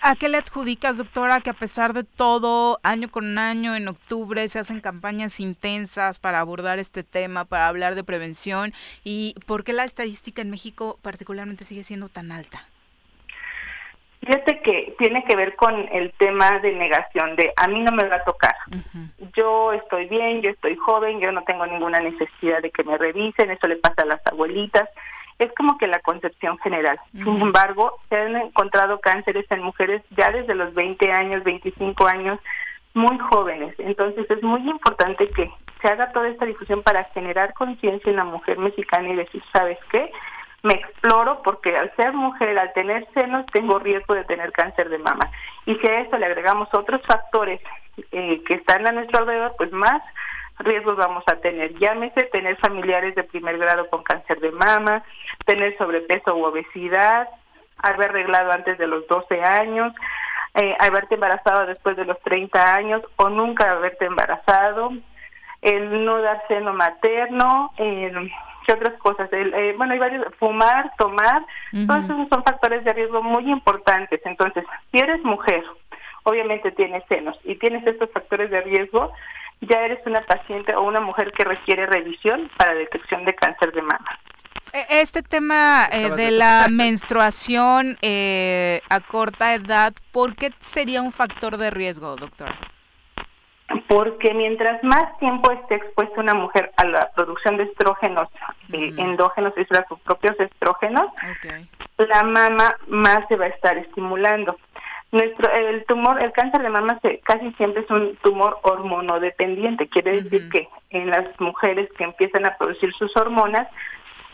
[0.00, 4.48] ¿A qué le adjudicas, doctora, que a pesar de todo, año con año, en octubre
[4.48, 8.72] se hacen campañas intensas para abordar este tema, para hablar de prevención?
[9.04, 12.64] ¿Y por qué la estadística en México particularmente sigue siendo tan alta?
[14.20, 18.08] Fíjate que tiene que ver con el tema de negación, de a mí no me
[18.08, 18.54] va a tocar.
[19.36, 23.50] Yo estoy bien, yo estoy joven, yo no tengo ninguna necesidad de que me revisen,
[23.50, 24.88] eso le pasa a las abuelitas
[25.38, 26.98] es como que la concepción general.
[27.12, 32.38] Sin embargo, se han encontrado cánceres en mujeres ya desde los 20 años, 25 años,
[32.94, 33.74] muy jóvenes.
[33.78, 35.50] Entonces es muy importante que
[35.82, 39.78] se haga toda esta difusión para generar conciencia en la mujer mexicana y decir, ¿sabes
[39.90, 40.10] qué?
[40.62, 44.98] Me exploro porque al ser mujer, al tener senos, tengo riesgo de tener cáncer de
[44.98, 45.30] mama.
[45.66, 47.60] Y si a eso le agregamos otros factores
[48.12, 50.00] eh, que están a nuestro alrededor, pues más
[50.58, 51.74] riesgos vamos a tener.
[51.78, 55.02] Llámese tener familiares de primer grado con cáncer de mama,
[55.46, 57.28] tener sobrepeso u obesidad,
[57.78, 59.92] haber arreglado antes de los 12 años,
[60.54, 64.92] eh, haberte embarazado después de los 30 años o nunca haberte embarazado,
[65.60, 68.12] el no dar seno materno, eh,
[68.66, 69.28] ¿qué otras cosas?
[69.32, 71.42] Eh, bueno, hay varios, fumar, tomar,
[71.86, 74.20] todos esos son factores de riesgo muy importantes.
[74.24, 75.64] Entonces, si eres mujer,
[76.24, 79.12] obviamente tienes senos y tienes estos factores de riesgo,
[79.60, 83.82] ya eres una paciente o una mujer que requiere revisión para detección de cáncer de
[83.82, 84.18] mama.
[84.72, 91.12] E, este tema eh, de la menstruación eh, a corta edad, ¿por qué sería un
[91.12, 92.58] factor de riesgo, doctora?
[93.88, 98.28] Porque mientras más tiempo esté expuesta una mujer a la producción de estrógenos
[98.72, 101.06] eh, endógenos, es decir, a sus propios estrógenos,
[101.96, 104.58] la mama más se va a estar estimulando.
[105.14, 110.22] Nuestro, el tumor, el cáncer de mama se, casi siempre es un tumor hormonodependiente, quiere
[110.22, 113.68] decir que en las mujeres que empiezan a producir sus hormonas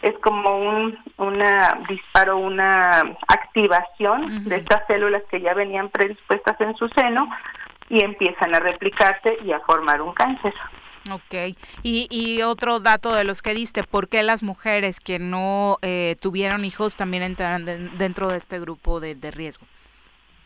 [0.00, 6.74] es como un una disparo, una activación de estas células que ya venían predispuestas en
[6.76, 7.28] su seno
[7.90, 10.54] y empiezan a replicarse y a formar un cáncer.
[11.12, 15.76] Ok, y, y otro dato de los que diste, ¿por qué las mujeres que no
[15.82, 17.66] eh, tuvieron hijos también entran
[17.98, 19.66] dentro de este grupo de, riesgo?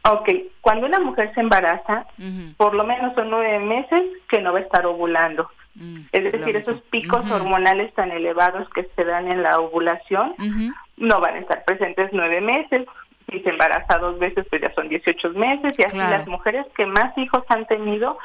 [0.06, 0.28] Ok,
[0.60, 2.06] cuando una mujer se embaraza,
[2.59, 5.48] por lo menos son nueve meses que no va a estar ovulando.
[5.76, 10.35] Mm, es decir, esos picos hormonales tan elevados que se dan en la ovulación
[10.98, 12.86] no van a estar presentes nueve meses.
[13.31, 15.78] Si se embaraza dos veces, pues ya son 18 meses.
[15.78, 18.18] Y así las mujeres que más hijos han tenido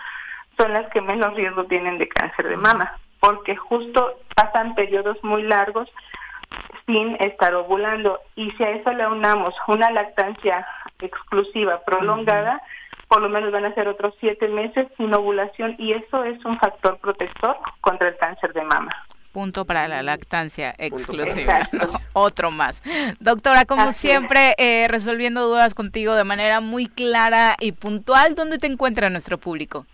[0.58, 5.44] son las que menos riesgo tienen de cáncer de mama, porque justo pasan periodos muy
[5.44, 5.90] largos
[6.86, 8.20] sin estar ovulando.
[8.36, 10.68] Y si a eso le unamos una lactancia
[11.02, 12.62] exclusiva prolongada,
[13.08, 16.58] por lo menos van a ser otros siete meses sin ovulación y eso es un
[16.60, 18.92] factor protector contra el cáncer de mama.
[19.32, 21.70] Punto para la lactancia exclusiva.
[22.14, 22.82] Otro más.
[23.20, 28.66] Doctora, como siempre, eh, resolviendo dudas contigo de manera muy clara y puntual, ¿dónde te
[28.66, 29.86] encuentra nuestro público?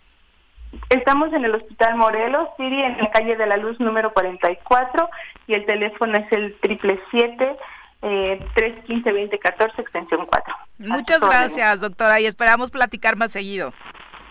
[0.90, 5.10] Estamos en el Hospital Morelos, Siri, en la calle de la Luz número 44
[5.48, 7.58] y el teléfono es el triple siete
[8.06, 10.56] eh, 315-2014, extensión 4.
[10.78, 13.74] Muchas gracias, doctora, y esperamos platicar más seguido.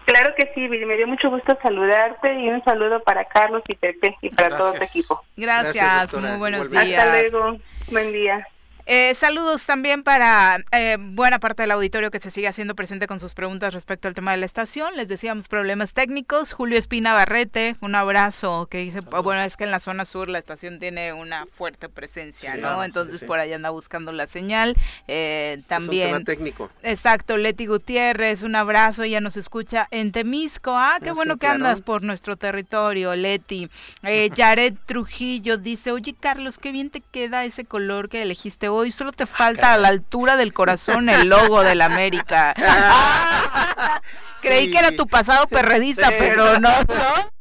[0.05, 4.17] Claro que sí, me dio mucho gusto saludarte y un saludo para Carlos y Pepe
[4.21, 5.23] y para todo tu equipo.
[5.37, 6.85] Gracias, muy buenos días.
[6.85, 7.59] Hasta luego,
[7.91, 8.47] buen día.
[8.87, 13.19] Eh, saludos también para eh, buena parte del auditorio que se sigue haciendo presente con
[13.19, 14.95] sus preguntas respecto al tema de la estación.
[14.97, 16.53] Les decíamos problemas técnicos.
[16.53, 20.39] Julio Espina Barrete, un abrazo, que dice, bueno, es que en la zona sur la
[20.39, 22.85] estación tiene una fuerte presencia, ¿no?
[22.85, 24.77] Entonces por ahí anda buscando la señal.
[25.09, 26.25] Eh, también...
[26.25, 26.71] técnico.
[26.83, 30.73] Exacto, Leti Gutiérrez, un abrazo, ya nos escucha en Temisco.
[30.77, 33.71] Ah, qué bueno que andas por nuestro territorio, Leti.
[34.03, 38.93] Eh, Jared Trujillo dice, oye Carlos, qué bien te queda ese color que elegiste hoy
[38.93, 42.55] solo te falta a la altura del corazón el logo del América.
[44.43, 47.35] Creí que era tu pasado perredista, pero no, ¿no?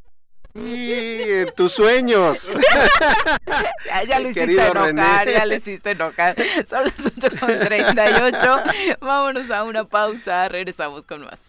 [0.55, 2.53] Y tus sueños.
[4.07, 6.35] ya, lo hiciste enojar, ya lo hiciste enojar.
[6.69, 8.63] Son las 8 con 38.
[9.01, 11.39] Vámonos a una pausa, regresamos con más.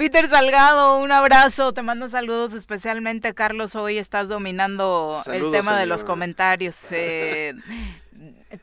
[0.00, 5.84] Peter Salgado, un abrazo, te mando saludos especialmente, Carlos, hoy estás dominando el tema de
[5.84, 6.74] los comentarios.
[6.90, 7.52] Eh,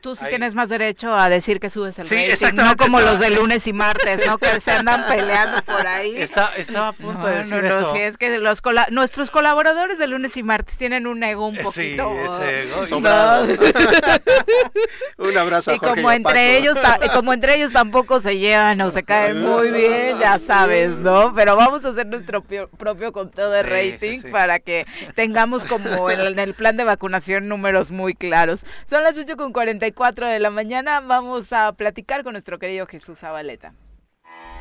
[0.02, 3.30] Tú sí tienes más derecho a decir que subes el sí, no como los de
[3.30, 4.36] lunes y martes, ¿no?
[4.36, 6.14] Que se andan peleando por ahí.
[6.16, 7.94] Está, estaba a punto de decir no, eso.
[7.94, 8.60] Sí, es que los
[8.90, 11.72] nuestros colaboradores de lunes y martes tienen un ego un poquito...
[11.74, 12.80] Sí, ese ego.
[15.18, 16.76] un abrazo a y como entre ellos
[17.14, 21.32] como entre ellos tampoco se llevan o se caen muy bien, ya sabes, ¿no?
[21.34, 26.52] Pero vamos a hacer nuestro propio conteo de rating para que tengamos como en, el
[26.54, 28.66] plan de vacunación números muy claros.
[28.86, 33.18] Son las 8 con 40 de la mañana vamos a platicar con nuestro querido Jesús
[33.18, 33.74] Zabaleta.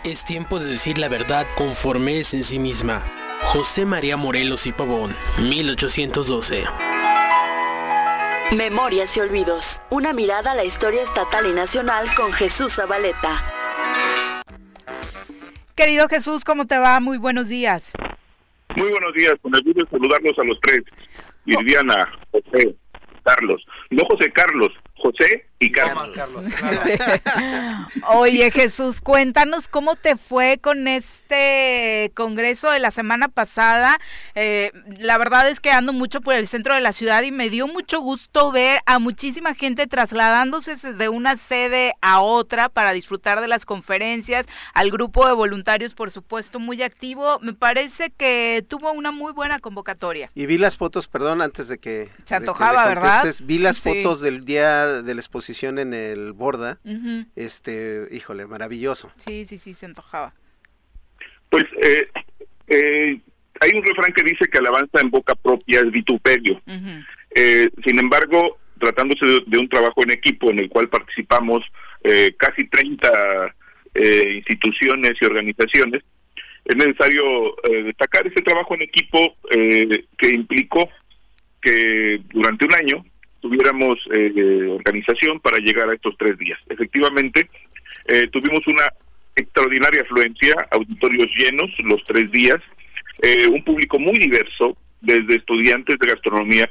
[0.03, 3.03] Es tiempo de decir la verdad conforme es en sí misma.
[3.41, 6.64] José María Morelos y Pavón, 1812.
[8.56, 9.80] Memorias y olvidos.
[9.89, 13.41] Una mirada a la historia estatal y nacional con Jesús Zabaleta.
[15.76, 16.99] Querido Jesús, ¿cómo te va?
[16.99, 17.91] Muy buenos días.
[18.76, 20.84] Muy buenos días, con el gusto de saludarlos a los tres.
[21.45, 22.76] Viviana, José,
[23.23, 23.65] Carlos.
[23.89, 24.69] No José Carlos,
[25.02, 26.09] José y Carlos.
[28.09, 33.99] Oye Jesús, cuéntanos cómo te fue con este congreso de la semana pasada.
[34.35, 37.49] Eh, la verdad es que ando mucho por el centro de la ciudad y me
[37.49, 43.41] dio mucho gusto ver a muchísima gente trasladándose de una sede a otra para disfrutar
[43.41, 47.39] de las conferencias, al grupo de voluntarios por supuesto muy activo.
[47.41, 50.29] Me parece que tuvo una muy buena convocatoria.
[50.35, 52.09] Y vi las fotos, perdón, antes de que...
[52.25, 53.25] Se antojaba, ¿verdad?
[53.43, 56.80] Vi las fotos del día de la exposición en el Borda,
[57.36, 59.11] este, híjole, maravilloso.
[59.26, 60.34] Sí, sí, sí, se antojaba.
[61.49, 62.07] Pues eh,
[62.68, 63.19] eh,
[63.61, 66.61] hay un refrán que dice que alabanza en boca propia es vituperio.
[67.36, 71.64] Eh, sin embargo, tratándose de, un trabajo en equipo en el cual participamos
[72.38, 73.56] casi 30
[74.36, 76.03] instituciones y organizaciones,
[76.64, 77.24] es necesario
[77.84, 80.88] destacar ese trabajo en equipo que implicó
[81.61, 83.06] que durante un año
[83.48, 86.60] tuviéramos eh, organización para llegar a estos tres días.
[86.68, 87.48] Efectivamente,
[88.07, 88.91] eh, tuvimos una
[89.36, 92.57] extraordinaria afluencia, auditorios llenos los tres días,
[93.22, 96.69] eh, un público muy diverso, desde estudiantes de gastronomía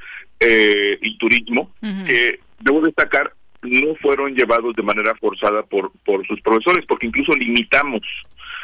[1.00, 3.32] y turismo, que debo destacar
[3.66, 8.02] no fueron llevados de manera forzada por, por sus profesores, porque incluso limitamos.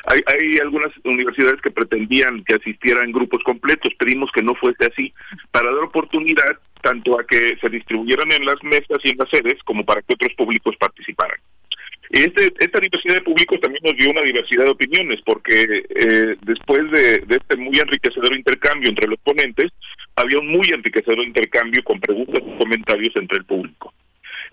[0.06, 5.12] Hay, hay algunas universidades que pretendían que asistieran grupos completos, pedimos que no fuese así,
[5.50, 9.62] para dar oportunidad tanto a que se distribuyeran en las mesas y en las sedes,
[9.64, 11.38] como para que otros públicos participaran.
[12.12, 16.90] Este, esta diversidad de públicos también nos dio una diversidad de opiniones, porque eh, después
[16.90, 19.72] de, este muy enriquecedor intercambio entre los ponentes,
[20.16, 23.94] había un muy enriquecedor intercambio con preguntas y comentarios entre el público.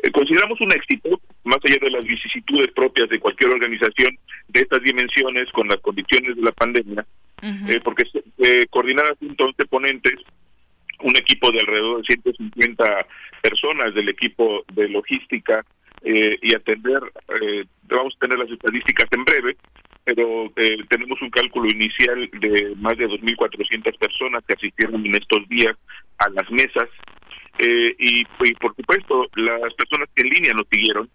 [0.02, 4.18] Eh, consideramos un éxito, más allá de las vicisitudes propias de cualquier organización
[4.48, 7.06] de estas dimensiones con las condiciones de la pandemia,
[7.42, 10.16] eh, porque se coordinaron entonces ponentes
[11.02, 13.08] un equipo de alrededor de 150
[13.42, 15.66] personas del equipo de logística
[16.02, 17.02] eh, y atender,
[17.42, 19.58] eh, vamos a tener las estadísticas en breve,
[20.06, 25.48] pero eh, tenemos un cálculo inicial de más de 2.400 personas que asistieron en estos
[25.50, 25.76] días
[26.18, 26.88] a las mesas
[27.60, 31.10] y, y, por supuesto las personas que en línea nos siguieron,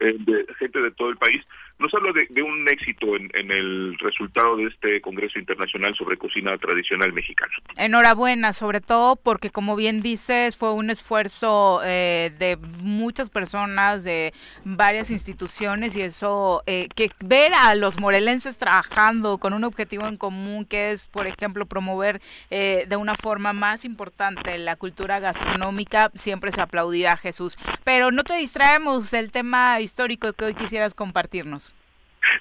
[0.00, 1.42] de gente de todo el país,
[1.78, 7.12] nos habla de, un éxito en, el resultado de este Congreso Internacional sobre Cocina Tradicional
[7.12, 7.52] Mexicana.
[7.76, 14.32] Enhorabuena, sobre todo porque, como bien dices, fue un esfuerzo eh, de muchas personas, de
[14.64, 20.16] varias instituciones, y eso, eh, que ver a los morelenses trabajando con un objetivo en
[20.16, 22.20] común, que es, por ejemplo, promover
[22.50, 27.56] eh, de una forma más importante la cultura gastronómica, siempre se aplaudirá, Jesús.
[27.84, 31.72] Pero no te distraemos del tema histórico que hoy quisieras compartirnos.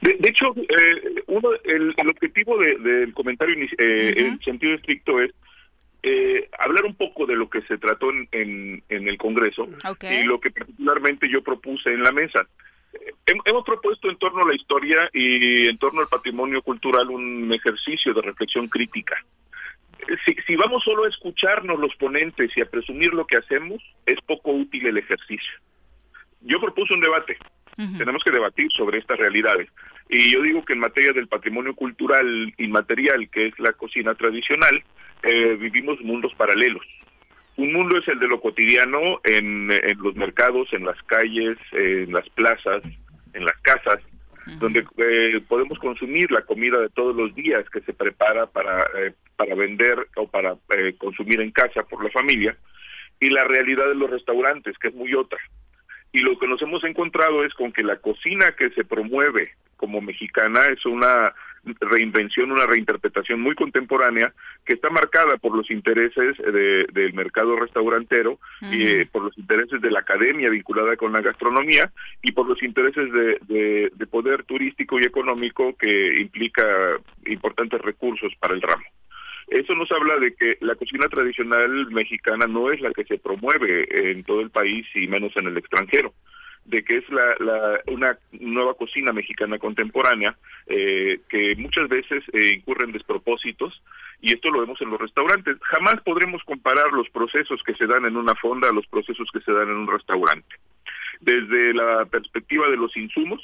[0.02, 5.32] De, hecho, eh, uno, el, objetivo del comentario eh, en sentido estricto es
[6.04, 9.68] eh, hablar un poco de lo que se trató en, en, el Congreso
[10.02, 12.48] y lo que particularmente yo propuse en la mesa.
[13.46, 18.14] hemos propuesto en torno a la historia y en torno al patrimonio cultural un ejercicio
[18.14, 19.16] de reflexión crítica.
[20.26, 24.20] Si, si vamos solo a escucharnos los ponentes y a presumir lo que hacemos, es
[24.22, 25.54] poco útil el ejercicio.
[26.42, 27.38] Yo propuse un debate
[27.98, 29.70] tenemos que debatir sobre estas realidades.
[30.10, 34.84] Y yo digo que en materia del patrimonio cultural inmaterial, que es la cocina tradicional,
[35.22, 36.86] eh, vivimos mundos paralelos.
[37.56, 39.70] Un mundo es el de lo cotidiano en,
[40.00, 42.84] los mercados, en las calles, en las plazas,
[43.34, 44.00] en las casas,
[44.60, 49.14] donde eh, podemos consumir la comida de todos los días que se prepara para, eh,
[49.36, 50.56] para vender o para
[50.98, 52.58] consumir en casa por la familia.
[53.20, 55.40] Y la realidad de los restaurantes, que es muy otra
[56.12, 60.02] y lo que nos hemos encontrado es con que la cocina que se promueve como
[60.02, 61.34] mexicana es una
[61.80, 64.34] reinvención, una reinterpretación muy contemporánea
[64.66, 69.92] que está marcada por los intereses del mercado restaurantero y eh, por los intereses de
[69.92, 75.04] la academia vinculada con la gastronomía y por los intereses de, de poder turístico y
[75.04, 76.64] económico que implica
[77.26, 78.86] importantes recursos para el ramo.
[79.48, 83.88] Eso nos habla de que la cocina tradicional mexicana no es la que se promueve
[84.12, 86.14] en todo el país y menos en el extranjero
[86.68, 90.38] de que es la, una nueva cocina mexicana contemporánea
[90.68, 93.82] eh, que muchas veces eh, incurre en despropósitos
[94.22, 95.58] y esto lo vemos en los restaurantes.
[95.62, 99.40] Jamás podremos comparar los procesos que se dan en una fonda a los procesos que
[99.42, 100.56] se dan en un restaurante.
[101.22, 103.42] Desde la perspectiva de los insumos,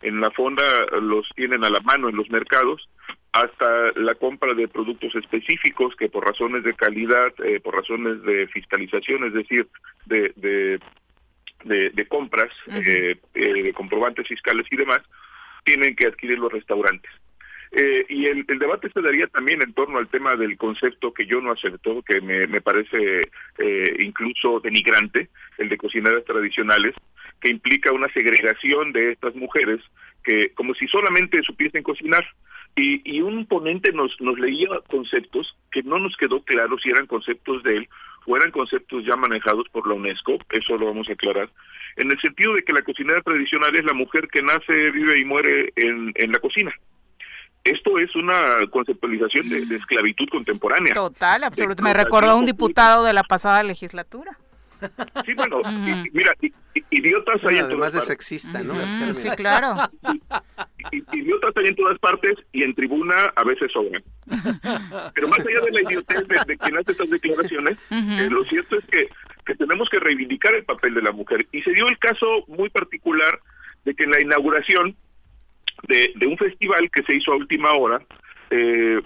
[0.00, 0.64] en la fonda
[1.02, 2.88] los tienen a la mano en los mercados,
[3.32, 8.46] hasta la compra de productos específicos que por razones de calidad, eh, por razones de
[8.48, 9.66] fiscalización, es decir,
[10.04, 15.00] de, de, de, compras, eh, eh, de comprobantes fiscales y demás,
[15.64, 17.10] tienen que adquirir los restaurantes.
[18.08, 21.40] y el, el, debate se daría también en torno al tema del concepto que yo
[21.40, 23.22] no acepto, que me, me parece
[24.00, 26.94] incluso denigrante, el de cocineras tradicionales,
[27.40, 29.80] que implica una segregación de estas mujeres
[30.22, 32.24] que como si solamente supiesen cocinar
[32.76, 37.06] y, y un ponente nos, nos leía conceptos que no nos quedó claro si eran
[37.06, 37.88] conceptos de él
[38.26, 41.50] o eran conceptos ya manejados por la UNESCO, eso lo vamos a aclarar,
[41.96, 45.24] en el sentido de que la cocinera tradicional es la mujer que nace, vive y
[45.24, 46.72] muere en, en la cocina.
[47.64, 50.94] Esto es una conceptualización de, esclavitud contemporánea.
[50.94, 51.98] Total, absolutamente.
[51.98, 54.36] Me recordó a un diputado de la pasada legislatura.
[55.24, 55.60] Sí, bueno,
[56.12, 56.32] mira,
[56.90, 58.04] idiotas hay en todas partes.
[58.04, 58.74] sexista, ¿no?
[59.12, 59.74] Sí, claro.
[61.12, 64.02] idiotas hay en todas partes y en tribuna a veces sobran.
[65.14, 68.84] Pero más allá de la idiotez de, quien hace estas declaraciones, eh, lo cierto es
[68.86, 69.08] que,
[69.46, 71.46] que tenemos que reivindicar el papel de la mujer.
[71.52, 73.38] Y se dio el caso muy particular
[73.84, 74.96] de que en la inauguración
[75.88, 78.02] de, de un festival que se hizo a última hora,
[78.50, 79.00] eh,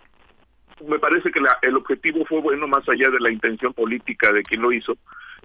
[0.87, 4.43] me parece que la, el objetivo fue bueno más allá de la intención política de
[4.43, 4.97] quien lo hizo,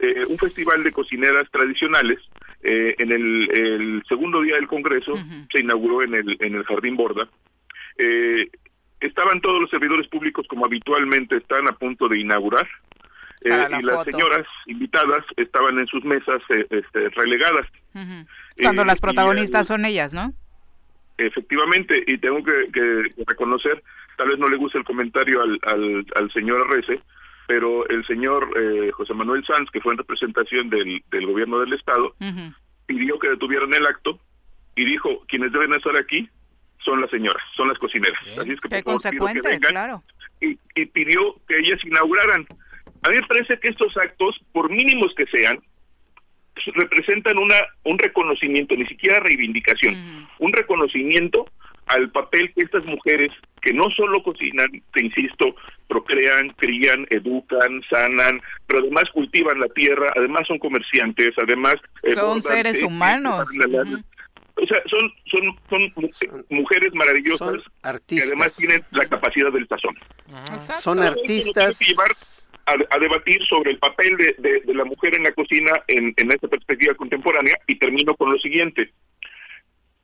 [0.01, 2.17] eh, un festival de cocineras tradicionales.
[2.63, 5.13] Eh, en el, segundo día del Congreso
[5.51, 7.27] se inauguró en el, en el Jardín Borda.
[7.97, 8.49] Eh,
[8.99, 12.67] estaban todos los servidores públicos como habitualmente están a punto de inaugurar.
[13.43, 13.49] y
[13.83, 17.67] las señoras invitadas estaban en sus mesas este, relegadas.
[18.59, 20.33] Cuando las protagonistas son ellas, ¿no?
[21.17, 23.83] Efectivamente, y tengo que, reconocer,
[24.17, 27.01] tal vez no le guste el comentario al, al, al señor Arrece,
[27.47, 31.73] pero el señor eh, José Manuel Sanz, que fue en representación del, del gobierno del
[31.73, 32.15] Estado,
[32.85, 34.15] pidió que detuvieran el acto, eh,
[34.75, 36.29] y pidió que detuvieran el acto, dijo, quienes deben estar aquí
[36.79, 38.19] son las señoras, son las cocineras.
[38.37, 40.03] Así es que por favor, que consecuente, vengan claro.
[40.41, 42.47] y, y pidió que ellas inauguraran.
[43.03, 45.59] A mí me parece que estos actos, por mínimos que sean,
[46.75, 51.45] representan una un reconocimiento, ni siquiera reivindicación, un reconocimiento
[51.91, 53.29] al papel que estas mujeres,
[53.61, 55.55] que no solo cocinan, te insisto,
[55.87, 61.75] procrean, crían, educan, sanan, pero además cultivan la tierra, además son comerciantes, además...
[62.03, 63.47] eh, Son bordan, seres eh, humanos.
[63.55, 64.01] la.
[64.55, 68.27] O sea, son, son, son mu- mujeres maravillosas son que artistas.
[68.27, 69.95] además tienen la capacidad del sazón.
[70.77, 71.79] Son artistas.
[71.79, 71.93] que
[72.67, 76.13] a, a debatir sobre el papel de, de- de la mujer en la cocina en,
[76.15, 78.91] en esta perspectiva contemporánea y termino con lo siguiente.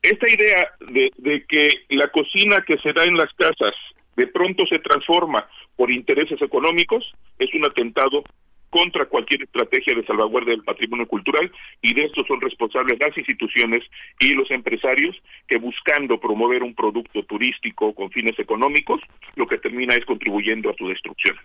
[0.10, 3.76] Esta idea de, que la cocina que se da en las casas
[4.16, 8.24] de pronto se transforma por intereses económicos es un atentado
[8.70, 11.52] contra cualquier estrategia de salvaguardia del patrimonio cultural
[11.82, 13.84] y de esto son responsables las instituciones
[14.22, 15.14] y los empresarios
[15.46, 19.02] que buscando promover un producto turístico con fines económicos,
[19.36, 21.36] lo que termina es contribuyendo a su destrucción.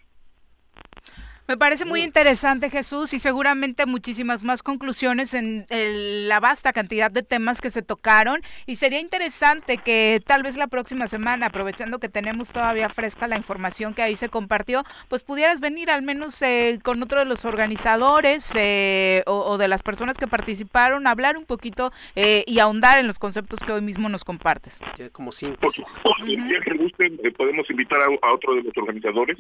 [1.49, 7.11] Me parece muy interesante, Jesús, y seguramente muchísimas más conclusiones en el- la vasta cantidad
[7.11, 8.41] de temas que se tocaron.
[8.67, 13.37] Y sería interesante que tal vez la próxima semana, aprovechando que tenemos todavía fresca la
[13.37, 17.45] información que ahí se compartió, pues pudieras venir al menos eh, con otro de los
[17.45, 22.61] organizadores eh, o, o de las personas que participaron, a hablar un poquito eh, y
[22.61, 24.79] ahondar en los conceptos que hoy mismo nos compartes.
[24.97, 26.01] Ya como Por síntesis.
[26.25, 29.37] día que gusten, eh, podemos invitar a, a otro de los organizadores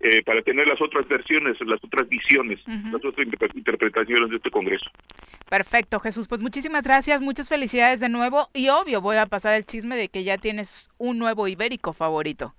[0.00, 4.50] eh, para tener las otras versiones, las otras visiones, las otras interpre- interpretaciones de este
[4.50, 4.90] Congreso.
[5.48, 6.26] Perfecto, Jesús.
[6.26, 8.48] Pues muchísimas gracias, muchas felicidades de nuevo.
[8.54, 12.54] Y obvio, voy a pasar el chisme de que ya tienes un nuevo ibérico favorito.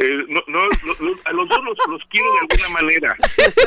[0.00, 0.58] Eh, no, no,
[1.24, 3.16] a los dos los, los quiero de alguna manera,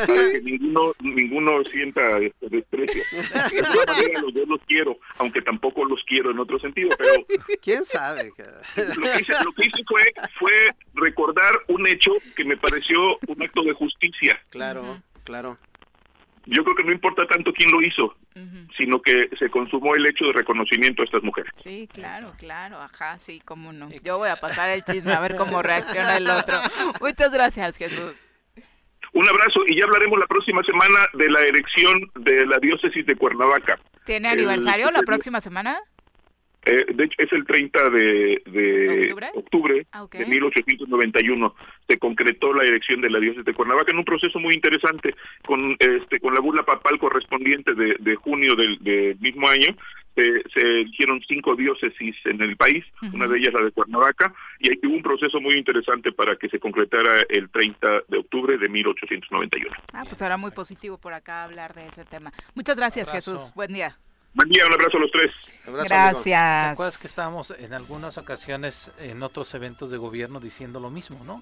[0.06, 3.02] para que ninguno, ninguno sienta este desprecio.
[3.14, 7.14] De alguna manera los dos los quiero, aunque tampoco los quiero en otro sentido, pero
[7.62, 8.26] ¿Quién sabe?
[8.26, 10.02] lo que hice, lo que hice fue,
[10.38, 10.52] fue
[11.68, 14.40] un hecho que me pareció un acto de justicia.
[14.50, 15.58] Claro, claro.
[16.46, 18.16] Yo creo que no importa tanto quién lo hizo,
[18.78, 21.52] sino que se consumó el hecho de reconocimiento a estas mujeres.
[21.62, 23.90] Sí, claro, claro, ajá, sí, cómo no.
[24.02, 26.56] Yo voy a pasar el chisme a ver cómo reacciona el otro.
[27.02, 28.14] Muchas gracias, Jesús.
[29.14, 33.16] Un abrazo y ya hablaremos la próxima semana de la erección de la diócesis de
[33.16, 33.78] Cuernavaca.
[34.06, 35.78] ¿Tiene El- aniversario la próxima semana?
[36.68, 39.30] Eh, de hecho, es el 30 de, de ¿Octubre?
[39.36, 40.16] octubre Ah, ok.
[40.16, 41.56] de 1891.
[41.88, 45.16] Se concretó la erección de la diócesis de Cuernavaca en un proceso muy interesante
[45.46, 49.76] con este con la bula papal correspondiente de, de junio del, del mismo año.
[50.16, 52.84] Se, se eligieron cinco diócesis en el país,
[53.14, 56.50] una de ellas la de Cuernavaca, y ahí hubo un proceso muy interesante para que
[56.50, 59.76] se concretara el 30 de octubre de 1891.
[59.94, 62.32] Ah, pues será muy positivo por acá hablar de ese tema.
[62.56, 63.12] Muchas gracias.
[63.12, 63.52] Jesús.
[63.54, 63.96] Buen día.
[64.38, 65.32] Buen día, un abrazo a los tres.
[65.66, 66.24] Gracias.
[66.24, 71.20] ¿Te acuerdas que estábamos en algunas ocasiones en otros eventos de gobierno diciendo lo mismo,
[71.26, 71.42] no?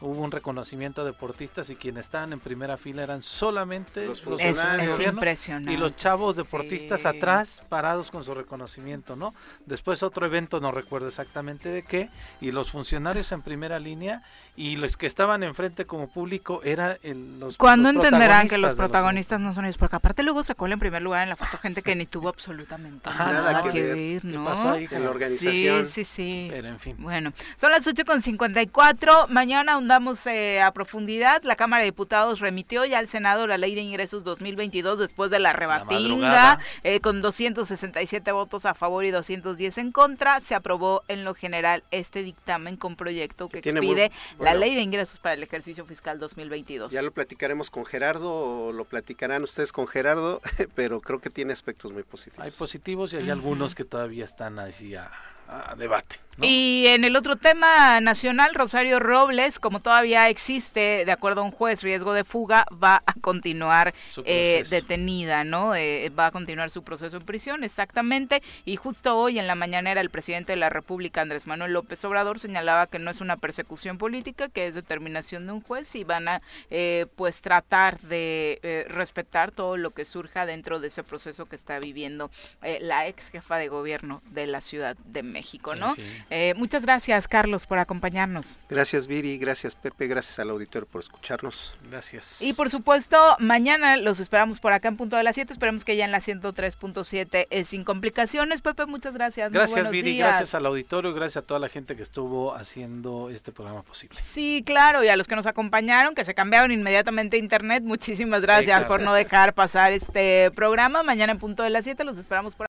[0.00, 4.40] Hubo un reconocimiento a deportistas y quienes estaban en primera fila eran solamente Los los
[4.40, 4.82] funcionarios.
[4.82, 7.08] Es gobierno impresionante, y los chavos deportistas sí.
[7.08, 9.34] atrás parados con su reconocimiento, ¿no?
[9.64, 12.10] Después otro evento, no recuerdo exactamente de qué,
[12.40, 14.22] y los funcionarios en primera línea
[14.56, 18.74] y los que estaban enfrente como público eran el, los ¿Cuándo los entenderán que los
[18.74, 19.78] protagonistas protagonistas no son ellos?
[19.78, 23.08] Porque aparte luego sacó en primer lugar en la foto gente que ni tuvo absolutamente
[23.08, 24.22] Ajá, nada, nada que que ver, ver.
[24.22, 24.44] ¿Qué ¿no?
[24.44, 25.86] pasó ahí En la organización.
[25.86, 26.48] Sí, sí, sí.
[26.50, 26.96] Pero en fin.
[26.98, 29.28] Bueno, son las 8.54.
[29.28, 31.42] Mañana ahondamos eh, a profundidad.
[31.44, 35.38] La Cámara de Diputados remitió ya al Senado la Ley de Ingresos 2022 después de
[35.38, 36.60] la rebatinga, madrugada.
[36.82, 40.40] eh, con 267 votos a favor y 210 en contra.
[40.40, 44.10] Se aprobó en lo general este dictamen con proyecto que muy- expide
[44.40, 44.56] la.
[44.56, 46.90] Ley de Ingresos para el ejercicio fiscal 2022.
[46.92, 50.40] Ya lo platicaremos con Gerardo o lo platicarán ustedes con Gerardo,
[50.74, 52.44] pero creo que tiene aspectos muy positivos.
[52.44, 55.10] Hay positivos y hay algunos que todavía están así a,
[55.46, 56.16] a debate.
[56.36, 56.46] ¿No?
[56.46, 61.50] Y en el otro tema nacional, Rosario Robles, como todavía existe, de acuerdo a un
[61.50, 63.94] juez, riesgo de fuga, va a continuar
[64.24, 65.74] eh, detenida, ¿no?
[65.74, 68.42] Eh, va a continuar su proceso en prisión, exactamente.
[68.64, 72.38] Y justo hoy en la mañanera, el presidente de la República, Andrés Manuel López Obrador,
[72.38, 76.28] señalaba que no es una persecución política, que es determinación de un juez y van
[76.28, 81.46] a, eh, pues, tratar de eh, respetar todo lo que surja dentro de ese proceso
[81.46, 82.30] que está viviendo
[82.62, 85.90] eh, la ex jefa de gobierno de la Ciudad de México, ¿no?
[85.90, 86.24] En fin.
[86.30, 88.56] Eh, muchas gracias, Carlos, por acompañarnos.
[88.68, 91.74] Gracias Viri, gracias Pepe, gracias al auditorio por escucharnos.
[91.88, 92.42] Gracias.
[92.42, 95.52] Y por supuesto, mañana los esperamos por acá en punto de las 7.
[95.52, 98.60] Esperemos que ya en la 103.7 es sin complicaciones.
[98.60, 99.52] Pepe, muchas gracias.
[99.52, 100.28] Gracias, Viri, días.
[100.28, 104.18] gracias al auditorio, gracias a toda la gente que estuvo haciendo este programa posible.
[104.22, 108.42] Sí, claro, y a los que nos acompañaron, que se cambiaron inmediatamente a internet, muchísimas
[108.42, 108.88] gracias claro.
[108.88, 111.02] por no dejar pasar este programa.
[111.02, 112.64] Mañana en punto de las 7 los esperamos por